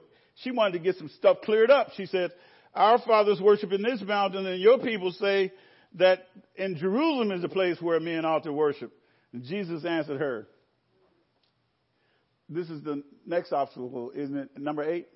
she 0.43 0.51
wanted 0.51 0.73
to 0.73 0.79
get 0.81 0.97
some 0.97 1.09
stuff 1.17 1.39
cleared 1.45 1.71
up. 1.71 1.89
She 1.97 2.07
said, 2.07 2.31
our 2.75 2.99
fathers 2.99 3.41
worship 3.41 3.73
in 3.73 3.83
this 3.83 4.03
mountain 4.03 4.47
and 4.47 4.61
your 4.61 4.79
people 4.79 5.13
say 5.13 5.53
that 5.95 6.27
in 6.57 6.77
Jerusalem 6.77 7.33
is 7.33 7.43
the 7.43 7.49
place 7.49 7.81
where 7.81 7.99
men 8.01 8.25
ought 8.25 8.45
to 8.45 8.53
worship. 8.53 8.93
And 9.33 9.43
Jesus 9.45 9.85
answered 9.85 10.21
her. 10.21 10.47
This 12.49 12.69
is 12.69 12.83
the 12.85 13.03
next 13.27 13.53
obstacle, 13.53 14.13
isn't 14.15 14.37
it? 14.37 14.59
Number 14.59 14.85
eight? 14.85 15.09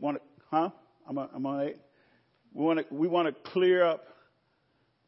Want 0.00 0.18
to, 0.18 0.22
huh? 0.50 0.70
I'm 1.08 1.18
on, 1.18 1.28
I'm 1.32 1.46
on 1.46 1.68
eight. 1.68 1.76
We 2.52 2.64
want 2.64 2.80
to, 2.80 2.94
we 2.94 3.06
want 3.06 3.28
to 3.28 3.50
clear 3.50 3.84
up 3.84 4.04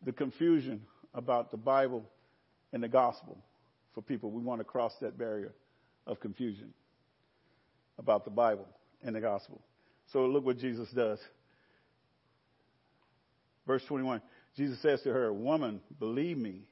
the 0.05 0.13
confusion 0.13 0.83
about 1.13 1.51
the 1.51 1.57
Bible 1.57 2.05
and 2.73 2.83
the 2.83 2.89
gospel 2.89 3.37
for 3.95 4.03
people. 4.03 4.31
We 4.31 4.43
want 4.43 4.61
to 4.61 4.65
cross 4.65 4.93
that 5.01 5.19
barrier 5.19 5.53
of 6.07 6.21
confusion 6.21 6.73
about 7.99 8.25
the 8.25 8.31
Bible 8.31 8.67
and 9.03 9.15
the 9.15 9.21
gospel. 9.21 9.61
So 10.13 10.27
look 10.27 10.45
what 10.45 10.59
Jesus 10.59 10.89
does. 10.95 11.19
Verse 13.67 13.83
21. 13.87 14.23
Jesus 14.57 14.81
says 14.81 15.03
to 15.03 15.11
her, 15.11 15.33
Woman, 15.33 15.81
believe 16.01 16.39
me, 16.39 16.63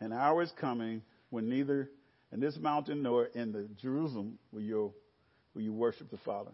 an 0.00 0.12
hour 0.12 0.42
is 0.42 0.52
coming 0.60 1.02
when 1.30 1.48
neither 1.48 1.90
in 2.32 2.40
this 2.40 2.56
mountain 2.58 3.02
nor 3.02 3.26
in 3.26 3.52
the 3.52 3.68
Jerusalem 3.80 4.38
will 4.52 4.62
you, 4.62 4.92
will 5.54 5.62
you 5.62 5.72
worship 5.72 6.10
the 6.10 6.18
Father. 6.18 6.50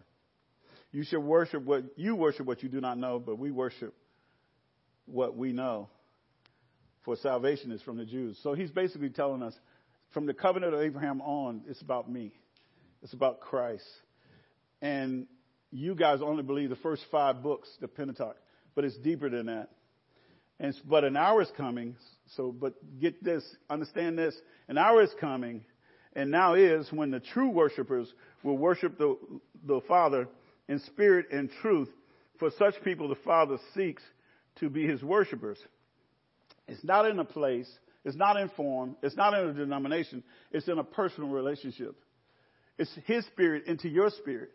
You 0.91 1.03
should 1.03 1.21
worship 1.21 1.63
what 1.63 1.83
you 1.97 2.15
worship 2.15 2.45
what 2.45 2.63
you 2.63 2.69
do 2.69 2.79
not 2.79 2.97
know, 2.97 3.19
but 3.19 3.37
we 3.37 3.51
worship 3.51 3.93
what 5.05 5.35
we 5.35 5.51
know. 5.51 5.89
For 7.03 7.15
salvation 7.17 7.71
is 7.71 7.81
from 7.81 7.97
the 7.97 8.05
Jews. 8.05 8.39
So 8.41 8.53
he's 8.53 8.71
basically 8.71 9.09
telling 9.09 9.43
us 9.43 9.53
from 10.13 10.25
the 10.25 10.33
covenant 10.33 10.73
of 10.73 10.81
Abraham 10.81 11.21
on, 11.21 11.61
it's 11.67 11.81
about 11.81 12.09
me. 12.09 12.31
It's 13.03 13.13
about 13.13 13.41
Christ. 13.41 13.83
And 14.81 15.27
you 15.71 15.95
guys 15.95 16.19
only 16.21 16.43
believe 16.43 16.69
the 16.69 16.75
first 16.77 17.03
five 17.11 17.41
books, 17.41 17.69
the 17.81 17.87
Pentateuch, 17.87 18.37
but 18.75 18.85
it's 18.85 18.97
deeper 18.97 19.29
than 19.29 19.47
that. 19.47 19.69
And, 20.59 20.73
but 20.87 21.03
an 21.03 21.17
hour 21.17 21.41
is 21.41 21.51
coming. 21.57 21.95
So, 22.35 22.51
but 22.51 22.73
get 22.99 23.23
this, 23.23 23.43
understand 23.69 24.17
this. 24.17 24.35
An 24.67 24.77
hour 24.77 25.03
is 25.03 25.13
coming, 25.19 25.63
and 26.13 26.31
now 26.31 26.53
is 26.53 26.91
when 26.91 27.11
the 27.11 27.19
true 27.19 27.49
worshipers 27.49 28.11
will 28.43 28.57
worship 28.57 28.97
the, 28.97 29.17
the 29.65 29.81
Father 29.87 30.27
in 30.67 30.79
spirit 30.79 31.27
and 31.31 31.49
truth. 31.61 31.89
For 32.39 32.51
such 32.57 32.75
people, 32.83 33.09
the 33.09 33.15
Father 33.15 33.57
seeks 33.75 34.03
to 34.59 34.69
be 34.69 34.87
his 34.87 35.03
worshipers. 35.03 35.57
It's 36.67 36.83
not 36.83 37.05
in 37.05 37.19
a 37.19 37.25
place, 37.25 37.69
it's 38.03 38.15
not 38.15 38.37
in 38.37 38.49
form, 38.49 38.95
it's 39.03 39.15
not 39.15 39.33
in 39.33 39.49
a 39.49 39.53
denomination, 39.53 40.23
it's 40.51 40.67
in 40.67 40.79
a 40.79 40.83
personal 40.83 41.29
relationship. 41.29 41.95
It's 42.77 42.91
his 43.05 43.25
spirit 43.27 43.67
into 43.67 43.87
your 43.87 44.09
spirit. 44.09 44.51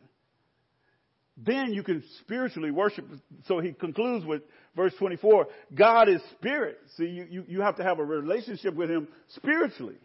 Then 1.37 1.73
you 1.73 1.83
can 1.83 2.03
spiritually 2.21 2.71
worship. 2.71 3.07
So 3.47 3.61
he 3.61 3.73
concludes 3.73 4.27
with 4.27 4.43
verse 4.77 4.93
24. 4.99 5.47
God 5.75 6.09
is 6.09 6.21
spirit. 6.33 6.79
See, 6.97 7.07
you, 7.07 7.27
you, 7.31 7.45
you 7.49 7.61
have 7.63 7.77
to 7.77 7.83
have 7.83 7.99
a 7.99 8.05
relationship 8.05 8.75
with 8.75 8.91
him 8.91 9.09
spiritually. 9.29 9.97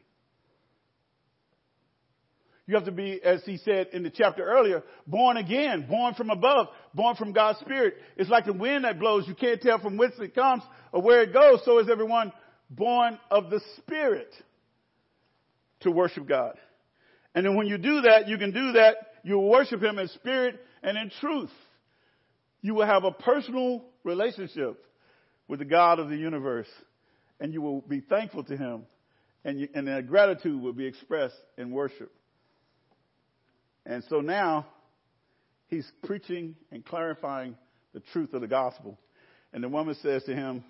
You 2.68 2.76
have 2.76 2.86
to 2.86 2.92
be, 2.92 3.22
as 3.24 3.44
he 3.44 3.58
said 3.58 3.90
in 3.94 4.02
the 4.02 4.10
chapter 4.10 4.44
earlier, 4.44 4.82
born 5.06 5.38
again, 5.38 5.86
born 5.88 6.16
from 6.16 6.32
above, 6.32 6.68
born 6.96 7.16
from 7.16 7.32
God's 7.32 7.60
Spirit. 7.60 7.96
It's 8.18 8.30
like 8.30 8.46
the 8.46 8.54
wind 8.54 8.86
that 8.86 9.00
blows. 9.00 9.28
You 9.28 9.36
can't 9.36 9.62
tell 9.62 9.80
from 9.80 9.98
whence 9.98 10.16
it 10.20 10.34
comes 10.34 10.64
or 10.92 11.02
where 11.02 11.22
it 11.22 11.32
goes. 11.32 11.60
So 11.64 11.78
is 11.78 11.90
everyone 11.92 12.32
born 12.72 13.20
of 13.30 13.52
the 13.52 13.62
Spirit 13.78 14.34
to 15.82 15.92
worship 15.92 16.28
God. 16.28 16.58
And 17.36 17.46
then 17.46 17.56
when 17.56 17.68
you 17.68 17.78
do 17.78 18.02
that, 18.02 18.28
you 18.28 18.38
can 18.38 18.52
do 18.52 18.72
that. 18.74 18.96
You 19.24 19.38
worship 19.40 19.84
Him 19.84 20.00
in 20.00 20.08
spirit 20.08 20.60
and 20.86 20.98
in 20.98 21.10
truth. 21.20 21.52
You 22.62 22.76
will 22.76 22.86
have 22.86 23.04
a 23.04 23.12
personal 23.12 23.84
relationship 24.04 24.86
with 25.48 25.60
the 25.60 25.66
God 25.66 26.00
of 26.00 26.10
the 26.10 26.16
universe. 26.16 26.70
And 27.40 27.52
you 27.54 27.62
will 27.62 27.82
be 27.82 28.00
thankful 28.00 28.44
to 28.46 28.56
Him. 28.56 28.84
And, 29.44 29.60
you, 29.60 29.68
and 29.74 29.88
that 29.88 30.08
gratitude 30.08 30.62
will 30.62 30.74
be 30.74 30.86
expressed 30.86 31.36
in 31.58 31.72
worship. 31.72 32.12
And 33.86 34.04
so 34.10 34.22
now 34.22 34.68
he's 35.68 35.90
preaching 36.04 36.56
and 36.72 36.86
clarifying 36.86 37.56
the 37.94 38.00
truth 38.00 38.34
of 38.34 38.42
the 38.42 38.48
gospel. 38.48 38.98
And 39.54 39.64
the 39.64 39.70
woman 39.70 39.96
says 40.02 40.24
to 40.24 40.36
him, 40.36 40.64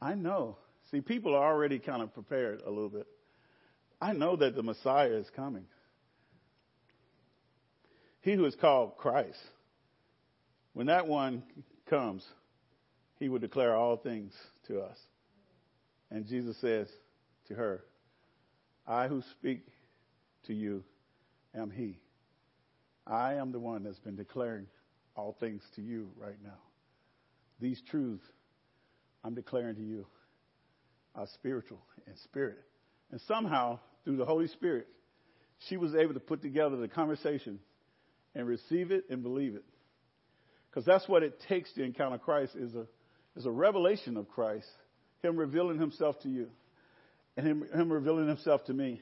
I 0.00 0.14
know. 0.14 0.56
See, 0.90 1.00
people 1.00 1.34
are 1.34 1.52
already 1.52 1.78
kind 1.78 2.02
of 2.02 2.12
prepared 2.12 2.62
a 2.66 2.70
little 2.70 2.88
bit. 2.88 3.06
I 4.00 4.12
know 4.12 4.34
that 4.36 4.56
the 4.56 4.62
Messiah 4.64 5.12
is 5.12 5.26
coming. 5.36 5.66
He 8.24 8.32
who 8.32 8.46
is 8.46 8.54
called 8.54 8.96
Christ. 8.96 9.38
When 10.72 10.86
that 10.86 11.06
one 11.06 11.42
comes, 11.90 12.24
he 13.18 13.28
will 13.28 13.38
declare 13.38 13.76
all 13.76 13.98
things 13.98 14.32
to 14.66 14.80
us. 14.80 14.96
And 16.10 16.26
Jesus 16.26 16.56
says 16.62 16.88
to 17.48 17.54
her, 17.54 17.84
I 18.86 19.08
who 19.08 19.22
speak 19.38 19.66
to 20.46 20.54
you 20.54 20.84
am 21.54 21.70
He. 21.70 21.98
I 23.06 23.34
am 23.34 23.52
the 23.52 23.58
one 23.58 23.82
that's 23.82 23.98
been 23.98 24.16
declaring 24.16 24.68
all 25.14 25.36
things 25.38 25.62
to 25.76 25.82
you 25.82 26.08
right 26.18 26.38
now. 26.42 26.58
These 27.60 27.82
truths 27.90 28.24
I'm 29.22 29.34
declaring 29.34 29.76
to 29.76 29.82
you 29.82 30.06
are 31.14 31.26
spiritual 31.34 31.80
and 32.06 32.16
spirit. 32.24 32.58
And 33.12 33.20
somehow, 33.28 33.80
through 34.04 34.16
the 34.16 34.24
Holy 34.24 34.48
Spirit, 34.48 34.86
she 35.68 35.76
was 35.76 35.94
able 35.94 36.14
to 36.14 36.20
put 36.20 36.40
together 36.40 36.76
the 36.76 36.88
conversation 36.88 37.58
and 38.34 38.46
receive 38.46 38.90
it 38.90 39.04
and 39.10 39.22
believe 39.22 39.54
it. 39.54 39.64
Because 40.70 40.84
that's 40.84 41.08
what 41.08 41.22
it 41.22 41.40
takes 41.48 41.72
to 41.74 41.82
encounter 41.82 42.18
Christ 42.18 42.56
is 42.56 42.74
a, 42.74 42.86
is 43.36 43.46
a 43.46 43.50
revelation 43.50 44.16
of 44.16 44.28
Christ, 44.28 44.68
Him 45.22 45.36
revealing 45.36 45.78
Himself 45.78 46.18
to 46.22 46.28
you, 46.28 46.48
and 47.36 47.46
Him, 47.46 47.64
him 47.72 47.92
revealing 47.92 48.28
Himself 48.28 48.64
to 48.64 48.72
me. 48.72 49.00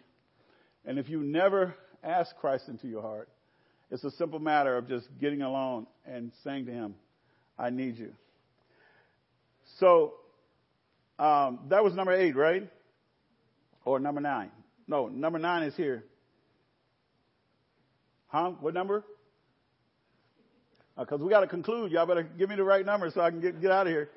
And 0.84 0.98
if 0.98 1.08
you 1.08 1.20
never 1.22 1.74
ask 2.02 2.34
Christ 2.36 2.68
into 2.68 2.88
your 2.88 3.02
heart. 3.02 3.28
It's 3.90 4.04
a 4.04 4.10
simple 4.12 4.38
matter 4.38 4.76
of 4.76 4.88
just 4.88 5.06
getting 5.20 5.42
alone 5.42 5.86
and 6.06 6.32
saying 6.44 6.66
to 6.66 6.72
Him, 6.72 6.94
I 7.58 7.70
need 7.70 7.98
you. 7.98 8.12
So, 9.78 10.14
um, 11.18 11.60
that 11.68 11.84
was 11.84 11.94
number 11.94 12.12
eight, 12.12 12.34
right? 12.34 12.68
Or 13.84 14.00
number 14.00 14.20
nine? 14.20 14.50
No, 14.88 15.08
number 15.08 15.38
nine 15.38 15.64
is 15.64 15.76
here. 15.76 16.04
Huh? 18.28 18.52
What 18.60 18.74
number? 18.74 19.04
Because 20.99 21.20
uh, 21.20 21.24
we 21.24 21.30
got 21.30 21.40
to 21.40 21.47
conclude. 21.47 21.93
Y'all 21.93 22.07
better 22.07 22.22
give 22.22 22.49
me 22.49 22.57
the 22.57 22.64
right 22.64 22.84
number 22.84 23.11
so 23.11 23.20
I 23.20 23.30
can 23.30 23.40
get, 23.40 23.61
get 23.61 23.70
out 23.70 23.86
of 23.86 23.93
here. 23.93 24.11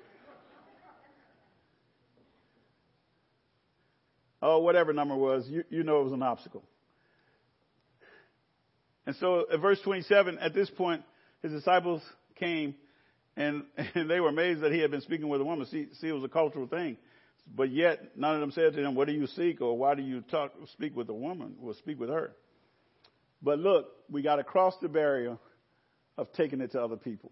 Oh, 4.42 4.60
whatever 4.60 4.94
number 4.94 5.16
was, 5.16 5.48
you, 5.48 5.64
you 5.70 5.84
know 5.84 6.02
it 6.02 6.04
was 6.04 6.14
an 6.14 6.22
obstacle. 6.22 6.64
And 9.08 9.16
so 9.16 9.46
at 9.52 9.60
verse 9.60 9.80
27, 9.84 10.38
at 10.40 10.54
this 10.54 10.70
point, 10.70 11.04
his 11.42 11.52
disciples 11.52 12.02
came 12.36 12.76
and, 13.38 13.64
and 13.96 14.10
they 14.10 14.20
were 14.20 14.30
amazed 14.30 14.62
that 14.62 14.72
he 14.72 14.80
had 14.80 14.92
been 14.92 15.02
speaking 15.02 15.30
with 15.30 15.42
a 15.42 15.46
woman. 15.46 15.66
See, 15.68 15.88
see, 16.00 16.08
it 16.08 16.14
was 16.14 16.24
a 16.24 16.30
cultural 16.30 16.68
thing. 16.68 16.98
But 17.56 17.72
yet, 17.72 18.18
none 18.18 18.36
of 18.36 18.42
them 18.42 18.52
said 18.52 18.74
to 18.74 18.84
him, 18.84 18.96
what 18.96 19.08
do 19.08 19.14
you 19.14 19.28
seek 19.28 19.62
or 19.62 19.78
why 19.78 19.96
do 19.96 20.02
you 20.02 20.22
talk, 20.22 20.52
speak 20.74 20.96
with 20.96 21.10
a 21.10 21.14
woman 21.14 21.56
or 21.62 21.74
speak 21.76 22.00
with 22.00 22.10
her? 22.10 22.32
But 23.42 23.60
look, 23.60 23.88
we 24.10 24.24
got 24.24 24.38
to 24.38 24.44
cross 24.44 24.74
the 24.82 24.90
barrier 24.90 25.38
of 26.18 26.32
taking 26.34 26.62
it 26.62 26.72
to 26.72 26.82
other 26.82 26.98
people. 26.98 27.32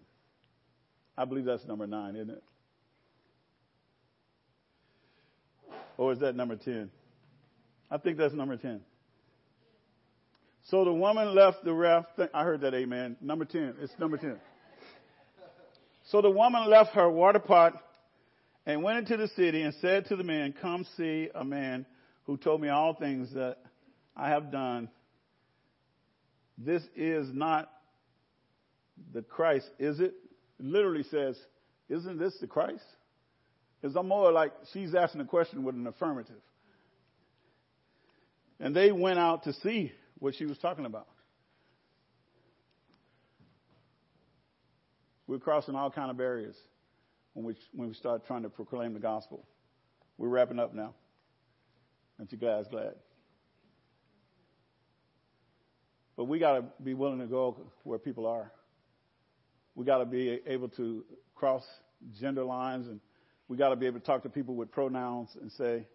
I 1.16 1.24
believe 1.24 1.44
that's 1.44 1.64
number 1.64 1.86
nine, 1.86 2.16
isn't 2.16 2.30
it? 2.30 2.42
Or 5.96 6.12
is 6.12 6.18
that 6.20 6.34
number 6.34 6.56
10? 6.56 6.90
I 7.90 7.98
think 7.98 8.18
that's 8.18 8.34
number 8.34 8.56
10. 8.56 8.80
So 10.64 10.84
the 10.84 10.92
woman 10.92 11.34
left 11.34 11.62
the 11.64 11.72
raft. 11.72 12.08
I 12.32 12.42
heard 12.42 12.62
that, 12.62 12.74
amen. 12.74 13.16
Number 13.20 13.44
10. 13.44 13.74
It's 13.80 13.92
number 13.98 14.16
10. 14.16 14.36
So 16.06 16.20
the 16.20 16.30
woman 16.30 16.68
left 16.68 16.94
her 16.94 17.08
water 17.08 17.38
pot 17.38 17.74
and 18.66 18.82
went 18.82 18.98
into 18.98 19.16
the 19.16 19.28
city 19.28 19.62
and 19.62 19.74
said 19.80 20.06
to 20.06 20.16
the 20.16 20.24
man, 20.24 20.54
Come 20.60 20.86
see 20.96 21.28
a 21.34 21.44
man 21.44 21.86
who 22.24 22.36
told 22.36 22.60
me 22.60 22.68
all 22.68 22.94
things 22.94 23.32
that 23.34 23.58
I 24.16 24.30
have 24.30 24.50
done. 24.50 24.88
This 26.56 26.82
is 26.96 27.28
not 27.32 27.70
the 29.12 29.22
Christ, 29.22 29.68
is 29.78 30.00
it? 30.00 30.14
it 30.58 30.64
literally 30.64 31.04
says, 31.04 31.36
Isn't 31.88 32.18
this 32.18 32.36
the 32.40 32.46
Christ? 32.46 32.84
It's 33.82 33.94
more 33.94 34.32
like 34.32 34.52
she's 34.72 34.94
asking 34.94 35.20
a 35.20 35.26
question 35.26 35.62
with 35.62 35.74
an 35.74 35.86
affirmative. 35.86 36.40
And 38.58 38.74
they 38.74 38.92
went 38.92 39.18
out 39.18 39.44
to 39.44 39.52
see 39.52 39.92
what 40.18 40.34
she 40.34 40.46
was 40.46 40.56
talking 40.58 40.86
about. 40.86 41.06
We're 45.26 45.38
crossing 45.38 45.74
all 45.74 45.90
kind 45.90 46.10
of 46.10 46.16
barriers 46.16 46.56
when 47.34 47.44
we 47.44 47.56
when 47.72 47.88
we 47.88 47.94
start 47.94 48.26
trying 48.26 48.42
to 48.42 48.48
proclaim 48.48 48.94
the 48.94 49.00
gospel. 49.00 49.46
We're 50.16 50.28
wrapping 50.28 50.58
up 50.58 50.74
now. 50.74 50.94
Aren't 52.18 52.32
you 52.32 52.38
guys 52.38 52.66
glad? 52.70 52.94
But 56.16 56.24
we 56.24 56.38
got 56.38 56.54
to 56.54 56.64
be 56.82 56.94
willing 56.94 57.18
to 57.18 57.26
go 57.26 57.70
where 57.82 57.98
people 57.98 58.26
are. 58.26 58.52
We 59.74 59.84
got 59.84 59.98
to 59.98 60.06
be 60.06 60.40
able 60.46 60.68
to 60.70 61.04
cross 61.34 61.64
gender 62.18 62.44
lines, 62.44 62.86
and 62.86 63.00
we 63.48 63.56
got 63.56 63.70
to 63.70 63.76
be 63.76 63.86
able 63.86 64.00
to 64.00 64.06
talk 64.06 64.22
to 64.22 64.28
people 64.28 64.54
with 64.54 64.70
pronouns 64.70 65.30
and 65.40 65.50
say, 65.52 65.86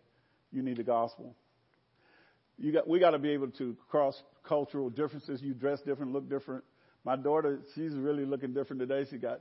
"You 0.51 0.61
need 0.61 0.77
the 0.77 0.83
gospel." 0.83 1.35
you 2.59 2.73
got, 2.73 2.87
we 2.87 2.99
got 2.99 3.11
to 3.11 3.19
be 3.19 3.29
able 3.29 3.49
to 3.51 3.75
cross 3.89 4.21
cultural 4.43 4.89
differences. 4.89 5.41
You 5.41 5.53
dress 5.53 5.81
different, 5.81 6.11
look 6.11 6.29
different. 6.29 6.63
My 7.05 7.15
daughter, 7.15 7.59
she's 7.73 7.93
really 7.93 8.25
looking 8.25 8.53
different 8.53 8.81
today. 8.81 9.05
She 9.09 9.17
got 9.17 9.39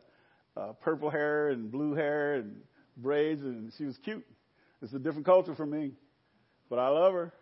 uh, 0.57 0.73
purple 0.81 1.11
hair 1.11 1.49
and 1.49 1.71
blue 1.71 1.95
hair 1.95 2.35
and 2.35 2.61
braids, 2.97 3.43
and 3.43 3.73
she 3.77 3.85
was 3.85 3.99
cute. 4.05 4.25
It's 4.81 4.93
a 4.93 4.99
different 4.99 5.27
culture 5.27 5.57
for 5.57 5.67
me, 5.67 5.93
but 6.71 6.79
I 6.79 6.89
love 6.89 7.13
her. 7.13 7.33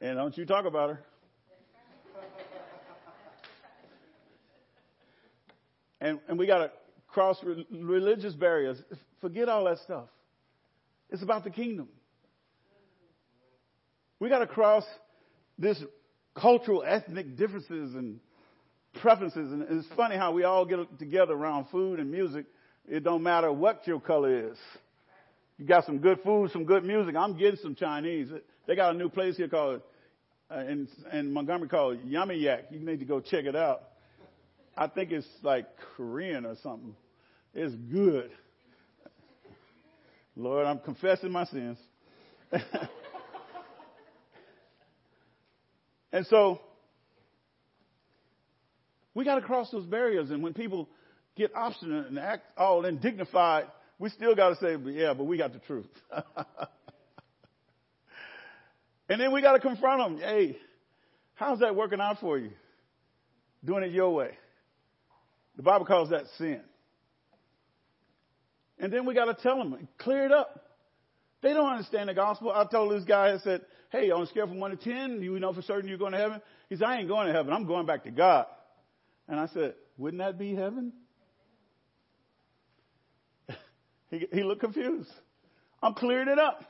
And 0.00 0.16
don't 0.16 0.36
you 0.36 0.44
talk 0.44 0.64
about 0.64 0.90
her. 0.90 1.04
And 6.00 6.18
and 6.28 6.38
we 6.38 6.46
got 6.46 6.58
to 6.58 6.70
cross 7.08 7.36
re- 7.42 7.66
religious 7.70 8.34
barriers. 8.34 8.78
Forget 9.20 9.48
all 9.48 9.64
that 9.64 9.78
stuff. 9.78 10.06
It's 11.10 11.22
about 11.22 11.44
the 11.44 11.50
kingdom. 11.50 11.88
We 14.18 14.28
got 14.28 14.40
to 14.40 14.46
cross 14.46 14.84
this 15.58 15.82
cultural, 16.34 16.84
ethnic 16.86 17.36
differences 17.36 17.94
and 17.94 18.20
preferences. 19.00 19.52
And 19.52 19.64
it's 19.68 19.88
funny 19.96 20.16
how 20.16 20.32
we 20.32 20.44
all 20.44 20.64
get 20.64 20.98
together 20.98 21.32
around 21.32 21.66
food 21.70 21.98
and 21.98 22.10
music. 22.10 22.46
It 22.88 23.04
don't 23.04 23.22
matter 23.22 23.52
what 23.52 23.86
your 23.86 24.00
color 24.00 24.50
is. 24.50 24.58
You 25.58 25.66
got 25.66 25.84
some 25.84 25.98
good 25.98 26.20
food, 26.24 26.50
some 26.52 26.64
good 26.64 26.84
music. 26.84 27.14
I'm 27.16 27.36
getting 27.36 27.60
some 27.60 27.74
Chinese. 27.74 28.28
They 28.66 28.76
got 28.76 28.94
a 28.94 28.98
new 28.98 29.08
place 29.08 29.36
here 29.36 29.48
called 29.48 29.82
uh, 30.50 30.60
in, 30.60 30.88
in 31.12 31.32
Montgomery 31.32 31.68
called 31.68 31.98
Yummy 32.04 32.36
Yak. 32.36 32.64
You 32.70 32.80
need 32.80 33.00
to 33.00 33.04
go 33.04 33.20
check 33.20 33.44
it 33.44 33.54
out. 33.54 33.82
I 34.76 34.86
think 34.86 35.12
it's 35.12 35.26
like 35.42 35.66
Korean 35.96 36.46
or 36.46 36.56
something. 36.62 36.94
It's 37.54 37.74
good. 37.74 38.30
Lord, 40.36 40.66
I'm 40.66 40.78
confessing 40.78 41.30
my 41.30 41.44
sins. 41.46 41.78
and 46.12 46.26
so 46.26 46.60
we 49.14 49.24
got 49.24 49.34
to 49.36 49.42
cross 49.42 49.70
those 49.70 49.86
barriers. 49.86 50.30
And 50.30 50.42
when 50.42 50.54
people 50.54 50.88
get 51.36 51.54
obstinate 51.54 52.06
and 52.06 52.18
act 52.18 52.44
all 52.56 52.84
indignified, 52.84 53.66
we 53.98 54.08
still 54.10 54.34
got 54.34 54.50
to 54.50 54.56
say, 54.56 54.76
yeah, 54.92 55.14
but 55.14 55.24
we 55.24 55.36
got 55.36 55.52
the 55.52 55.58
truth. 55.60 55.86
and 59.08 59.20
then 59.20 59.32
we 59.32 59.42
got 59.42 59.52
to 59.52 59.60
confront 59.60 60.00
them. 60.00 60.18
Hey, 60.18 60.56
how's 61.34 61.58
that 61.60 61.76
working 61.76 62.00
out 62.00 62.18
for 62.20 62.38
you? 62.38 62.50
Doing 63.64 63.82
it 63.82 63.92
your 63.92 64.14
way. 64.14 64.30
The 65.60 65.64
Bible 65.64 65.84
calls 65.84 66.08
that 66.08 66.24
sin. 66.38 66.62
And 68.78 68.90
then 68.90 69.04
we 69.04 69.12
got 69.12 69.26
to 69.26 69.34
tell 69.34 69.58
them, 69.58 69.88
clear 69.98 70.24
it 70.24 70.32
up. 70.32 70.70
They 71.42 71.52
don't 71.52 71.68
understand 71.68 72.08
the 72.08 72.14
gospel. 72.14 72.50
I 72.50 72.64
told 72.64 72.92
this 72.92 73.04
guy, 73.04 73.34
I 73.34 73.38
said, 73.40 73.60
hey, 73.92 74.10
on 74.10 74.22
a 74.22 74.26
scale 74.26 74.46
from 74.46 74.58
1 74.58 74.70
to 74.70 74.76
10, 74.78 75.20
you 75.20 75.38
know 75.38 75.52
for 75.52 75.60
certain 75.60 75.86
you're 75.86 75.98
going 75.98 76.12
to 76.12 76.18
heaven? 76.18 76.40
He 76.70 76.76
said, 76.76 76.84
I 76.84 76.96
ain't 76.96 77.08
going 77.08 77.26
to 77.26 77.34
heaven. 77.34 77.52
I'm 77.52 77.66
going 77.66 77.84
back 77.84 78.04
to 78.04 78.10
God. 78.10 78.46
And 79.28 79.38
I 79.38 79.48
said, 79.48 79.74
wouldn't 79.98 80.22
that 80.22 80.38
be 80.38 80.54
heaven? 80.54 80.94
he, 84.10 84.26
he 84.32 84.42
looked 84.42 84.62
confused. 84.62 85.12
I'm 85.82 85.92
clearing 85.92 86.28
it 86.28 86.38
up. 86.38 86.64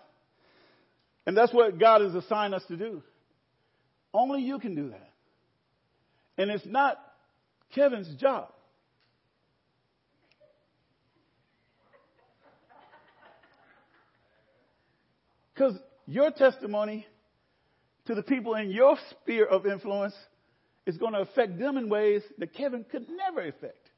And 1.26 1.36
that's 1.36 1.52
what 1.52 1.78
God 1.78 2.00
has 2.00 2.12
assigned 2.16 2.56
us 2.56 2.64
to 2.66 2.76
do. 2.76 3.04
Only 4.12 4.42
you 4.42 4.58
can 4.58 4.74
do 4.74 4.88
that. 4.88 5.12
And 6.38 6.50
it's 6.50 6.66
not 6.66 6.98
Kevin's 7.72 8.12
job. 8.20 8.48
Because 15.60 15.78
your 16.06 16.30
testimony 16.30 17.06
to 18.06 18.14
the 18.14 18.22
people 18.22 18.54
in 18.54 18.70
your 18.70 18.96
sphere 19.10 19.44
of 19.44 19.66
influence 19.66 20.14
is 20.86 20.96
going 20.96 21.12
to 21.12 21.20
affect 21.20 21.58
them 21.58 21.76
in 21.76 21.90
ways 21.90 22.22
that 22.38 22.54
Kevin 22.54 22.82
could 22.90 23.06
never 23.10 23.46
affect. 23.46 23.90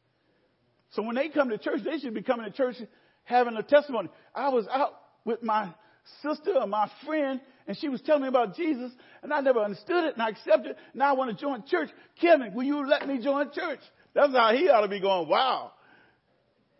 So 0.90 1.02
when 1.02 1.14
they 1.14 1.28
come 1.28 1.50
to 1.50 1.58
church, 1.58 1.82
they 1.84 1.98
should 1.98 2.14
be 2.14 2.22
coming 2.22 2.46
to 2.46 2.50
church 2.50 2.74
having 3.22 3.56
a 3.56 3.62
testimony. 3.62 4.08
I 4.34 4.48
was 4.48 4.66
out 4.72 4.94
with 5.24 5.44
my 5.44 5.72
sister 6.20 6.52
or 6.60 6.66
my 6.66 6.90
friend 7.06 7.40
and 7.68 7.78
she 7.78 7.88
was 7.88 8.00
telling 8.00 8.22
me 8.22 8.28
about 8.28 8.56
Jesus 8.56 8.90
and 9.22 9.32
I 9.32 9.40
never 9.40 9.60
understood 9.60 10.02
it 10.02 10.14
and 10.14 10.22
I 10.22 10.30
accepted 10.30 10.72
it. 10.72 10.78
Now 10.94 11.10
I 11.10 11.16
want 11.16 11.30
to 11.30 11.40
join 11.40 11.62
church. 11.68 11.90
Kevin, 12.20 12.54
will 12.54 12.64
you 12.64 12.84
let 12.88 13.06
me 13.06 13.22
join 13.22 13.52
church? 13.52 13.80
That's 14.14 14.32
how 14.32 14.52
he 14.52 14.68
ought 14.68 14.80
to 14.80 14.88
be 14.88 14.98
going, 14.98 15.28
wow. 15.28 15.70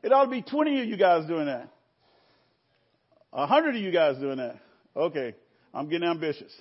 It 0.03 0.13
ought 0.13 0.25
to 0.25 0.31
be 0.31 0.43
20 0.43 0.81
of 0.81 0.89
you 0.89 0.97
guys 0.97 1.29
doing 1.29 1.47
that. 1.47 1.69
A 3.33 3.47
hundred 3.47 3.77
of 3.77 3.81
you 3.81 3.93
guys 3.93 4.19
doing 4.19 4.39
that. 4.39 4.57
Okay, 4.97 5.35
I'm 5.73 5.89
getting 5.89 6.09
ambitious. 6.09 6.53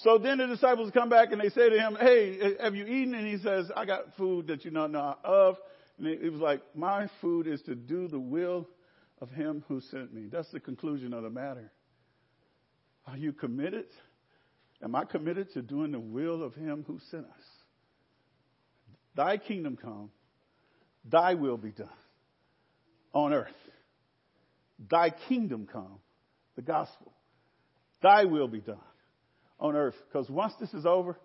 So 0.00 0.18
then 0.18 0.38
the 0.38 0.46
disciples 0.46 0.90
come 0.92 1.08
back 1.08 1.32
and 1.32 1.40
they 1.40 1.48
say 1.48 1.70
to 1.70 1.78
him, 1.78 1.96
Hey, 1.98 2.54
have 2.60 2.74
you 2.76 2.84
eaten? 2.84 3.14
And 3.14 3.26
he 3.26 3.38
says, 3.38 3.70
I 3.74 3.86
got 3.86 4.14
food 4.16 4.46
that 4.48 4.64
you 4.64 4.70
don't 4.70 4.92
know 4.92 5.16
of. 5.24 5.56
And 5.98 6.06
it 6.06 6.30
was 6.30 6.40
like, 6.40 6.60
My 6.74 7.08
food 7.20 7.46
is 7.46 7.62
to 7.62 7.74
do 7.74 8.06
the 8.06 8.20
will 8.20 8.68
of 9.20 9.30
him 9.30 9.64
who 9.68 9.80
sent 9.80 10.12
me. 10.12 10.28
That's 10.30 10.50
the 10.52 10.60
conclusion 10.60 11.14
of 11.14 11.22
the 11.22 11.30
matter. 11.30 11.72
Are 13.06 13.16
you 13.16 13.32
committed? 13.32 13.86
Am 14.82 14.94
I 14.94 15.06
committed 15.06 15.52
to 15.54 15.62
doing 15.62 15.92
the 15.92 16.00
will 16.00 16.42
of 16.42 16.54
him 16.54 16.84
who 16.86 17.00
sent 17.10 17.24
us? 17.24 17.44
Thy 19.16 19.38
kingdom 19.38 19.78
come, 19.80 20.10
thy 21.10 21.34
will 21.34 21.56
be 21.56 21.70
done 21.70 21.88
on 23.14 23.32
earth 23.32 23.48
Thy 24.78 25.10
kingdom 25.28 25.68
come, 25.70 25.98
the 26.54 26.62
gospel. 26.62 27.12
Thy 28.02 28.24
will 28.24 28.48
be 28.48 28.60
done 28.60 28.76
on 29.58 29.74
earth. 29.74 29.94
Because 30.08 30.28
once 30.28 30.52
this 30.60 30.72
is 30.74 30.84
over, 30.84 31.18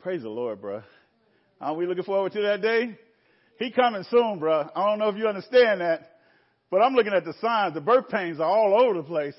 praise 0.00 0.22
the 0.22 0.28
Lord, 0.28 0.60
bro. 0.60 0.82
Are 1.60 1.74
we 1.74 1.86
looking 1.86 2.04
forward 2.04 2.32
to 2.32 2.42
that 2.42 2.60
day? 2.60 2.98
He 3.58 3.70
coming 3.70 4.04
soon, 4.10 4.38
bro. 4.38 4.68
I 4.74 4.86
don't 4.86 4.98
know 4.98 5.08
if 5.08 5.16
you 5.16 5.26
understand 5.26 5.80
that, 5.80 6.18
but 6.70 6.82
I'm 6.82 6.94
looking 6.94 7.14
at 7.14 7.24
the 7.24 7.34
signs. 7.40 7.74
The 7.74 7.80
birth 7.80 8.08
pains 8.08 8.40
are 8.40 8.44
all 8.44 8.82
over 8.82 8.94
the 8.94 9.06
place. 9.06 9.34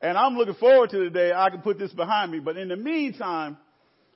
And 0.00 0.16
I'm 0.16 0.36
looking 0.36 0.54
forward 0.54 0.90
to 0.90 1.04
the 1.04 1.10
day 1.10 1.32
I 1.32 1.50
can 1.50 1.60
put 1.60 1.78
this 1.78 1.92
behind 1.92 2.30
me. 2.30 2.38
But 2.38 2.56
in 2.56 2.68
the 2.68 2.76
meantime, 2.76 3.58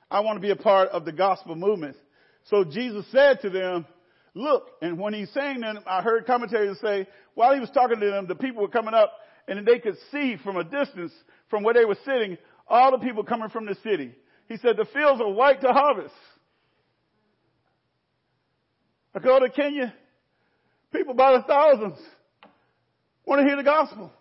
I 0.09 0.21
want 0.21 0.37
to 0.37 0.41
be 0.41 0.51
a 0.51 0.55
part 0.55 0.89
of 0.89 1.05
the 1.05 1.11
gospel 1.11 1.55
movement. 1.55 1.97
So 2.45 2.63
Jesus 2.63 3.05
said 3.11 3.41
to 3.41 3.49
them, 3.49 3.85
look. 4.33 4.69
And 4.81 4.99
when 4.99 5.13
he's 5.13 5.31
saying 5.31 5.61
that, 5.61 5.83
I 5.85 6.01
heard 6.01 6.25
commentators 6.25 6.79
say, 6.81 7.07
while 7.35 7.53
he 7.53 7.59
was 7.59 7.69
talking 7.71 7.99
to 7.99 8.05
them, 8.05 8.27
the 8.27 8.35
people 8.35 8.61
were 8.61 8.67
coming 8.67 8.93
up 8.93 9.11
and 9.47 9.65
they 9.65 9.79
could 9.79 9.97
see 10.11 10.37
from 10.43 10.57
a 10.57 10.63
distance 10.63 11.11
from 11.49 11.63
where 11.63 11.73
they 11.73 11.85
were 11.85 11.97
sitting 12.05 12.37
all 12.67 12.91
the 12.91 12.97
people 12.97 13.23
coming 13.23 13.49
from 13.49 13.65
the 13.65 13.75
city. 13.83 14.13
He 14.47 14.57
said, 14.57 14.77
the 14.77 14.85
fields 14.85 15.21
are 15.21 15.31
white 15.31 15.61
to 15.61 15.67
harvest. 15.67 16.13
I 19.15 19.19
go 19.19 19.39
to 19.39 19.49
Kenya, 19.49 19.93
people 20.91 21.13
by 21.13 21.33
the 21.33 21.43
thousands 21.43 21.99
want 23.25 23.39
to 23.41 23.45
hear 23.45 23.55
the 23.55 23.63
gospel. 23.63 24.11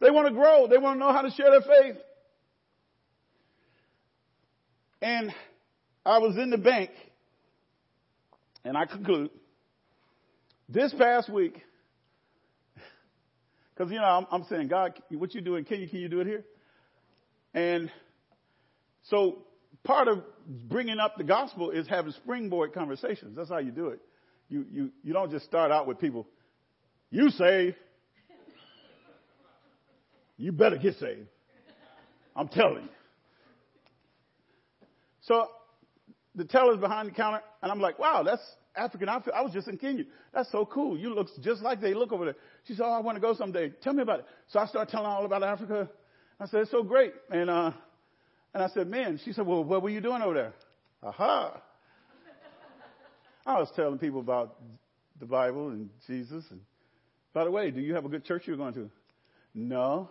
They 0.00 0.10
want 0.10 0.26
to 0.26 0.34
grow. 0.34 0.66
They 0.66 0.78
want 0.78 0.96
to 0.96 0.98
know 0.98 1.12
how 1.12 1.22
to 1.22 1.30
share 1.30 1.50
their 1.50 1.60
faith. 1.60 1.96
And 5.00 5.32
I 6.04 6.18
was 6.18 6.36
in 6.36 6.50
the 6.50 6.58
bank 6.58 6.90
and 8.64 8.76
I 8.76 8.86
conclude, 8.86 9.30
this 10.68 10.94
past 10.94 11.28
week, 11.28 11.60
because, 13.74 13.90
you 13.90 13.98
know, 13.98 14.04
I'm, 14.04 14.26
I'm, 14.30 14.44
saying, 14.48 14.68
God, 14.68 14.92
what 15.10 15.34
you 15.34 15.40
doing? 15.40 15.64
Can 15.64 15.80
you, 15.80 15.88
can 15.88 15.98
you 15.98 16.08
do 16.08 16.20
it 16.20 16.26
here? 16.26 16.44
And 17.54 17.90
so 19.04 19.38
part 19.84 20.08
of 20.08 20.22
bringing 20.46 20.98
up 20.98 21.16
the 21.16 21.24
gospel 21.24 21.70
is 21.70 21.88
having 21.88 22.12
springboard 22.12 22.72
conversations. 22.72 23.36
That's 23.36 23.48
how 23.48 23.58
you 23.58 23.72
do 23.72 23.88
it. 23.88 24.00
You, 24.48 24.66
you, 24.70 24.90
you 25.02 25.12
don't 25.12 25.30
just 25.30 25.46
start 25.46 25.72
out 25.72 25.86
with 25.86 25.98
people, 25.98 26.26
you 27.10 27.30
save. 27.30 27.74
You 30.38 30.50
better 30.50 30.76
get 30.76 30.96
saved. 30.96 31.28
I'm 32.34 32.48
telling 32.48 32.82
you. 32.82 32.88
So 35.22 35.46
the 36.34 36.44
teller's 36.44 36.78
behind 36.78 37.08
the 37.08 37.12
counter, 37.12 37.40
and 37.62 37.70
I'm 37.70 37.80
like, 37.80 37.98
wow, 37.98 38.22
that's 38.22 38.42
African 38.74 39.08
outfit. 39.08 39.34
I 39.36 39.42
was 39.42 39.52
just 39.52 39.68
in 39.68 39.76
Kenya. 39.76 40.04
That's 40.32 40.50
so 40.50 40.64
cool. 40.64 40.98
You 40.98 41.14
look 41.14 41.28
just 41.40 41.62
like 41.62 41.80
they 41.80 41.94
look 41.94 42.12
over 42.12 42.24
there. 42.24 42.36
She 42.66 42.74
said, 42.74 42.84
oh, 42.84 42.92
I 42.92 43.00
want 43.00 43.16
to 43.16 43.20
go 43.20 43.34
someday. 43.34 43.70
Tell 43.82 43.92
me 43.92 44.02
about 44.02 44.20
it. 44.20 44.26
So 44.48 44.58
I 44.58 44.66
started 44.66 44.90
telling 44.90 45.06
her 45.06 45.12
all 45.12 45.24
about 45.24 45.42
Africa. 45.42 45.88
I 46.40 46.46
said, 46.46 46.62
it's 46.62 46.70
so 46.70 46.82
great. 46.82 47.12
And, 47.30 47.50
uh, 47.50 47.72
and 48.54 48.62
I 48.62 48.68
said, 48.68 48.88
man, 48.88 49.20
she 49.24 49.32
said, 49.32 49.46
well, 49.46 49.62
what 49.62 49.82
were 49.82 49.90
you 49.90 50.00
doing 50.00 50.22
over 50.22 50.34
there? 50.34 50.52
Aha. 51.02 51.60
I 53.46 53.58
was 53.58 53.68
telling 53.76 53.98
people 53.98 54.20
about 54.20 54.56
the 55.20 55.26
Bible 55.26 55.68
and 55.68 55.90
Jesus. 56.06 56.44
And 56.50 56.60
by 57.34 57.44
the 57.44 57.50
way, 57.50 57.70
do 57.70 57.80
you 57.80 57.94
have 57.94 58.04
a 58.04 58.08
good 58.08 58.24
church 58.24 58.44
you're 58.46 58.56
going 58.56 58.74
to? 58.74 58.90
No. 59.54 60.08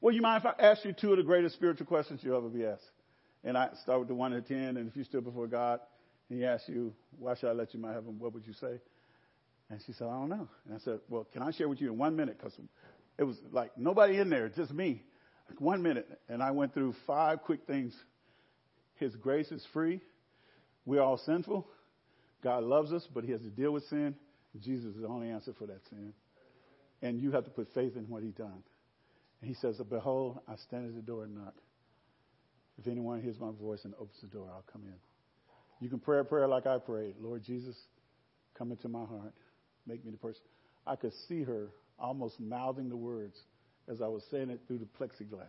Well, 0.00 0.14
you 0.14 0.22
mind 0.22 0.44
if 0.44 0.54
I 0.58 0.62
ask 0.62 0.84
you 0.84 0.92
two 0.92 1.10
of 1.12 1.18
the 1.18 1.22
greatest 1.22 1.54
spiritual 1.54 1.86
questions 1.86 2.20
you'll 2.22 2.38
ever 2.38 2.48
be 2.48 2.64
asked? 2.64 2.84
And 3.44 3.56
I 3.56 3.70
start 3.82 4.00
with 4.00 4.08
the 4.08 4.14
one 4.14 4.32
to 4.32 4.42
ten, 4.42 4.76
and 4.76 4.88
if 4.88 4.96
you 4.96 5.04
stood 5.04 5.24
before 5.24 5.46
God 5.46 5.80
and 6.28 6.38
He 6.38 6.44
asked 6.44 6.68
you, 6.68 6.94
"Why 7.18 7.34
should 7.34 7.48
I 7.48 7.52
let 7.52 7.72
you 7.74 7.78
in 7.78 7.82
my 7.82 7.92
heaven?" 7.92 8.18
What 8.18 8.34
would 8.34 8.46
you 8.46 8.52
say? 8.54 8.80
And 9.70 9.80
she 9.86 9.92
said, 9.92 10.08
"I 10.08 10.12
don't 10.12 10.28
know." 10.28 10.48
And 10.66 10.74
I 10.74 10.78
said, 10.78 11.00
"Well, 11.08 11.24
can 11.32 11.42
I 11.42 11.50
share 11.50 11.68
with 11.68 11.80
you 11.80 11.92
in 11.92 11.98
one 11.98 12.16
minute? 12.16 12.38
Because 12.38 12.58
it 13.18 13.24
was 13.24 13.36
like 13.52 13.76
nobody 13.76 14.18
in 14.18 14.30
there, 14.30 14.48
just 14.48 14.72
me. 14.72 15.02
Like 15.48 15.60
one 15.60 15.82
minute." 15.82 16.08
And 16.28 16.42
I 16.42 16.50
went 16.50 16.74
through 16.74 16.94
five 17.06 17.42
quick 17.42 17.66
things. 17.66 17.94
His 18.96 19.14
grace 19.14 19.52
is 19.52 19.64
free. 19.72 20.00
We're 20.84 21.02
all 21.02 21.18
sinful. 21.18 21.66
God 22.42 22.64
loves 22.64 22.92
us, 22.92 23.06
but 23.12 23.24
He 23.24 23.32
has 23.32 23.40
to 23.42 23.50
deal 23.50 23.72
with 23.72 23.84
sin. 23.84 24.14
Jesus 24.58 24.94
is 24.94 25.02
the 25.02 25.08
only 25.08 25.28
answer 25.28 25.52
for 25.52 25.66
that 25.66 25.80
sin. 25.90 26.12
And 27.02 27.20
you 27.20 27.30
have 27.32 27.44
to 27.44 27.50
put 27.50 27.68
faith 27.74 27.96
in 27.96 28.08
what 28.08 28.22
He 28.22 28.30
done. 28.30 28.62
And 29.40 29.48
He 29.48 29.54
says, 29.54 29.80
Behold, 29.88 30.40
I 30.48 30.56
stand 30.56 30.88
at 30.88 30.94
the 30.94 31.02
door 31.02 31.24
and 31.24 31.36
knock. 31.36 31.54
If 32.78 32.86
anyone 32.86 33.20
hears 33.20 33.38
my 33.40 33.50
voice 33.60 33.80
and 33.84 33.94
opens 33.94 34.20
the 34.22 34.28
door, 34.28 34.48
I'll 34.52 34.64
come 34.72 34.82
in. 34.86 34.94
You 35.80 35.88
can 35.88 35.98
pray 35.98 36.20
a 36.20 36.24
prayer 36.24 36.48
like 36.48 36.66
I 36.66 36.78
prayed. 36.78 37.16
Lord 37.20 37.42
Jesus, 37.44 37.76
come 38.56 38.70
into 38.70 38.88
my 38.88 39.04
heart. 39.04 39.34
Make 39.86 40.04
me 40.04 40.10
the 40.10 40.16
person. 40.16 40.42
I 40.86 40.96
could 40.96 41.12
see 41.28 41.42
her 41.42 41.68
almost 41.98 42.38
mouthing 42.40 42.88
the 42.88 42.96
words 42.96 43.36
as 43.88 44.00
I 44.00 44.06
was 44.08 44.22
saying 44.30 44.50
it 44.50 44.60
through 44.66 44.78
the 44.78 44.88
plexiglass. 44.98 45.46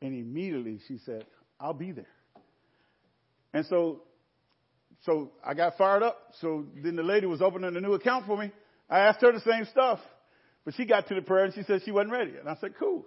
And 0.00 0.14
immediately 0.14 0.80
she 0.88 0.98
said, 1.04 1.24
I'll 1.60 1.74
be 1.74 1.92
there. 1.92 2.06
And 3.54 3.64
so, 3.66 4.02
so 5.04 5.32
I 5.44 5.54
got 5.54 5.76
fired 5.76 6.02
up. 6.02 6.18
So 6.40 6.66
then 6.82 6.96
the 6.96 7.02
lady 7.02 7.26
was 7.26 7.40
opening 7.40 7.76
a 7.76 7.80
new 7.80 7.94
account 7.94 8.26
for 8.26 8.36
me. 8.36 8.50
I 8.90 9.00
asked 9.00 9.20
her 9.22 9.32
the 9.32 9.40
same 9.40 9.66
stuff, 9.70 10.00
but 10.64 10.74
she 10.74 10.84
got 10.84 11.08
to 11.08 11.14
the 11.14 11.22
prayer 11.22 11.44
and 11.44 11.54
she 11.54 11.62
said 11.62 11.82
she 11.84 11.90
wasn't 11.90 12.12
ready. 12.12 12.32
And 12.38 12.48
I 12.48 12.56
said, 12.60 12.72
cool. 12.78 13.06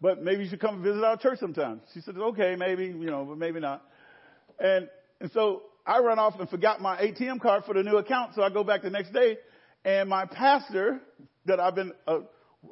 But 0.00 0.22
maybe 0.22 0.44
you 0.44 0.50
should 0.50 0.60
come 0.60 0.82
visit 0.82 1.02
our 1.02 1.16
church 1.16 1.38
sometime. 1.38 1.80
She 1.94 2.00
said, 2.00 2.16
okay, 2.16 2.54
maybe, 2.56 2.86
you 2.86 3.10
know, 3.10 3.24
but 3.24 3.38
maybe 3.38 3.60
not. 3.60 3.82
And, 4.58 4.88
and 5.20 5.30
so 5.32 5.62
I 5.86 6.00
run 6.00 6.18
off 6.18 6.38
and 6.38 6.48
forgot 6.48 6.80
my 6.80 6.96
ATM 6.96 7.40
card 7.40 7.64
for 7.64 7.74
the 7.74 7.82
new 7.82 7.96
account. 7.96 8.34
So 8.34 8.42
I 8.42 8.50
go 8.50 8.64
back 8.64 8.82
the 8.82 8.90
next 8.90 9.12
day 9.12 9.38
and 9.84 10.08
my 10.08 10.26
pastor 10.26 11.00
that 11.46 11.60
I've 11.60 11.74
been 11.74 11.92
uh, 12.06 12.18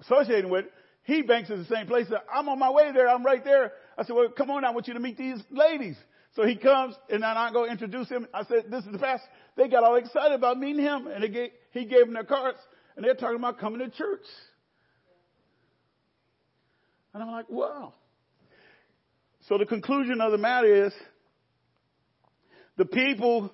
associating 0.03 0.51
with, 0.51 0.67
he 1.05 1.23
banks 1.23 1.51
at 1.51 1.59
the 1.59 1.65
same 1.67 1.87
place. 1.87 2.07
I'm 2.33 2.49
on 2.49 2.59
my 2.59 2.71
way 2.71 2.91
there. 2.93 3.09
I'm 3.09 3.25
right 3.25 3.45
there. 3.45 3.73
I 3.97 4.05
said, 4.05 4.17
well, 4.17 4.29
come 4.31 4.51
on. 4.51 4.65
I 4.65 4.71
want 4.71 4.89
you 4.89 4.95
to 4.95 5.01
meet 5.01 5.17
these 5.17 5.39
ladies. 5.51 5.97
So 6.35 6.45
he 6.45 6.57
comes 6.57 6.97
and 7.09 7.23
then 7.23 7.37
I 7.37 7.53
go 7.53 7.67
introduce 7.67 8.09
him. 8.09 8.27
I 8.35 8.45
said, 8.45 8.65
this 8.69 8.85
is 8.85 8.93
the 8.93 8.99
pastor. 8.99 9.29
They 9.57 9.69
got 9.69 9.85
all 9.85 9.95
excited 9.95 10.35
about 10.35 10.59
meeting 10.59 10.83
him 10.83 11.07
and 11.07 11.33
gave, 11.33 11.51
he 11.71 11.85
gave 11.85 12.07
them 12.07 12.15
their 12.15 12.25
cards 12.25 12.59
and 12.97 13.05
they're 13.05 13.15
talking 13.15 13.37
about 13.37 13.59
coming 13.59 13.79
to 13.79 13.91
church. 13.91 14.25
And 17.15 17.23
I'm 17.23 17.31
like, 17.31 17.49
wow. 17.49 17.95
So 19.49 19.57
the 19.57 19.67
conclusion 19.67 20.21
of 20.21 20.33
the 20.33 20.39
matter 20.39 20.87
is 20.87 20.93
the 22.77 22.85
people 22.85 23.51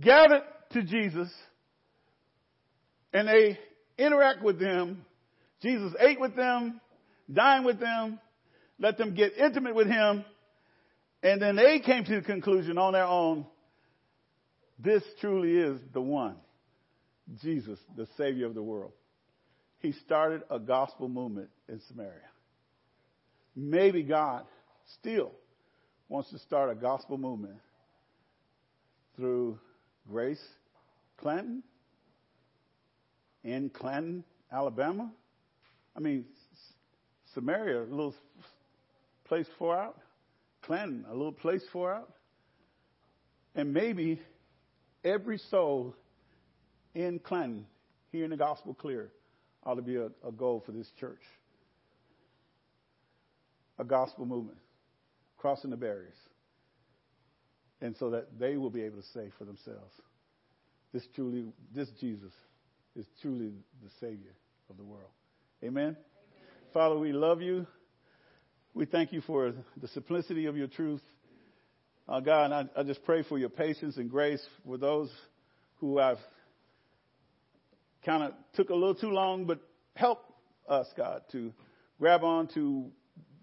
gathered 0.00 0.42
to 0.70 0.82
Jesus 0.82 1.30
and 3.12 3.28
they 3.28 3.58
interact 3.98 4.42
with 4.42 4.58
them. 4.58 5.04
Jesus 5.60 5.92
ate 6.00 6.18
with 6.18 6.34
them, 6.34 6.80
dined 7.32 7.66
with 7.66 7.78
them, 7.78 8.18
let 8.78 8.96
them 8.98 9.14
get 9.14 9.36
intimate 9.36 9.74
with 9.74 9.86
him, 9.86 10.24
and 11.22 11.40
then 11.40 11.54
they 11.54 11.78
came 11.78 12.04
to 12.04 12.16
the 12.16 12.22
conclusion 12.22 12.78
on 12.78 12.94
their 12.94 13.04
own 13.04 13.46
this 14.82 15.02
truly 15.20 15.56
is 15.56 15.80
the 15.92 16.00
one, 16.00 16.36
Jesus, 17.40 17.78
the 17.96 18.08
Savior 18.16 18.46
of 18.46 18.54
the 18.54 18.62
world. 18.62 18.92
He 19.78 19.92
started 19.92 20.42
a 20.50 20.58
gospel 20.58 21.08
movement 21.08 21.50
in 21.68 21.80
Samaria. 21.88 22.28
Maybe 23.54 24.02
God 24.02 24.44
still 25.00 25.32
wants 26.08 26.30
to 26.30 26.38
start 26.38 26.70
a 26.70 26.74
gospel 26.74 27.18
movement 27.18 27.56
through 29.16 29.58
Grace 30.08 30.42
Clanton 31.18 31.62
in 33.44 33.70
Clanton, 33.70 34.24
Alabama. 34.50 35.10
I 35.96 36.00
mean, 36.00 36.24
Samaria, 37.34 37.82
a 37.82 37.84
little 37.84 38.14
place 39.24 39.46
far 39.58 39.78
out. 39.78 39.98
Clanton, 40.62 41.04
a 41.08 41.12
little 41.12 41.32
place 41.32 41.62
far 41.72 41.94
out. 41.94 42.12
And 43.54 43.72
maybe 43.74 44.20
every 45.04 45.38
soul 45.50 45.94
in 46.94 47.18
Clanton 47.18 47.66
hearing 48.10 48.30
the 48.30 48.36
gospel 48.36 48.74
clear 48.74 49.10
ought 49.64 49.74
to 49.74 49.82
be 49.82 49.96
a, 49.96 50.06
a 50.26 50.32
goal 50.32 50.62
for 50.64 50.72
this 50.72 50.90
church. 50.98 51.20
A 53.78 53.84
gospel 53.84 54.26
movement, 54.26 54.58
crossing 55.38 55.70
the 55.70 55.76
barriers. 55.76 56.16
And 57.80 57.96
so 57.98 58.10
that 58.10 58.38
they 58.38 58.56
will 58.56 58.70
be 58.70 58.82
able 58.82 58.98
to 58.98 59.08
say 59.14 59.30
for 59.38 59.44
themselves, 59.44 59.92
this 60.92 61.06
truly, 61.14 61.46
this 61.74 61.88
Jesus 62.00 62.32
is 62.94 63.06
truly 63.20 63.52
the 63.82 63.90
Savior 63.98 64.34
of 64.70 64.76
the 64.76 64.84
world. 64.84 65.10
Amen? 65.64 65.84
Amen. 65.84 65.96
Father, 66.72 66.98
we 66.98 67.12
love 67.12 67.40
you. 67.40 67.66
We 68.74 68.86
thank 68.86 69.12
you 69.12 69.20
for 69.22 69.52
the 69.80 69.88
simplicity 69.88 70.46
of 70.46 70.56
your 70.56 70.68
truth. 70.68 71.02
Uh, 72.08 72.20
God, 72.20 72.52
I, 72.52 72.80
I 72.80 72.82
just 72.82 73.04
pray 73.04 73.22
for 73.22 73.38
your 73.38 73.48
patience 73.48 73.96
and 73.96 74.10
grace 74.10 74.42
for 74.66 74.76
those 74.76 75.10
who 75.76 75.98
have 75.98 76.18
kind 78.04 78.22
of 78.22 78.32
took 78.54 78.70
a 78.70 78.74
little 78.74 78.94
too 78.94 79.10
long, 79.10 79.44
but 79.44 79.60
help 79.94 80.24
us, 80.68 80.86
God, 80.96 81.22
to 81.32 81.52
grab 81.98 82.24
on 82.24 82.48
to 82.54 82.90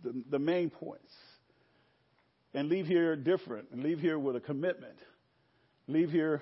the, 0.04 0.24
the 0.30 0.40
main 0.40 0.70
points 0.70 1.14
and 2.54 2.70
leave 2.70 2.88
here 2.88 3.16
different 3.16 3.68
and 3.72 3.84
leave 3.84 4.00
here 4.00 4.18
with 4.18 4.36
a 4.36 4.40
commitment. 4.40 4.98
Leave 5.88 6.12
here 6.12 6.42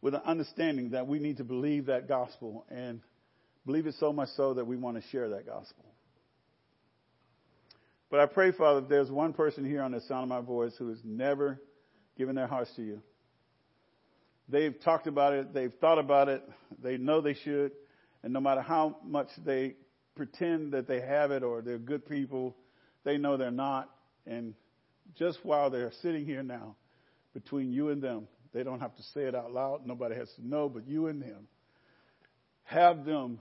with 0.00 0.14
an 0.14 0.22
understanding 0.24 0.90
that 0.90 1.06
we 1.06 1.18
need 1.18 1.36
to 1.38 1.44
believe 1.44 1.86
that 1.86 2.08
gospel 2.08 2.64
and 2.70 3.00
believe 3.66 3.86
it 3.86 3.94
so 4.00 4.12
much 4.12 4.28
so 4.36 4.54
that 4.54 4.66
we 4.66 4.76
want 4.76 4.96
to 4.96 5.08
share 5.10 5.28
that 5.30 5.46
gospel. 5.46 5.84
But 8.10 8.20
I 8.20 8.26
pray, 8.26 8.50
Father, 8.50 8.80
if 8.80 8.88
there's 8.88 9.10
one 9.10 9.32
person 9.32 9.64
here 9.64 9.82
on 9.82 9.92
the 9.92 10.00
sound 10.02 10.24
of 10.24 10.28
my 10.28 10.40
voice 10.40 10.72
who 10.78 10.88
has 10.88 10.98
never 11.04 11.60
given 12.18 12.34
their 12.34 12.48
hearts 12.48 12.70
to 12.76 12.82
you, 12.82 13.02
they've 14.48 14.74
talked 14.82 15.06
about 15.06 15.32
it, 15.32 15.54
they've 15.54 15.72
thought 15.80 15.98
about 15.98 16.28
it, 16.28 16.42
they 16.82 16.96
know 16.96 17.20
they 17.20 17.34
should, 17.34 17.72
and 18.22 18.32
no 18.32 18.40
matter 18.40 18.62
how 18.62 18.96
much 19.04 19.28
they 19.44 19.76
pretend 20.20 20.72
that 20.74 20.86
they 20.86 21.00
have 21.00 21.30
it 21.30 21.42
or 21.42 21.62
they're 21.62 21.78
good 21.78 22.06
people, 22.06 22.54
they 23.04 23.16
know 23.16 23.38
they're 23.38 23.50
not. 23.50 23.88
And 24.26 24.52
just 25.16 25.38
while 25.42 25.70
they're 25.70 25.92
sitting 26.02 26.26
here 26.26 26.42
now, 26.42 26.76
between 27.32 27.72
you 27.72 27.88
and 27.88 28.02
them, 28.02 28.28
they 28.52 28.62
don't 28.62 28.80
have 28.80 28.94
to 28.96 29.02
say 29.14 29.22
it 29.22 29.34
out 29.34 29.50
loud. 29.50 29.86
Nobody 29.86 30.16
has 30.16 30.28
to 30.34 30.46
know 30.46 30.68
but 30.68 30.86
you 30.86 31.06
and 31.06 31.22
them. 31.22 31.48
Have 32.64 33.06
them, 33.06 33.38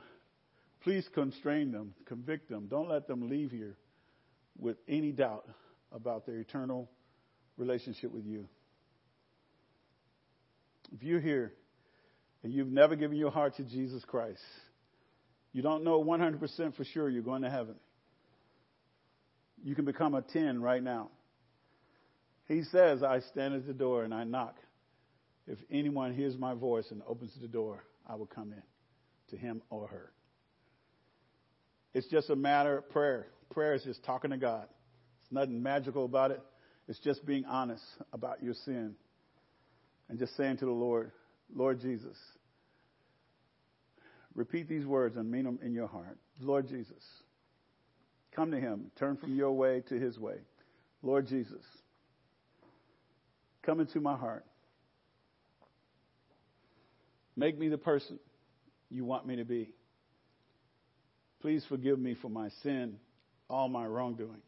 please 0.83 1.05
constrain 1.13 1.73
them, 1.73 1.93
convict 2.05 2.49
them. 2.49 2.67
Don't 2.69 2.87
let 2.87 3.09
them 3.09 3.29
leave 3.29 3.51
here 3.51 3.75
with 4.57 4.77
any 4.87 5.11
doubt 5.11 5.49
about 5.91 6.25
their 6.25 6.37
eternal 6.37 6.89
relationship 7.57 8.13
with 8.13 8.25
you. 8.25 8.47
If 10.95 11.03
you're 11.03 11.19
here 11.19 11.51
and 12.41 12.53
you've 12.53 12.71
never 12.71 12.95
given 12.95 13.17
your 13.17 13.31
heart 13.31 13.57
to 13.57 13.63
Jesus 13.63 14.01
Christ, 14.05 14.39
you 15.51 15.61
don't 15.61 15.83
know 15.83 16.03
100% 16.03 16.75
for 16.75 16.83
sure 16.83 17.09
you're 17.09 17.23
going 17.23 17.41
to 17.41 17.49
heaven. 17.49 17.75
You 19.63 19.75
can 19.75 19.85
become 19.85 20.15
a 20.15 20.21
10 20.21 20.61
right 20.61 20.81
now. 20.81 21.09
He 22.45 22.63
says, 22.63 23.03
I 23.03 23.19
stand 23.31 23.53
at 23.53 23.67
the 23.67 23.73
door 23.73 24.03
and 24.03 24.13
I 24.13 24.23
knock. 24.23 24.55
If 25.47 25.57
anyone 25.71 26.13
hears 26.13 26.37
my 26.37 26.53
voice 26.53 26.85
and 26.91 27.01
opens 27.07 27.33
the 27.41 27.47
door, 27.47 27.83
I 28.07 28.15
will 28.15 28.25
come 28.25 28.53
in 28.53 28.61
to 29.29 29.37
him 29.37 29.61
or 29.69 29.87
her. 29.87 30.11
It's 31.93 32.07
just 32.07 32.29
a 32.29 32.35
matter 32.35 32.77
of 32.77 32.89
prayer. 32.89 33.27
Prayer 33.51 33.73
is 33.73 33.83
just 33.83 34.03
talking 34.03 34.31
to 34.31 34.37
God. 34.37 34.67
It's 35.23 35.31
nothing 35.31 35.61
magical 35.61 36.05
about 36.05 36.31
it. 36.31 36.41
It's 36.87 36.99
just 36.99 37.25
being 37.25 37.45
honest 37.45 37.83
about 38.13 38.43
your 38.43 38.53
sin 38.65 38.95
and 40.07 40.17
just 40.17 40.35
saying 40.37 40.57
to 40.57 40.65
the 40.65 40.71
Lord, 40.71 41.11
Lord 41.53 41.81
Jesus, 41.81 42.17
repeat 44.39 44.69
these 44.69 44.85
words 44.85 45.17
and 45.17 45.29
mean 45.29 45.43
them 45.43 45.59
in 45.61 45.73
your 45.73 45.87
heart. 45.87 46.17
Lord 46.39 46.69
Jesus, 46.69 47.03
come 48.33 48.51
to 48.51 48.59
him. 48.59 48.89
Turn 48.97 49.17
from 49.17 49.35
your 49.35 49.51
way 49.51 49.83
to 49.89 49.99
his 49.99 50.17
way. 50.17 50.37
Lord 51.03 51.27
Jesus, 51.27 51.61
come 53.63 53.81
into 53.81 53.99
my 53.99 54.15
heart. 54.15 54.45
Make 57.35 57.59
me 57.59 57.67
the 57.67 57.77
person 57.77 58.17
you 58.89 59.03
want 59.03 59.27
me 59.27 59.35
to 59.35 59.43
be. 59.43 59.73
Please 61.41 61.65
forgive 61.67 61.99
me 61.99 62.15
for 62.21 62.29
my 62.29 62.47
sin, 62.63 62.95
all 63.49 63.67
my 63.67 63.85
wrongdoing. 63.85 64.41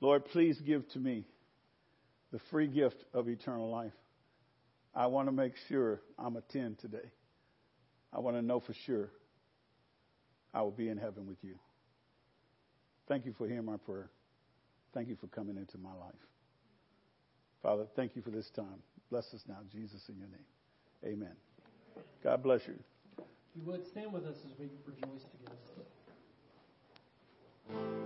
Lord, 0.00 0.26
please 0.26 0.58
give 0.64 0.88
to 0.90 1.00
me 1.00 1.24
the 2.32 2.40
free 2.52 2.68
gift 2.68 3.04
of 3.12 3.28
eternal 3.28 3.68
life. 3.68 3.92
I 4.94 5.06
want 5.06 5.28
to 5.28 5.32
make 5.32 5.52
sure 5.68 6.00
I'm 6.18 6.36
a 6.36 6.40
10 6.40 6.76
today. 6.80 7.10
I 8.12 8.18
want 8.18 8.36
to 8.36 8.42
know 8.42 8.60
for 8.60 8.74
sure 8.86 9.10
I 10.52 10.62
will 10.62 10.72
be 10.72 10.88
in 10.88 10.98
heaven 10.98 11.26
with 11.26 11.38
you. 11.42 11.54
Thank 13.08 13.24
you 13.24 13.32
for 13.36 13.46
hearing 13.46 13.64
my 13.64 13.76
prayer. 13.76 14.10
Thank 14.92 15.08
you 15.08 15.16
for 15.20 15.28
coming 15.28 15.56
into 15.56 15.78
my 15.78 15.94
life. 15.94 16.14
Father, 17.62 17.86
thank 17.94 18.16
you 18.16 18.22
for 18.22 18.30
this 18.30 18.50
time. 18.50 18.82
Bless 19.10 19.32
us 19.34 19.42
now, 19.48 19.58
Jesus, 19.70 20.02
in 20.08 20.16
your 20.16 20.28
name. 20.28 21.14
Amen. 21.14 21.36
God 22.22 22.42
bless 22.42 22.66
you. 22.66 22.74
You 23.54 23.62
would 23.66 23.86
stand 23.86 24.12
with 24.12 24.24
us 24.24 24.36
as 24.44 24.58
we 24.58 24.68
rejoice 24.86 25.24
together. 27.72 27.99